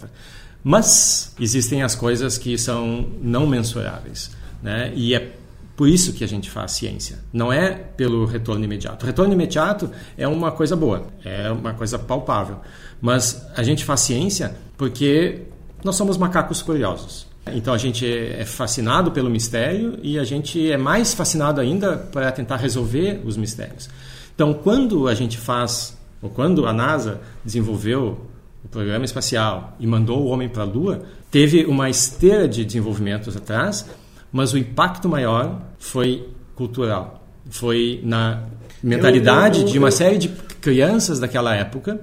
Mas 0.64 1.34
existem 1.40 1.82
as 1.82 1.96
coisas 1.96 2.38
que 2.38 2.58
são 2.58 3.10
não 3.22 3.48
mensuráveis, 3.48 4.32
né? 4.62 4.92
E 4.96 5.16
é 5.16 5.32
por 5.76 5.90
isso 5.90 6.14
que 6.14 6.24
a 6.24 6.28
gente 6.28 6.50
faz 6.50 6.74
ciência. 6.74 7.20
Não 7.34 7.52
é 7.52 7.72
pelo 7.72 8.26
retorno 8.26 8.64
imediato. 8.64 9.04
O 9.04 9.08
retorno 9.08 9.34
imediato 9.34 9.90
é 10.18 10.28
uma 10.28 10.52
coisa 10.52 10.76
boa, 10.76 11.08
é 11.24 11.52
uma 11.52 11.74
coisa 11.74 12.00
palpável. 12.00 12.62
Mas 13.02 13.46
a 13.56 13.64
gente 13.64 13.84
faz 13.84 14.02
ciência 14.02 14.56
porque 14.78 15.42
nós 15.84 15.96
somos 15.96 16.18
macacos 16.18 16.62
curiosos. 16.62 17.28
Então 17.54 17.74
a 17.74 17.78
gente 17.78 18.06
é 18.06 18.46
fascinado 18.46 19.12
pelo 19.12 19.30
mistério 19.30 20.00
e 20.02 20.18
a 20.18 20.24
gente 20.24 20.72
é 20.72 20.78
mais 20.78 21.14
fascinado 21.14 21.62
ainda 21.62 21.98
para 21.98 22.32
tentar 22.32 22.58
resolver 22.58 23.22
os 23.24 23.38
mistérios. 23.38 23.90
Então, 24.36 24.54
quando 24.54 25.08
a 25.08 25.14
gente 25.14 25.38
faz, 25.38 25.98
ou 26.22 26.30
quando 26.30 26.68
a 26.68 26.74
NASA 26.74 27.22
desenvolveu 27.44 28.20
o 28.64 28.68
programa 28.68 29.06
espacial 29.06 29.76
e 29.80 29.88
mandou 29.88 30.24
o 30.24 30.26
homem 30.26 30.50
para 30.50 30.64
a 30.64 30.66
Lua, 30.66 31.04
teve 31.32 31.66
uma 31.66 31.90
esteira 31.90 32.48
de 32.48 32.66
desenvolvimentos 32.66 33.36
atrás, 33.36 33.86
mas 34.32 34.54
o 34.54 34.58
impacto 34.58 35.08
maior 35.08 35.62
foi 35.80 36.28
cultural. 36.54 37.26
Foi 37.50 38.02
na 38.04 38.44
mentalidade 38.84 39.60
eu, 39.60 39.62
eu, 39.62 39.68
eu, 39.68 39.72
de 39.72 39.80
uma 39.80 39.92
série 39.92 40.18
de 40.18 40.28
crianças 40.60 41.20
daquela 41.20 41.56
época 41.56 42.02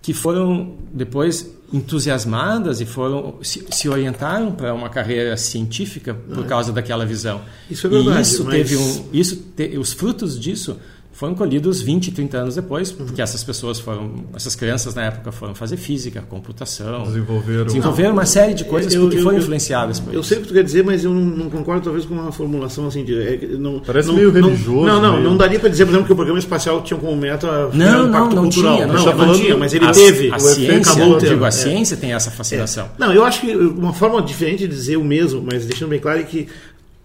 que 0.00 0.12
foram 0.12 0.76
depois 0.92 1.50
entusiasmadas 1.72 2.80
e 2.80 2.86
foram 2.86 3.36
se, 3.42 3.66
se 3.70 3.88
orientaram 3.88 4.52
para 4.52 4.72
uma 4.74 4.88
carreira 4.88 5.36
científica 5.36 6.14
por 6.14 6.46
causa 6.46 6.72
daquela 6.72 7.04
visão. 7.06 7.40
Isso 7.70 7.86
é 7.86 7.90
verdade. 7.90 8.18
E 8.18 8.22
isso 8.22 8.44
mas... 8.44 8.54
teve 8.54 8.76
um, 8.76 9.08
isso 9.12 9.36
te, 9.56 9.78
os 9.78 9.92
frutos 9.92 10.38
disso 10.38 10.78
foram 11.14 11.32
colhidos 11.34 11.80
20, 11.80 12.10
30 12.10 12.36
anos 12.36 12.54
depois, 12.56 12.90
porque 12.90 13.22
essas 13.22 13.42
pessoas 13.44 13.78
foram, 13.78 14.24
essas 14.34 14.56
crianças 14.56 14.96
na 14.96 15.04
época 15.04 15.30
foram 15.30 15.54
fazer 15.54 15.76
física, 15.76 16.20
computação, 16.28 17.04
desenvolveram, 17.04 17.66
desenvolveram 17.66 18.12
uma 18.12 18.26
série 18.26 18.52
de 18.52 18.64
coisas 18.64 18.92
eu, 18.92 19.08
que 19.08 19.22
foram 19.22 19.38
influenciadas 19.38 20.00
por 20.00 20.12
Eu 20.12 20.20
isso. 20.20 20.28
sei 20.28 20.38
o 20.38 20.40
que 20.42 20.48
tu 20.48 20.54
quer 20.54 20.64
dizer, 20.64 20.82
mas 20.82 21.04
eu 21.04 21.14
não, 21.14 21.20
não 21.20 21.50
concordo 21.50 21.84
talvez 21.84 22.04
com 22.04 22.14
uma 22.14 22.32
formulação 22.32 22.88
assim 22.88 23.04
de 23.04 23.14
é, 23.16 23.38
não, 23.56 23.78
Parece 23.78 24.08
não, 24.08 24.16
meio 24.16 24.32
não, 24.32 24.42
religioso. 24.42 24.86
Não, 24.86 25.00
não, 25.00 25.12
meio... 25.12 25.24
não 25.24 25.36
daria 25.36 25.60
para 25.60 25.68
dizer, 25.68 25.84
por 25.84 25.92
exemplo, 25.92 26.06
que 26.06 26.12
o 26.12 26.16
programa 26.16 26.38
espacial 26.40 26.82
tinha 26.82 26.98
como 26.98 27.16
meta 27.16 27.70
não, 27.72 28.06
um 28.06 28.08
impacto 28.08 28.34
não, 28.34 28.42
cultural. 28.42 28.74
Tinha, 28.74 28.86
não, 28.88 28.94
não, 28.94 29.04
não, 29.04 29.12
falando, 29.12 29.36
tinha, 29.36 29.56
mas 29.56 29.72
ele 29.72 29.84
a, 29.84 29.92
teve. 29.92 30.32
A 30.32 30.36
o 30.36 30.40
ciência, 30.40 30.92
acabou 30.92 31.18
digo, 31.18 31.44
a 31.44 31.48
é. 31.48 31.50
ciência 31.52 31.96
tem 31.96 32.12
essa 32.12 32.32
fascinação. 32.32 32.86
É. 32.86 32.88
Não, 32.98 33.12
eu 33.12 33.24
acho 33.24 33.40
que 33.40 33.54
uma 33.54 33.92
forma 33.92 34.20
diferente 34.20 34.66
de 34.66 34.68
dizer 34.68 34.96
o 34.96 35.04
mesmo, 35.04 35.46
mas 35.48 35.64
deixando 35.64 35.90
bem 35.90 36.00
claro 36.00 36.18
é 36.18 36.24
que 36.24 36.48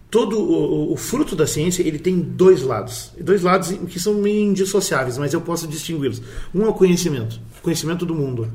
todo 0.10 0.40
o, 0.40 0.94
o, 0.94 0.98
fruto 0.98 1.36
da 1.36 1.46
ciência 1.46 1.84
ele 1.84 2.00
tem 2.00 2.20
dois 2.20 2.62
lados. 2.62 3.12
Dois 3.20 3.44
lados 3.44 3.72
que 3.88 4.00
são 4.00 4.26
indissociáveis 4.26 5.18
mas 5.18 5.34
eu 5.34 5.42
posso 5.42 5.68
distingui-los. 5.68 6.22
Um 6.54 6.66
é 6.66 6.70
o 6.70 6.74
conhecimento 6.74 7.40
conhecimento 7.62 8.06
do 8.06 8.16
mundo 8.16 8.50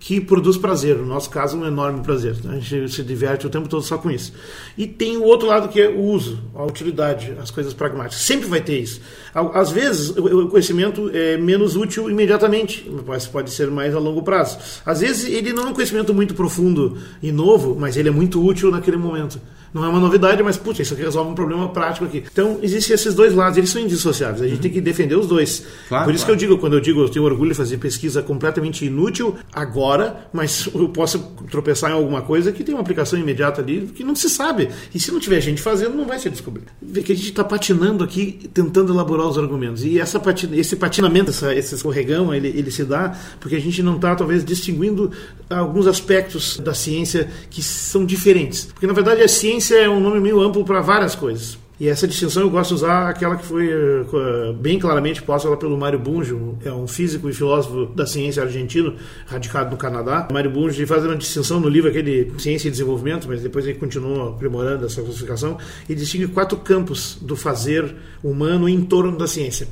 que 0.00 0.20
produz 0.20 0.56
prazer, 0.56 0.96
no 0.96 1.04
nosso 1.04 1.28
caso 1.28 1.56
um 1.56 1.66
enorme 1.66 2.02
prazer. 2.02 2.36
A 2.48 2.58
gente 2.58 2.88
se 2.92 3.02
diverte 3.02 3.46
o 3.46 3.50
tempo 3.50 3.68
todo 3.68 3.82
só 3.82 3.98
com 3.98 4.08
isso. 4.08 4.32
E 4.76 4.86
tem 4.86 5.16
o 5.16 5.24
outro 5.24 5.48
lado 5.48 5.68
que 5.68 5.80
é 5.80 5.88
o 5.88 6.00
uso 6.00 6.38
a 6.54 6.64
utilidade, 6.64 7.34
as 7.40 7.50
coisas 7.50 7.74
pragmáticas. 7.74 8.22
Sempre 8.22 8.46
vai 8.46 8.60
ter 8.60 8.78
isso. 8.78 9.00
Às 9.34 9.70
vezes 9.70 10.10
o 10.10 10.48
conhecimento 10.48 11.10
é 11.12 11.36
menos 11.36 11.74
útil 11.74 12.08
imediatamente 12.08 12.88
mas 13.06 13.26
pode 13.26 13.50
ser 13.50 13.70
mais 13.70 13.94
a 13.94 13.98
longo 13.98 14.22
prazo. 14.22 14.58
Às 14.86 15.00
vezes 15.00 15.28
ele 15.28 15.52
não 15.52 15.64
é 15.64 15.66
um 15.70 15.74
conhecimento 15.74 16.14
muito 16.14 16.34
profundo 16.34 16.96
e 17.20 17.32
novo 17.32 17.76
mas 17.78 17.96
ele 17.96 18.08
é 18.08 18.12
muito 18.12 18.44
útil 18.44 18.70
naquele 18.70 18.96
momento 18.96 19.40
não 19.72 19.84
é 19.84 19.88
uma 19.88 20.00
novidade, 20.00 20.42
mas 20.42 20.56
putz, 20.56 20.80
isso 20.80 20.94
aqui 20.94 21.02
resolve 21.02 21.30
um 21.30 21.34
problema 21.34 21.68
prático 21.68 22.04
aqui. 22.04 22.24
Então, 22.30 22.58
existem 22.62 22.94
esses 22.94 23.14
dois 23.14 23.34
lados, 23.34 23.58
eles 23.58 23.70
são 23.70 23.80
indissociáveis. 23.80 24.42
A 24.42 24.44
gente 24.46 24.56
uhum. 24.56 24.62
tem 24.62 24.70
que 24.70 24.80
defender 24.80 25.16
os 25.16 25.26
dois. 25.26 25.64
Claro, 25.88 26.04
Por 26.04 26.14
isso 26.14 26.24
claro. 26.24 26.38
que 26.38 26.44
eu 26.44 26.48
digo, 26.48 26.60
quando 26.60 26.74
eu 26.74 26.80
digo, 26.80 27.00
eu 27.00 27.08
tenho 27.08 27.24
orgulho 27.24 27.50
de 27.50 27.56
fazer 27.56 27.76
pesquisa 27.78 28.22
completamente 28.22 28.84
inútil 28.84 29.36
agora, 29.52 30.28
mas 30.32 30.68
eu 30.74 30.88
posso 30.88 31.18
tropeçar 31.50 31.90
em 31.90 31.94
alguma 31.94 32.22
coisa 32.22 32.52
que 32.52 32.64
tem 32.64 32.74
uma 32.74 32.80
aplicação 32.80 33.18
imediata 33.18 33.60
ali 33.60 33.90
que 33.94 34.02
não 34.02 34.14
se 34.14 34.28
sabe. 34.30 34.68
E 34.94 34.98
se 35.00 35.12
não 35.12 35.20
tiver 35.20 35.40
gente 35.40 35.60
fazendo, 35.60 35.96
não 35.96 36.06
vai 36.06 36.18
ser 36.18 36.30
descoberto. 36.30 36.72
Vê 36.80 37.02
que 37.02 37.12
a 37.12 37.16
gente 37.16 37.28
está 37.28 37.44
patinando 37.44 38.02
aqui, 38.02 38.48
tentando 38.52 38.92
elaborar 38.92 39.28
os 39.28 39.38
argumentos. 39.38 39.84
E 39.84 39.98
essa 39.98 40.18
patina, 40.18 40.56
esse 40.56 40.76
patinamento, 40.76 41.30
essa, 41.30 41.54
esse 41.54 41.74
escorregão, 41.74 42.34
ele, 42.34 42.48
ele 42.48 42.70
se 42.70 42.84
dá 42.84 43.16
porque 43.40 43.56
a 43.56 43.60
gente 43.60 43.82
não 43.82 43.96
está, 43.96 44.14
talvez, 44.14 44.44
distinguindo 44.44 45.10
alguns 45.48 45.86
aspectos 45.86 46.58
da 46.58 46.74
ciência 46.74 47.28
que 47.50 47.62
são 47.62 48.04
diferentes. 48.04 48.66
Porque, 48.66 48.86
na 48.86 48.92
verdade, 48.92 49.22
a 49.22 49.28
ciência 49.28 49.57
ciência 49.60 49.84
é 49.84 49.88
um 49.88 49.98
nome 49.98 50.20
meio 50.20 50.40
amplo 50.40 50.64
para 50.64 50.80
várias 50.80 51.14
coisas. 51.14 51.58
E 51.80 51.88
essa 51.88 52.08
distinção 52.08 52.42
eu 52.42 52.50
gosto 52.50 52.70
de 52.70 52.74
usar 52.74 53.08
aquela 53.08 53.36
que 53.36 53.44
foi 53.44 53.68
uh, 53.72 54.52
bem 54.52 54.80
claramente 54.80 55.22
posta 55.22 55.56
pelo 55.56 55.76
Mário 55.78 55.98
Bunge, 55.98 56.36
é 56.64 56.72
um 56.72 56.88
físico 56.88 57.28
e 57.28 57.32
filósofo 57.32 57.86
da 57.86 58.04
ciência 58.04 58.42
argentino, 58.42 58.96
radicado 59.26 59.70
no 59.70 59.76
Canadá. 59.76 60.26
Mário 60.32 60.50
Bunge 60.50 60.84
faz 60.86 61.04
uma 61.04 61.14
distinção 61.14 61.60
no 61.60 61.68
livro 61.68 61.88
aquele 61.88 62.32
Ciência 62.38 62.66
e 62.66 62.70
Desenvolvimento, 62.70 63.28
mas 63.28 63.42
depois 63.42 63.64
ele 63.64 63.78
continua 63.78 64.30
aprimorando 64.30 64.86
essa 64.86 65.02
classificação 65.02 65.56
e 65.88 65.94
distingue 65.94 66.26
quatro 66.28 66.58
campos 66.58 67.16
do 67.20 67.36
fazer 67.36 67.94
humano 68.24 68.68
em 68.68 68.82
torno 68.82 69.16
da 69.16 69.28
ciência, 69.28 69.68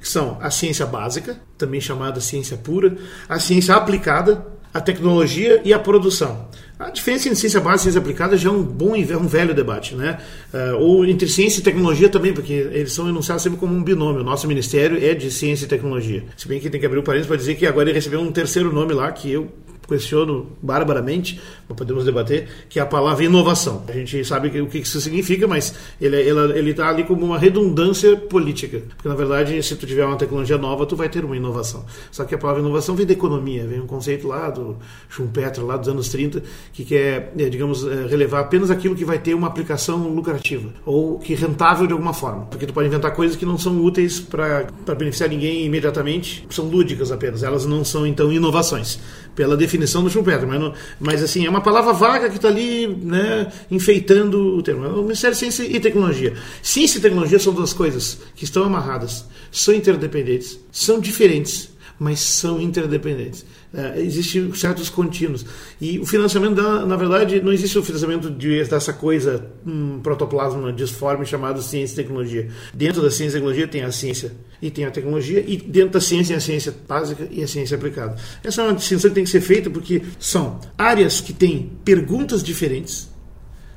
que 0.00 0.08
são 0.08 0.38
a 0.40 0.50
ciência 0.50 0.86
básica, 0.86 1.38
também 1.58 1.82
chamada 1.82 2.18
ciência 2.18 2.56
pura, 2.56 2.96
a 3.28 3.38
ciência 3.38 3.74
aplicada, 3.74 4.46
a 4.72 4.80
tecnologia 4.80 5.60
e 5.64 5.72
a 5.72 5.78
produção. 5.78 6.48
A 6.78 6.90
diferença 6.90 7.28
entre 7.28 7.38
ciência 7.38 7.60
básica 7.60 7.80
e 7.80 7.82
ciência 7.84 8.00
aplicada 8.00 8.36
já 8.36 8.48
é 8.48 8.52
um 8.52 8.62
bom 8.62 8.96
e 8.96 9.04
um 9.14 9.26
velho 9.26 9.54
debate, 9.54 9.94
né? 9.94 10.18
Uh, 10.52 10.76
ou 10.78 11.04
entre 11.06 11.28
ciência 11.28 11.60
e 11.60 11.62
tecnologia 11.62 12.08
também, 12.08 12.32
porque 12.32 12.52
eles 12.52 12.92
são 12.92 13.08
enunciados 13.08 13.42
sempre 13.42 13.58
como 13.58 13.72
um 13.74 13.84
binômio. 13.84 14.24
Nosso 14.24 14.48
ministério 14.48 14.98
é 15.02 15.14
de 15.14 15.30
ciência 15.30 15.64
e 15.64 15.68
tecnologia. 15.68 16.24
Se 16.36 16.48
bem 16.48 16.58
que 16.58 16.68
tem 16.68 16.80
que 16.80 16.86
abrir 16.86 16.98
o 16.98 17.02
parênteses 17.02 17.28
para 17.28 17.36
dizer 17.36 17.54
que 17.54 17.66
agora 17.66 17.88
ele 17.88 17.94
recebeu 17.96 18.20
um 18.20 18.32
terceiro 18.32 18.72
nome 18.72 18.94
lá, 18.94 19.12
que 19.12 19.30
eu 19.30 19.48
questiono 19.92 20.48
barbaramente, 20.60 21.40
podemos 21.76 22.04
debater, 22.04 22.48
que 22.68 22.78
é 22.78 22.82
a 22.82 22.86
palavra 22.86 23.24
inovação. 23.24 23.84
A 23.88 23.92
gente 23.92 24.24
sabe 24.24 24.60
o 24.60 24.66
que 24.66 24.78
isso 24.78 25.00
significa, 25.00 25.46
mas 25.46 25.74
ele 26.00 26.16
ele 26.16 26.70
está 26.70 26.88
ali 26.88 27.04
como 27.04 27.24
uma 27.24 27.38
redundância 27.38 28.16
política, 28.16 28.82
porque 28.96 29.08
na 29.08 29.14
verdade 29.14 29.62
se 29.62 29.76
tu 29.76 29.86
tiver 29.86 30.04
uma 30.04 30.16
tecnologia 30.16 30.58
nova, 30.58 30.86
tu 30.86 30.96
vai 30.96 31.08
ter 31.08 31.24
uma 31.24 31.36
inovação. 31.36 31.84
Só 32.10 32.24
que 32.24 32.34
a 32.34 32.38
palavra 32.38 32.62
inovação 32.62 32.94
vem 32.94 33.06
da 33.06 33.12
economia, 33.12 33.66
vem 33.66 33.80
um 33.80 33.86
conceito 33.86 34.26
lá 34.26 34.50
do 34.50 34.76
Schumpeter 35.08 35.64
lá 35.64 35.76
dos 35.76 35.88
anos 35.88 36.08
30 36.08 36.42
que 36.72 36.84
quer, 36.84 37.32
é, 37.38 37.48
digamos, 37.48 37.86
é, 37.86 38.06
relevar 38.06 38.40
apenas 38.40 38.70
aquilo 38.70 38.94
que 38.94 39.04
vai 39.04 39.18
ter 39.18 39.34
uma 39.34 39.46
aplicação 39.46 40.08
lucrativa 40.08 40.70
ou 40.84 41.18
que 41.18 41.34
rentável 41.34 41.86
de 41.86 41.92
alguma 41.92 42.12
forma, 42.12 42.46
porque 42.46 42.66
tu 42.66 42.72
pode 42.72 42.88
inventar 42.88 43.14
coisas 43.14 43.36
que 43.36 43.44
não 43.44 43.58
são 43.58 43.82
úteis 43.82 44.20
para 44.20 44.66
beneficiar 44.96 45.28
ninguém 45.28 45.64
imediatamente, 45.64 46.46
são 46.50 46.66
lúdicas 46.66 47.10
apenas, 47.10 47.42
elas 47.42 47.66
não 47.66 47.84
são 47.84 48.06
então 48.06 48.32
inovações 48.32 48.98
pela 49.34 49.56
definição 49.56 49.81
do 50.04 50.10
Schumpeter, 50.10 50.46
mas, 50.46 50.60
não, 50.60 50.74
mas 51.00 51.22
assim, 51.22 51.46
é 51.46 51.50
uma 51.50 51.60
palavra 51.60 51.92
vaga 51.92 52.28
que 52.28 52.36
está 52.36 52.48
ali 52.48 52.86
né, 52.86 53.50
enfeitando 53.70 54.56
o 54.56 54.62
termo. 54.62 54.86
O 54.88 55.02
Ministério 55.02 55.34
de 55.34 55.40
Ciência 55.40 55.62
e 55.64 55.80
Tecnologia. 55.80 56.34
Ciência 56.62 56.98
e 56.98 57.00
tecnologia 57.00 57.38
são 57.38 57.52
duas 57.52 57.72
coisas 57.72 58.18
que 58.34 58.44
estão 58.44 58.64
amarradas, 58.64 59.24
são 59.50 59.74
interdependentes, 59.74 60.58
são 60.70 61.00
diferentes, 61.00 61.70
mas 62.02 62.18
são 62.18 62.60
interdependentes. 62.60 63.46
É, 63.72 64.00
existem 64.00 64.52
certos 64.54 64.90
contínuos. 64.90 65.46
E 65.80 66.00
o 66.00 66.04
financiamento, 66.04 66.56
da, 66.56 66.84
na 66.84 66.96
verdade, 66.96 67.40
não 67.40 67.52
existe 67.52 67.78
o 67.78 67.82
financiamento 67.82 68.28
de, 68.28 68.64
dessa 68.64 68.92
coisa, 68.92 69.46
um 69.64 70.00
protoplasma 70.00 70.72
disforme 70.72 71.24
chamado 71.24 71.62
ciência 71.62 71.94
e 71.94 71.96
tecnologia. 71.96 72.48
Dentro 72.74 73.00
da 73.00 73.10
ciência 73.10 73.36
e 73.36 73.40
tecnologia 73.40 73.68
tem 73.68 73.82
a 73.82 73.92
ciência 73.92 74.32
e 74.60 74.68
tem 74.68 74.84
a 74.84 74.90
tecnologia, 74.90 75.44
e 75.46 75.56
dentro 75.56 75.90
da 75.90 76.00
ciência 76.00 76.28
tem 76.28 76.36
a 76.36 76.40
ciência 76.40 76.74
básica 76.88 77.28
e 77.30 77.40
a 77.40 77.46
ciência 77.46 77.76
aplicada. 77.76 78.16
Essa 78.42 78.62
é 78.62 78.64
uma 78.64 78.74
distinção 78.74 79.08
que 79.08 79.14
tem 79.14 79.24
que 79.24 79.30
ser 79.30 79.40
feita 79.40 79.70
porque 79.70 80.02
são 80.18 80.60
áreas 80.76 81.20
que 81.20 81.32
têm 81.32 81.70
perguntas 81.84 82.42
diferentes. 82.42 83.08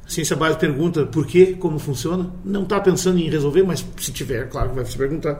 A 0.03 0.09
ciência 0.09 0.35
básica 0.35 0.61
pergunta 0.61 1.05
por 1.05 1.27
quê, 1.27 1.55
como 1.59 1.77
funciona. 1.77 2.33
Não 2.43 2.63
está 2.63 2.79
pensando 2.79 3.19
em 3.19 3.29
resolver, 3.29 3.61
mas 3.61 3.85
se 3.99 4.11
tiver, 4.11 4.49
claro 4.49 4.69
que 4.69 4.75
vai 4.75 4.85
se 4.85 4.97
perguntar. 4.97 5.39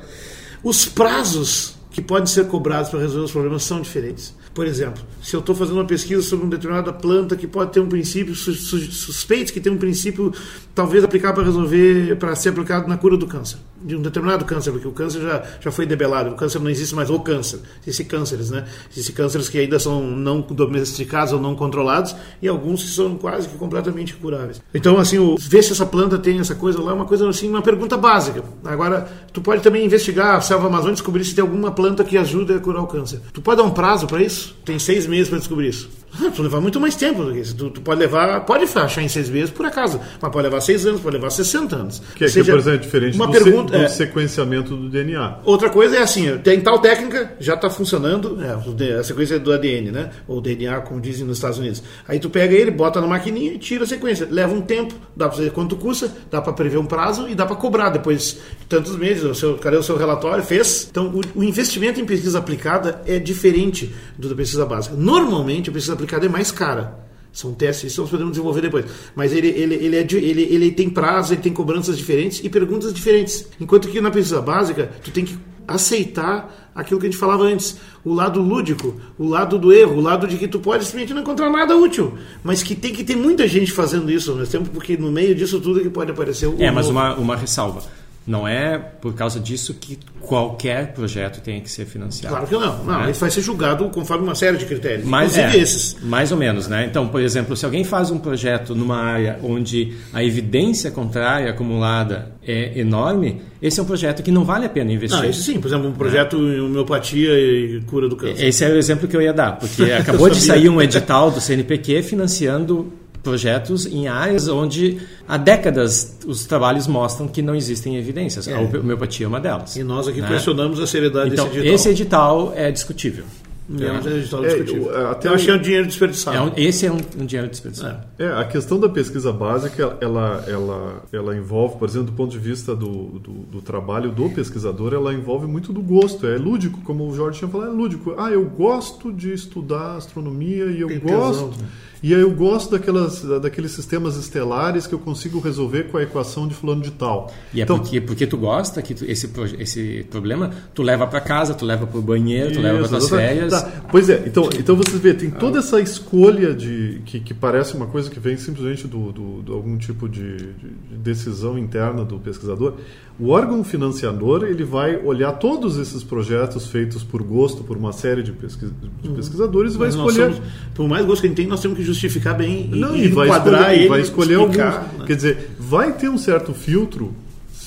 Os 0.64 0.86
prazos 0.86 1.76
que 1.96 2.02
podem 2.02 2.26
ser 2.26 2.46
cobrados 2.48 2.90
para 2.90 3.00
resolver 3.00 3.24
os 3.24 3.32
problemas 3.32 3.64
são 3.64 3.80
diferentes. 3.80 4.36
Por 4.54 4.68
exemplo, 4.68 5.02
se 5.24 5.34
eu 5.34 5.40
estou 5.40 5.56
fazendo 5.56 5.78
uma 5.78 5.86
pesquisa 5.86 6.22
sobre 6.22 6.44
uma 6.44 6.52
determinada 6.52 6.92
planta 6.92 7.38
que 7.38 7.48
pode 7.48 7.72
ter 7.72 7.80
um 7.80 7.88
princípio, 7.88 8.36
suspeito 8.36 9.54
que 9.54 9.62
tem 9.62 9.72
um 9.72 9.78
princípio 9.78 10.34
talvez 10.74 11.06
aplicar 11.06 11.32
para 11.32 11.46
resolver, 11.46 12.18
para 12.18 12.36
ser 12.36 12.50
aplicado 12.50 12.90
na 12.90 12.98
cura 12.98 13.16
do 13.16 13.26
câncer, 13.26 13.60
de 13.86 13.96
um 13.96 14.02
determinado 14.02 14.44
câncer, 14.46 14.72
porque 14.72 14.88
o 14.88 14.92
câncer 14.92 15.22
já, 15.22 15.44
já 15.62 15.72
foi 15.72 15.86
debelado, 15.86 16.32
o 16.32 16.36
câncer 16.36 16.60
não 16.60 16.70
existe 16.70 16.96
mais 16.96 17.10
o 17.10 17.20
câncer, 17.20 17.60
existem 17.84 18.06
cânceres, 18.06 18.50
né? 18.50 18.66
Existem 18.92 19.16
cânceres 19.16 19.48
que 19.48 19.60
ainda 19.60 19.78
são 19.78 20.02
não 20.02 20.42
domesticados 20.42 21.34
ou 21.34 21.40
não 21.40 21.56
controlados 21.56 22.16
e 22.42 22.48
alguns 22.48 22.84
que 22.84 22.90
são 22.90 23.16
quase 23.16 23.48
que 23.48 23.58
completamente 23.58 24.16
curáveis. 24.16 24.62
Então, 24.74 24.98
assim, 24.98 25.18
o, 25.18 25.36
ver 25.38 25.64
se 25.64 25.72
essa 25.72 25.86
planta 25.86 26.18
tem 26.18 26.40
essa 26.40 26.56
coisa 26.56 26.82
lá 26.82 26.92
é 26.92 26.96
uma 26.96 27.06
coisa 27.06 27.30
assim, 27.30 27.50
uma 27.50 27.62
pergunta 27.62 27.96
básica. 27.98 28.44
Agora, 28.64 29.08
tu 29.32 29.42
pode 29.42 29.62
também 29.62 29.86
investigar 29.86 30.36
a 30.36 30.42
selva 30.42 30.68
amazônica 30.68 30.94
e 30.94 30.96
descobrir 30.96 31.24
se 31.24 31.36
tem 31.36 31.42
alguma 31.42 31.72
planta 31.72 32.04
que 32.04 32.18
ajuda 32.18 32.56
a 32.56 32.60
curar 32.60 32.82
o 32.82 32.88
câncer. 32.88 33.22
Tu 33.32 33.42
pode 33.42 33.58
dar 33.58 33.64
um 33.64 33.72
prazo 33.72 34.08
para 34.08 34.22
isso? 34.22 34.56
Tem 34.66 34.80
seis 34.80 35.06
meses 35.06 35.30
para 35.30 35.38
descobrir 35.38 35.70
isso. 35.70 35.90
Ah, 36.22 36.32
tu 36.34 36.42
levar 36.42 36.62
muito 36.62 36.80
mais 36.80 36.96
tempo 36.96 37.24
do 37.24 37.34
que 37.34 37.40
isso. 37.40 37.56
Tu, 37.56 37.70
tu, 37.70 37.82
pode 37.82 38.00
levar, 38.00 38.46
pode 38.46 38.64
achar 38.64 39.02
em 39.02 39.08
seis 39.08 39.30
meses 39.30 39.50
por 39.50 39.66
acaso, 39.66 40.00
mas 40.22 40.32
pode 40.32 40.44
levar 40.44 40.62
seis 40.62 40.86
anos, 40.86 41.02
pode 41.02 41.16
levar 41.16 41.30
60 41.30 41.76
anos. 41.76 42.02
Que 42.16 42.26
é, 42.26 42.28
seja, 42.28 42.46
que, 42.46 42.52
por 42.52 42.60
exemplo, 42.60 42.80
é 42.80 42.82
diferente 42.82 43.16
uma 43.16 43.28
do, 43.28 43.32
pergunta, 43.32 43.74
se, 43.74 43.80
do 43.80 43.86
é, 43.86 43.88
sequenciamento 43.90 44.76
do 44.76 44.90
DNA. 44.90 45.40
Outra 45.44 45.70
coisa 45.70 45.98
é 45.98 46.02
assim, 46.02 46.38
tem 46.38 46.62
tal 46.62 46.80
técnica, 46.80 47.34
já 47.40 47.56
está 47.56 47.70
funcionando, 47.70 48.40
é, 48.42 49.00
a 49.00 49.04
sequência 49.04 49.38
do 49.40 49.52
ADN, 49.52 49.92
né? 49.92 50.10
Ou 50.28 50.40
DNA, 50.40 50.82
como 50.82 51.02
dizem 51.02 51.26
nos 51.26 51.38
Estados 51.38 51.58
Unidos. 51.58 51.84
Aí 52.08 52.20
tu 52.20 52.30
pega 52.30 52.56
ele, 52.56 52.72
bota 52.72 53.02
na 53.02 53.08
maquininha 53.08 53.54
e 53.54 53.58
tira 53.58 53.84
a 53.84 53.88
sequência. 53.88 54.28
Leva 54.30 54.54
um 54.54 54.62
tempo, 54.62 54.96
dá 55.16 55.28
para 55.28 55.38
saber 55.38 55.52
quanto 55.52 55.76
custa, 55.76 56.12
dá 56.32 56.42
para 56.42 56.54
prever 56.54 56.78
um 56.78 56.86
prazo 56.86 57.28
e 57.28 57.36
dá 57.36 57.46
para 57.46 57.56
cobrar 57.58 57.90
depois 57.90 58.38
de 58.60 58.66
tantos 58.70 58.96
meses. 58.96 59.24
O 59.24 59.36
seu, 59.36 59.58
cadê 59.58 59.76
o 59.76 59.84
seu 59.84 59.98
relatório? 59.98 60.44
Fez. 60.44 60.88
Então, 60.90 61.08
o, 61.08 61.40
o 61.40 61.44
investimento 61.44 62.00
em 62.00 62.06
pesquisa 62.06 62.40
aplicada 62.40 63.02
é 63.06 63.20
diferente 63.20 63.94
do 64.18 64.30
da 64.30 64.36
pesquisa 64.36 64.66
básica. 64.66 64.96
Normalmente, 64.96 65.70
a 65.70 65.74
pesquisa 65.74 65.94
aplicada 65.94 66.05
é 66.14 66.30
mais 66.30 66.52
cara 66.52 67.00
São 67.32 67.54
testes, 67.54 67.92
isso 67.92 68.02
nós 68.02 68.10
podemos 68.10 68.32
desenvolver 68.32 68.62
depois. 68.62 68.86
Mas 69.16 69.34
ele, 69.34 69.48
ele, 69.48 69.76
ele, 69.76 69.96
é 69.96 70.04
de, 70.04 70.18
ele, 70.18 70.44
ele 70.44 70.72
tem 70.72 70.90
prazo, 70.90 71.34
ele 71.34 71.42
tem 71.42 71.54
cobranças 71.54 71.98
diferentes 71.98 72.44
e 72.44 72.50
perguntas 72.50 72.94
diferentes. 72.94 73.48
Enquanto 73.60 73.88
que 73.88 74.00
na 74.00 74.12
pesquisa 74.12 74.42
básica, 74.42 74.92
tu 75.04 75.12
tem 75.12 75.26
que 75.26 75.38
aceitar 75.68 76.72
aquilo 76.76 77.00
que 77.00 77.08
a 77.08 77.10
gente 77.10 77.20
falava 77.20 77.44
antes, 77.44 77.78
o 78.04 78.14
lado 78.14 78.42
lúdico, 78.42 79.00
o 79.18 79.28
lado 79.28 79.58
do 79.58 79.74
erro, 79.74 79.96
o 79.96 80.02
lado 80.02 80.28
de 80.28 80.38
que 80.38 80.48
tu 80.48 80.60
pode 80.60 80.84
simplesmente 80.84 81.14
não 81.14 81.22
encontrar 81.22 81.50
nada 81.50 81.76
útil, 81.76 82.18
mas 82.44 82.62
que 82.62 82.76
tem 82.76 82.94
que 82.94 83.04
ter 83.04 83.16
muita 83.16 83.48
gente 83.48 83.72
fazendo 83.72 84.12
isso 84.12 84.32
ao 84.32 84.38
mesmo 84.38 84.52
tempo, 84.52 84.70
porque 84.70 84.98
no 84.98 85.12
meio 85.12 85.34
disso 85.34 85.60
tudo 85.60 85.80
que 85.80 85.90
pode 85.90 86.12
aparecer 86.12 86.48
o 86.48 86.56
É, 86.60 86.70
mas 86.70 86.88
uma, 86.88 87.16
uma 87.16 87.36
ressalva. 87.36 87.82
Não 88.28 88.48
é 88.48 88.78
por 88.80 89.14
causa 89.14 89.40
disso 89.40 89.74
que 89.76 90.00
qualquer 90.20 90.94
projeto 90.94 91.42
tem 91.42 91.62
que 91.62 91.70
ser 91.70 91.86
financiado. 91.86 92.36
Claro 92.36 92.48
que 92.48 92.56
não. 92.56 92.84
Não, 92.84 93.02
É. 93.02 93.04
ele 93.04 93.14
vai 93.14 93.30
ser 93.30 93.42
julgado 93.42 93.88
conforme 93.90 94.24
uma 94.24 94.34
série 94.34 94.58
de 94.58 94.66
critérios. 94.66 95.06
Mas 95.08 95.38
inclusive 95.38 95.58
é, 95.58 95.62
esses. 95.62 95.98
mais 96.02 96.32
ou 96.32 96.38
menos, 96.38 96.68
né? 96.68 96.86
Então, 96.90 97.08
por 97.08 97.22
exemplo, 97.22 97.56
se 97.56 97.64
alguém 97.66 97.84
faz 97.84 98.10
um 98.10 98.18
projeto 98.18 98.74
numa 98.74 98.98
área 98.98 99.40
onde 99.44 99.94
a 100.12 100.24
evidência 100.24 100.90
contrária 100.90 101.52
acumulada 101.52 102.32
é 102.48 102.80
enorme, 102.80 103.42
esse 103.62 103.80
é 103.80 103.84
um 103.84 103.86
projeto 103.86 104.24
que 104.24 104.32
não 104.32 104.44
vale 104.44 104.66
a 104.66 104.70
pena 104.70 104.92
investir. 104.92 105.20
Não, 105.20 105.30
esse 105.30 105.44
sim, 105.44 105.60
por 105.60 105.68
exemplo, 105.68 105.88
um 105.88 105.94
projeto 105.94 106.36
em 106.38 106.60
homeopatia 106.62 107.30
e 107.32 107.82
cura 107.86 108.10
do 108.10 108.16
câncer. 108.16 108.44
Esse 108.44 108.66
é 108.66 108.70
o 108.70 108.78
exemplo 108.78 109.08
que 109.08 109.16
eu 109.16 109.22
ia 109.22 109.34
dar, 109.34 109.60
porque 109.60 109.84
acabou 109.94 110.30
de 110.32 110.42
sair 110.42 110.68
um 110.70 110.82
edital 110.82 111.30
do 111.30 111.40
CNPq 111.40 112.02
financiando 112.02 112.92
projetos 113.26 113.86
em 113.88 114.08
áreas 114.08 114.48
onde 114.48 115.00
há 115.28 115.36
décadas 115.36 116.18
os 116.26 116.46
trabalhos 116.46 116.88
mostram 116.88 117.28
que 117.28 117.42
não 117.42 117.56
existem 117.56 117.98
evidências. 117.98 118.48
A 118.48 118.60
homeopatia 118.60 119.26
é 119.26 119.28
uma 119.28 119.40
delas. 119.42 119.76
E 119.76 119.84
nós 119.84 120.08
aqui 120.08 120.22
né? 120.22 120.28
pressionamos 120.28 120.80
a 120.80 120.86
seriedade 120.88 121.34
Então, 121.34 121.46
desse 121.48 121.58
edital. 121.60 121.74
esse 121.76 121.90
edital 121.90 122.54
é 122.56 122.72
discutível. 122.72 123.26
É 123.68 123.92
um 123.92 123.98
edital 124.18 124.46
É, 124.46 124.48
discutível. 124.50 125.08
até 125.10 125.28
eu 125.28 125.34
achei 125.34 125.52
um 125.52 125.58
dinheiro 125.60 125.88
desperdiçado. 125.88 126.38
É 126.38 126.40
um- 126.40 126.52
esse 126.56 126.86
é 126.86 126.92
um, 126.92 127.00
um 127.20 127.26
dinheiro 127.26 127.50
desperdiçado. 127.50 127.98
É, 128.20 128.28
a 128.28 128.44
questão 128.46 128.80
da 128.80 128.88
pesquisa 128.88 129.34
básica, 129.34 129.98
ela, 130.00 130.46
ela, 130.48 131.04
ela 131.12 131.36
envolve, 131.36 131.80
por 131.80 131.90
exemplo, 131.90 132.06
do 132.08 132.12
ponto 132.12 132.30
de 132.32 132.38
vista 132.38 132.76
do, 132.76 133.18
do, 133.18 133.32
do 133.54 133.62
trabalho 133.64 134.12
do 134.12 134.30
pesquisador, 134.30 134.94
ela 134.94 135.12
envolve 135.16 135.48
muito 135.48 135.74
do 135.74 135.82
gosto. 135.82 136.28
É 136.28 136.38
lúdico, 136.38 136.80
como 136.84 137.08
o 137.10 137.16
Jorge 137.16 137.40
tinha 137.40 137.50
falado, 137.50 137.72
é 137.72 137.74
lúdico. 137.74 138.14
Ah, 138.20 138.30
eu 138.30 138.46
gosto 138.46 139.12
de 139.12 139.34
estudar 139.34 139.96
astronomia 139.96 140.66
e 140.66 140.82
eu 140.82 140.88
Tem 140.88 141.00
gosto. 141.00 141.46
tesão, 141.48 141.48
né? 141.60 141.68
E 142.08 142.14
aí 142.14 142.22
eu 142.22 142.30
gosto 142.30 142.70
daquelas, 142.70 143.24
daqueles 143.42 143.72
sistemas 143.72 144.16
estelares 144.16 144.86
que 144.86 144.94
eu 144.94 145.00
consigo 145.00 145.40
resolver 145.40 145.86
com 145.86 145.98
a 145.98 146.04
equação 146.04 146.48
de 146.48 146.54
fulano 146.54 146.80
de 146.84 146.92
tal. 146.92 147.34
E 147.52 147.60
é 147.60 147.64
então, 147.64 147.80
porque, 147.80 148.00
porque 148.00 148.28
tu 148.28 148.38
gosta 148.38 148.80
que 148.80 148.94
tu- 148.94 149.06
esse, 149.06 149.28
esse 149.58 150.06
problema 150.12 150.52
tu 150.76 150.84
leva 150.84 151.08
para 151.08 151.20
casa, 151.20 151.56
tu 151.56 151.66
leva 151.66 151.88
para 151.88 151.98
o 151.98 152.04
banheiro, 152.04 152.52
tu 152.54 152.60
leva 152.62 152.88
para 152.88 152.98
exatamente. 152.98 153.10
férias. 153.28 153.52
Tá. 153.60 153.72
Pois 153.90 154.08
é, 154.08 154.24
então, 154.28 154.48
então 154.56 154.76
vocês 154.76 155.00
veem, 155.02 155.16
tem 155.16 155.30
toda 155.32 155.58
essa 155.58 155.82
escolha 155.82 156.54
de 156.54 157.02
que, 157.06 157.20
que 157.22 157.34
parece 157.34 157.76
uma 157.76 157.88
coisa 157.88 158.08
que 158.08 158.20
vem 158.20 158.38
simplesmente 158.38 158.86
do, 158.88 159.12
do, 159.12 159.42
de 159.42 159.52
algum 159.52 159.76
tipo 159.76 160.08
de, 160.08 160.38
de- 160.38 160.44
de 160.92 160.98
decisão 161.04 161.58
interna 161.58 162.06
do 162.06 162.20
pesquisador. 162.20 162.74
O 163.18 163.30
órgão 163.30 163.64
financiador 163.64 164.44
ele 164.44 164.66
vai 164.66 164.98
olhar 164.98 165.32
todos 165.34 165.78
esses 165.78 166.04
projetos 166.04 166.68
feitos 166.68 167.02
por 167.02 167.24
gosto 167.24 167.64
por 167.64 167.78
uma 167.78 167.94
série 167.94 168.22
de, 168.22 168.34
pesquis, 168.34 168.70
de 169.02 169.10
pesquisadores 169.10 169.74
e 169.74 169.78
vai 169.78 169.88
Mas 169.88 169.96
escolher. 169.96 170.34
somos- 170.34 170.50
por 170.74 170.88
mais 170.90 171.06
gosto 171.06 171.22
que 171.22 171.28
a 171.28 171.30
gente 171.30 171.38
tem, 171.38 171.48
nós 171.48 171.62
temos 171.62 171.78
que 171.78 171.84
justificar 171.96 172.36
bem 172.36 172.70
e, 172.72 172.76
Não, 172.76 172.96
e 172.96 173.06
e 173.06 173.08
vai 173.08 173.30
escolher, 173.30 173.72
ele, 173.72 173.88
vai 173.88 174.02
escolher 174.02 174.36
alguns. 174.36 174.56
explicar, 174.56 174.94
né? 174.98 175.06
Quer 175.06 175.16
dizer, 175.16 175.52
vai 175.60 175.94
ter 175.94 176.10
um 176.10 176.18
certo 176.18 176.54
filtro 176.54 177.14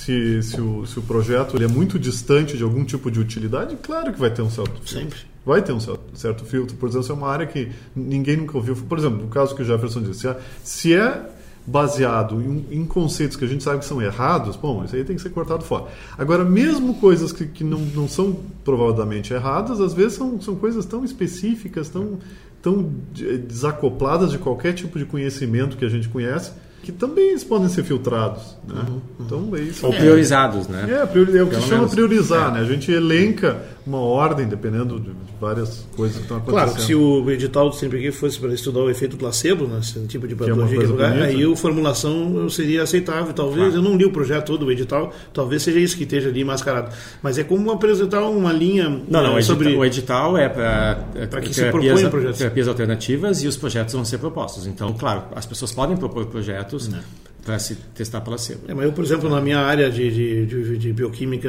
se, 0.08 0.42
se, 0.42 0.60
o, 0.60 0.86
se 0.86 0.98
o 0.98 1.02
projeto 1.02 1.56
ele 1.56 1.64
é 1.64 1.68
muito 1.68 1.98
distante 1.98 2.56
de 2.56 2.62
algum 2.62 2.82
tipo 2.82 3.10
de 3.10 3.20
utilidade, 3.20 3.76
claro 3.82 4.12
que 4.12 4.18
vai 4.18 4.30
ter 4.30 4.40
um 4.40 4.50
certo 4.50 4.72
filtro. 4.76 4.88
Sempre. 4.88 5.18
Vai 5.44 5.62
ter 5.62 5.72
um 5.72 5.80
certo, 5.80 6.00
certo 6.14 6.44
filtro. 6.44 6.76
Por 6.76 6.88
exemplo, 6.88 7.04
se 7.04 7.10
é 7.10 7.14
uma 7.14 7.28
área 7.28 7.46
que 7.46 7.68
ninguém 7.94 8.36
nunca 8.36 8.56
ouviu. 8.56 8.74
Por 8.76 8.98
exemplo, 8.98 9.18
no 9.22 9.28
caso 9.28 9.54
que 9.54 9.62
o 9.62 9.64
Jefferson 9.64 10.02
disse, 10.02 10.20
se 10.20 10.28
é, 10.28 10.36
se 10.62 10.94
é 10.94 11.26
baseado 11.66 12.40
em, 12.40 12.66
em 12.70 12.86
conceitos 12.86 13.36
que 13.36 13.44
a 13.44 13.48
gente 13.48 13.62
sabe 13.62 13.80
que 13.80 13.84
são 13.84 14.00
errados, 14.00 14.56
bom, 14.56 14.82
isso 14.84 14.96
aí 14.96 15.04
tem 15.04 15.14
que 15.14 15.20
ser 15.20 15.30
cortado 15.30 15.62
fora. 15.62 15.84
Agora, 16.16 16.42
mesmo 16.44 16.94
coisas 16.94 17.30
que, 17.30 17.46
que 17.46 17.62
não, 17.62 17.78
não 17.78 18.08
são 18.08 18.40
provavelmente 18.64 19.34
erradas, 19.34 19.78
às 19.80 19.92
vezes 19.92 20.14
são, 20.14 20.40
são 20.40 20.54
coisas 20.56 20.86
tão 20.86 21.04
específicas, 21.04 21.90
tão, 21.90 22.18
tão 22.62 22.90
de- 23.12 23.38
desacopladas 23.38 24.30
de 24.30 24.38
qualquer 24.38 24.72
tipo 24.74 24.98
de 24.98 25.04
conhecimento 25.04 25.76
que 25.76 25.84
a 25.84 25.88
gente 25.88 26.08
conhece, 26.08 26.52
que 26.82 26.92
também 26.92 27.30
eles 27.30 27.44
podem 27.44 27.68
ser 27.68 27.82
filtrados. 27.84 28.56
Né? 28.66 28.82
Então, 29.20 29.50
é 29.54 29.60
isso. 29.60 29.84
Ou 29.86 29.92
priorizados, 29.92 30.68
né? 30.68 31.00
É, 31.02 31.06
priori- 31.06 31.36
é 31.36 31.42
o 31.42 31.46
que 31.46 31.50
Pelo 31.52 31.62
se 31.62 31.68
chama 31.68 31.80
menos. 31.80 31.94
priorizar, 31.94 32.52
né? 32.52 32.60
A 32.60 32.64
gente 32.64 32.90
elenca 32.90 33.62
uma 33.86 34.00
ordem 34.00 34.46
dependendo 34.46 35.00
de, 35.00 35.10
várias 35.40 35.86
coisas 35.96 36.16
que 36.16 36.22
estão 36.24 36.36
acontecendo. 36.38 36.64
Claro, 36.64 36.74
que 36.78 36.82
se 36.82 36.94
o 36.94 37.30
edital 37.30 37.70
do 37.70 37.76
CNPq 37.76 38.12
fosse 38.12 38.38
para 38.38 38.52
estudar 38.52 38.80
o 38.80 38.90
efeito 38.90 39.16
placebo, 39.16 39.66
né, 39.66 39.78
esse 39.80 39.98
tipo 40.06 40.26
de 40.26 40.34
é 40.34 40.36
patologia, 40.36 40.82
é 40.82 40.86
lugar, 40.86 41.10
bonita. 41.10 41.26
aí 41.28 41.52
a 41.52 41.56
formulação 41.56 42.48
seria 42.50 42.82
aceitável. 42.82 43.32
Talvez, 43.32 43.74
eu 43.74 43.80
não 43.80 43.96
li 43.96 44.04
o 44.04 44.10
projeto 44.10 44.46
todo, 44.46 44.66
o 44.66 44.72
edital, 44.72 45.12
talvez 45.32 45.62
seja 45.62 45.78
isso 45.78 45.96
que 45.96 46.02
esteja 46.02 46.28
ali 46.28 46.44
mascarado. 46.44 46.90
Mas 47.22 47.38
é 47.38 47.44
como 47.44 47.70
apresentar 47.70 48.22
uma 48.28 48.52
linha 48.52 48.88
Não, 49.08 49.22
não, 49.22 49.38
eh, 49.38 49.42
sobre... 49.42 49.74
o 49.74 49.84
edital 49.84 50.36
é 50.36 50.48
para 50.48 51.40
que 51.40 51.54
se 51.54 51.64
proponha 51.70 52.10
projetos. 52.10 52.38
terapias 52.38 52.68
alternativas 52.68 53.42
e 53.42 53.46
os 53.48 53.56
projetos 53.56 53.94
vão 53.94 54.04
ser 54.04 54.18
propostos. 54.18 54.66
Então, 54.66 54.92
claro, 54.92 55.22
as 55.34 55.46
pessoas 55.46 55.72
podem 55.72 55.96
propor 55.96 56.26
projetos 56.26 56.77
status. 56.78 57.04
Para 57.44 57.58
se 57.58 57.76
testar 57.94 58.20
placebo. 58.20 58.60
É, 58.68 58.74
mas 58.74 58.84
eu, 58.84 58.92
por 58.92 59.02
exemplo, 59.02 59.28
na 59.30 59.40
minha 59.40 59.58
área 59.60 59.90
de, 59.90 60.10
de, 60.10 60.46
de, 60.46 60.76
de 60.78 60.92
bioquímica, 60.92 61.48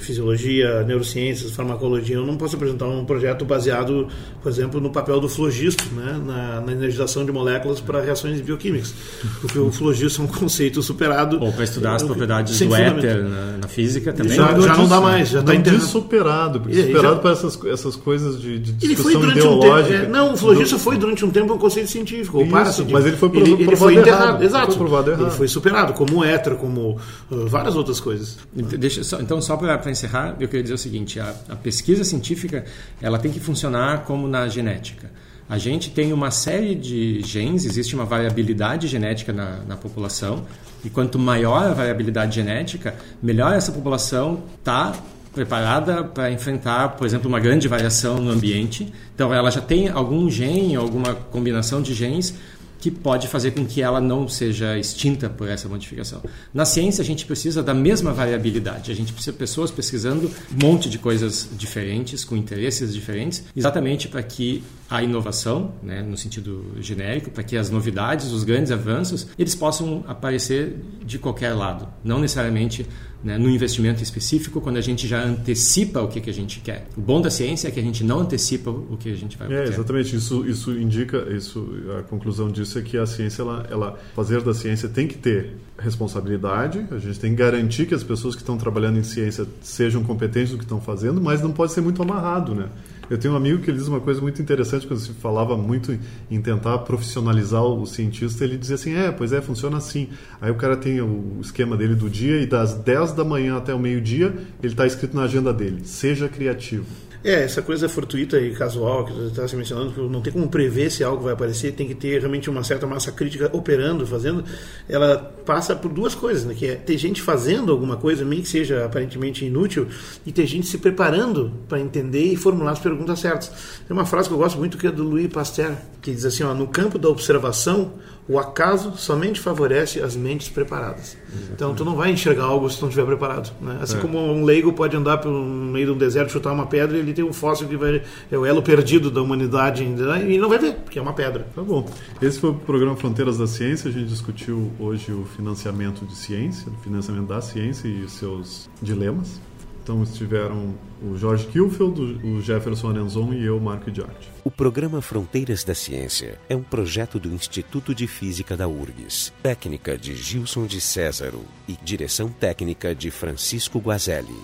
fisiologia, 0.00 0.82
neurociências, 0.82 1.52
farmacologia, 1.52 2.16
eu 2.16 2.26
não 2.26 2.36
posso 2.36 2.56
apresentar 2.56 2.86
um 2.86 3.04
projeto 3.04 3.44
baseado, 3.44 4.08
por 4.42 4.48
exemplo, 4.50 4.80
no 4.80 4.90
papel 4.90 5.20
do 5.20 5.28
flogisto, 5.28 5.84
né, 5.94 6.20
na, 6.26 6.60
na 6.62 6.72
energização 6.72 7.24
de 7.24 7.30
moléculas 7.30 7.80
para 7.80 8.00
reações 8.00 8.40
bioquímicas. 8.40 8.92
Porque 9.40 9.58
o 9.58 9.70
flogisto 9.70 10.20
é 10.22 10.24
um 10.24 10.28
conceito 10.28 10.82
superado. 10.82 11.38
Ou 11.40 11.52
para 11.52 11.64
estudar 11.64 11.94
as 11.94 12.02
Eu- 12.02 12.08
propriedades 12.08 12.58
do 12.58 12.74
éter 12.74 13.22
na, 13.22 13.58
na 13.62 13.68
física 13.68 14.12
também. 14.12 14.36
Já- 14.36 14.52
Não 14.52 14.62
já 14.62 14.76
não 14.76 14.88
dá 14.88 15.00
mais, 15.00 15.28
já 15.28 15.42
tá 15.42 15.52
não 15.52 15.60
enterrado. 15.60 15.80
diz 15.80 15.88
superado, 15.90 16.60
porque 16.60 16.76
aí, 16.76 16.86
superado 16.86 17.14
já- 17.14 17.20
para 17.20 17.30
essas, 17.32 17.64
essas 17.66 17.94
coisas 17.96 18.40
de, 18.40 18.58
de 18.58 18.84
Ele 18.84 18.96
foi 18.96 19.12
discussão 19.12 19.20
durante 19.20 19.38
um 19.38 19.42
tempo. 19.42 19.56
ideológica. 19.58 19.94
é, 19.94 20.08
não, 20.08 20.32
o 20.32 20.36
flogista 20.36 20.78
foi 20.78 20.96
durante 20.96 21.24
um 21.24 21.30
tempo 21.30 21.54
um 21.54 21.58
conceito 21.58 21.88
científico, 21.90 22.38
ou 22.38 22.44
Isso, 22.44 22.86
mas 22.90 23.06
ele 23.06 23.16
foi 23.16 23.28
ele, 23.28 23.38
provo- 23.40 23.54
ele 23.56 23.64
provado 23.66 23.76
foi 23.76 23.94
errado, 23.94 24.08
enterrado, 24.08 24.36
ele 24.38 24.46
exato. 24.46 24.66
foi 24.68 24.76
provado 24.76 25.10
errado. 25.10 25.25
Ele 25.26 25.36
foi 25.36 25.48
superado, 25.48 25.92
como 25.92 26.24
hétero, 26.24 26.56
como 26.56 26.98
uh, 27.30 27.46
várias 27.46 27.74
outras 27.76 28.00
coisas. 28.00 28.38
Deixa, 28.54 29.02
só- 29.04 29.20
então, 29.20 29.40
só 29.40 29.56
para 29.56 29.90
encerrar, 29.90 30.36
eu 30.40 30.46
queria 30.48 30.62
dizer 30.62 30.74
o 30.74 30.78
seguinte: 30.78 31.18
a, 31.20 31.34
a 31.48 31.56
pesquisa 31.56 32.04
científica 32.04 32.64
ela 33.00 33.18
tem 33.18 33.30
que 33.30 33.40
funcionar 33.40 34.04
como 34.04 34.26
na 34.28 34.48
genética. 34.48 35.10
A 35.48 35.58
gente 35.58 35.90
tem 35.90 36.12
uma 36.12 36.32
série 36.32 36.74
de 36.74 37.20
genes, 37.22 37.64
existe 37.64 37.94
uma 37.94 38.04
variabilidade 38.04 38.88
genética 38.88 39.32
na, 39.32 39.58
na 39.68 39.76
população, 39.76 40.44
e 40.84 40.90
quanto 40.90 41.18
maior 41.20 41.62
a 41.70 41.72
variabilidade 41.72 42.34
genética, 42.34 42.94
melhor 43.22 43.52
essa 43.54 43.70
população 43.70 44.42
está 44.58 44.92
preparada 45.32 46.02
para 46.02 46.32
enfrentar, 46.32 46.96
por 46.96 47.06
exemplo, 47.06 47.28
uma 47.28 47.38
grande 47.38 47.68
variação 47.68 48.16
no 48.16 48.30
ambiente. 48.32 48.92
Então, 49.14 49.32
ela 49.32 49.50
já 49.50 49.60
tem 49.60 49.88
algum 49.88 50.28
gene, 50.30 50.74
alguma 50.74 51.14
combinação 51.14 51.80
de 51.82 51.92
genes 51.94 52.34
que 52.78 52.90
pode 52.90 53.28
fazer 53.28 53.52
com 53.52 53.64
que 53.64 53.82
ela 53.82 54.00
não 54.00 54.28
seja 54.28 54.78
extinta 54.78 55.28
por 55.28 55.48
essa 55.48 55.68
modificação. 55.68 56.22
Na 56.52 56.64
ciência, 56.64 57.02
a 57.02 57.04
gente 57.04 57.24
precisa 57.26 57.62
da 57.62 57.74
mesma 57.74 58.12
variabilidade. 58.12 58.92
A 58.92 58.94
gente 58.94 59.12
precisa 59.12 59.32
de 59.32 59.38
pessoas 59.38 59.70
pesquisando 59.70 60.30
um 60.52 60.66
monte 60.66 60.88
de 60.88 60.98
coisas 60.98 61.48
diferentes, 61.56 62.24
com 62.24 62.36
interesses 62.36 62.92
diferentes, 62.94 63.44
exatamente 63.56 64.08
para 64.08 64.22
que 64.22 64.62
a 64.88 65.02
inovação, 65.02 65.72
né, 65.82 66.02
no 66.02 66.16
sentido 66.16 66.64
genérico, 66.80 67.30
para 67.30 67.42
que 67.42 67.56
as 67.56 67.70
novidades, 67.70 68.30
os 68.32 68.44
grandes 68.44 68.70
avanços, 68.70 69.26
eles 69.38 69.54
possam 69.54 70.04
aparecer 70.06 70.76
de 71.04 71.18
qualquer 71.18 71.52
lado, 71.52 71.88
não 72.04 72.20
necessariamente 72.20 72.86
né, 73.24 73.36
no 73.38 73.50
investimento 73.50 74.02
específico, 74.02 74.60
quando 74.60 74.76
a 74.76 74.80
gente 74.80 75.08
já 75.08 75.22
antecipa 75.24 76.00
o 76.00 76.06
que, 76.06 76.20
que 76.20 76.30
a 76.30 76.32
gente 76.32 76.60
quer. 76.60 76.86
O 76.96 77.00
bom 77.00 77.20
da 77.20 77.28
ciência 77.28 77.66
é 77.66 77.70
que 77.72 77.80
a 77.80 77.82
gente 77.82 78.04
não 78.04 78.20
antecipa 78.20 78.70
o 78.70 78.96
que 78.96 79.10
a 79.10 79.16
gente 79.16 79.36
vai 79.36 79.52
É, 79.52 79.64
exatamente. 79.64 80.14
Isso, 80.14 80.46
isso 80.46 80.70
indica, 80.72 81.26
isso, 81.34 81.68
a 81.98 82.02
conclusão 82.04 82.48
disso 82.48 82.78
é 82.78 82.82
que 82.82 82.96
a 82.96 83.04
ciência, 83.04 83.42
ela, 83.42 83.66
ela, 83.68 83.98
fazer 84.14 84.42
da 84.42 84.54
ciência 84.54 84.88
tem 84.88 85.08
que 85.08 85.18
ter 85.18 85.56
responsabilidade, 85.78 86.86
a 86.90 86.98
gente 86.98 87.18
tem 87.18 87.30
que 87.30 87.36
garantir 87.36 87.86
que 87.86 87.94
as 87.94 88.04
pessoas 88.04 88.34
que 88.34 88.42
estão 88.42 88.56
trabalhando 88.56 88.98
em 88.98 89.02
ciência 89.02 89.46
sejam 89.60 90.04
competentes 90.04 90.52
no 90.52 90.58
que 90.58 90.64
estão 90.64 90.80
fazendo, 90.80 91.20
mas 91.20 91.42
não 91.42 91.52
pode 91.52 91.72
ser 91.72 91.80
muito 91.80 92.00
amarrado, 92.00 92.54
né? 92.54 92.68
Eu 93.08 93.18
tenho 93.18 93.34
um 93.34 93.36
amigo 93.36 93.62
que 93.62 93.70
ele 93.70 93.78
diz 93.78 93.88
uma 93.88 94.00
coisa 94.00 94.20
muito 94.20 94.40
interessante 94.42 94.86
quando 94.86 95.00
se 95.00 95.10
falava 95.12 95.56
muito 95.56 95.96
em- 96.30 96.40
tentar 96.40 96.78
profissionalizar 96.78 97.62
o 97.62 97.86
cientista, 97.86 98.44
ele 98.44 98.56
dizia 98.56 98.74
assim: 98.74 98.94
"É, 98.94 99.10
pois 99.12 99.32
é, 99.32 99.40
funciona 99.40 99.76
assim". 99.76 100.08
Aí 100.40 100.50
o 100.50 100.54
cara 100.56 100.76
tem 100.76 101.00
o 101.00 101.38
esquema 101.40 101.76
dele 101.76 101.94
do 101.94 102.08
dia 102.10 102.40
e 102.40 102.46
das 102.46 102.74
10 102.74 103.12
da 103.12 103.24
manhã 103.24 103.56
até 103.56 103.74
o 103.74 103.78
meio-dia, 103.78 104.34
ele 104.62 104.72
está 104.72 104.86
escrito 104.86 105.14
na 105.16 105.22
agenda 105.22 105.52
dele: 105.52 105.82
"Seja 105.84 106.28
criativo". 106.28 106.84
É, 107.26 107.42
essa 107.42 107.60
coisa 107.60 107.88
fortuita 107.88 108.38
e 108.38 108.52
casual 108.52 109.04
que 109.04 109.12
você 109.12 109.26
está 109.26 109.48
se 109.48 109.56
mencionando, 109.56 110.08
não 110.08 110.20
tem 110.20 110.32
como 110.32 110.48
prever 110.48 110.92
se 110.92 111.02
algo 111.02 111.24
vai 111.24 111.32
aparecer, 111.32 111.72
tem 111.72 111.84
que 111.84 111.94
ter 111.96 112.20
realmente 112.20 112.48
uma 112.48 112.62
certa 112.62 112.86
massa 112.86 113.10
crítica 113.10 113.50
operando, 113.52 114.06
fazendo, 114.06 114.44
ela 114.88 115.18
passa 115.44 115.74
por 115.74 115.92
duas 115.92 116.14
coisas, 116.14 116.44
né? 116.44 116.54
Que 116.54 116.66
é 116.66 116.74
ter 116.76 116.96
gente 116.96 117.20
fazendo 117.20 117.72
alguma 117.72 117.96
coisa, 117.96 118.24
meio 118.24 118.42
que 118.42 118.48
seja 118.48 118.84
aparentemente 118.84 119.44
inútil, 119.44 119.88
e 120.24 120.30
ter 120.30 120.46
gente 120.46 120.68
se 120.68 120.78
preparando 120.78 121.50
para 121.68 121.80
entender 121.80 122.32
e 122.32 122.36
formular 122.36 122.70
as 122.70 122.78
perguntas 122.78 123.18
certas. 123.18 123.48
Tem 123.88 123.96
uma 123.96 124.06
frase 124.06 124.28
que 124.28 124.34
eu 124.34 124.38
gosto 124.38 124.56
muito 124.56 124.78
que 124.78 124.86
é 124.86 124.92
do 124.92 125.02
Louis 125.02 125.26
Pasteur, 125.26 125.74
que 126.00 126.12
diz 126.12 126.24
assim, 126.24 126.44
ó, 126.44 126.54
no 126.54 126.68
campo 126.68 126.96
da 126.96 127.08
observação, 127.08 127.94
o 128.28 128.38
acaso 128.38 128.96
somente 128.96 129.40
favorece 129.40 130.00
as 130.00 130.16
mentes 130.16 130.48
preparadas. 130.48 131.16
Exatamente. 131.28 131.52
Então 131.52 131.74
tu 131.74 131.84
não 131.84 131.94
vai 131.94 132.10
enxergar 132.10 132.44
algo 132.44 132.68
se 132.68 132.78
tu 132.78 132.82
não 132.82 132.88
estiver 132.88 133.06
preparado. 133.06 133.52
Né? 133.60 133.78
Assim 133.80 133.96
é. 133.96 134.00
como 134.00 134.18
um 134.18 134.44
leigo 134.44 134.72
pode 134.72 134.96
andar 134.96 135.18
pelo 135.18 135.44
meio 135.44 135.86
de 135.86 135.92
um 135.92 135.98
deserto, 135.98 136.32
chutar 136.32 136.52
uma 136.52 136.66
pedra, 136.66 136.96
e 136.96 137.00
ele 137.00 137.12
tem 137.12 137.24
um 137.24 137.32
fóssil 137.32 137.68
que 137.68 137.76
vai, 137.76 138.02
é 138.30 138.38
o 138.38 138.44
elo 138.44 138.62
perdido 138.62 139.10
da 139.10 139.22
humanidade 139.22 139.84
né? 139.84 140.30
e 140.30 140.38
não 140.38 140.48
vai 140.48 140.58
ver, 140.58 140.74
porque 140.74 140.98
é 140.98 141.02
uma 141.02 141.12
pedra. 141.12 141.46
Tá 141.54 141.62
bom. 141.62 141.88
Esse 142.20 142.40
foi 142.40 142.50
o 142.50 142.54
programa 142.54 142.96
Fronteiras 142.96 143.38
da 143.38 143.46
Ciência. 143.46 143.88
A 143.88 143.92
gente 143.92 144.08
discutiu 144.08 144.72
hoje 144.78 145.12
o 145.12 145.24
financiamento 145.36 146.04
de 146.04 146.16
ciência, 146.16 146.68
o 146.68 146.82
financiamento 146.82 147.26
da 147.26 147.40
ciência 147.40 147.86
e 147.86 148.02
os 148.02 148.12
seus 148.12 148.68
dilemas. 148.82 149.40
Então 149.86 150.02
estiveram 150.02 150.74
o 151.00 151.16
Jorge 151.16 151.46
Kilfeld, 151.46 152.18
o 152.24 152.42
Jefferson 152.42 152.90
Arenzon 152.90 153.32
e 153.32 153.44
eu, 153.44 153.60
Marco 153.60 153.88
Diarte. 153.88 154.28
O 154.42 154.50
programa 154.50 155.00
Fronteiras 155.00 155.62
da 155.62 155.76
Ciência 155.76 156.40
é 156.48 156.56
um 156.56 156.62
projeto 156.62 157.20
do 157.20 157.28
Instituto 157.28 157.94
de 157.94 158.08
Física 158.08 158.56
da 158.56 158.66
URGS, 158.66 159.32
técnica 159.40 159.96
de 159.96 160.16
Gilson 160.16 160.66
de 160.66 160.80
Césaro 160.80 161.42
e 161.68 161.76
direção 161.84 162.28
técnica 162.28 162.96
de 162.96 163.12
Francisco 163.12 163.78
Guazelli. 163.78 164.34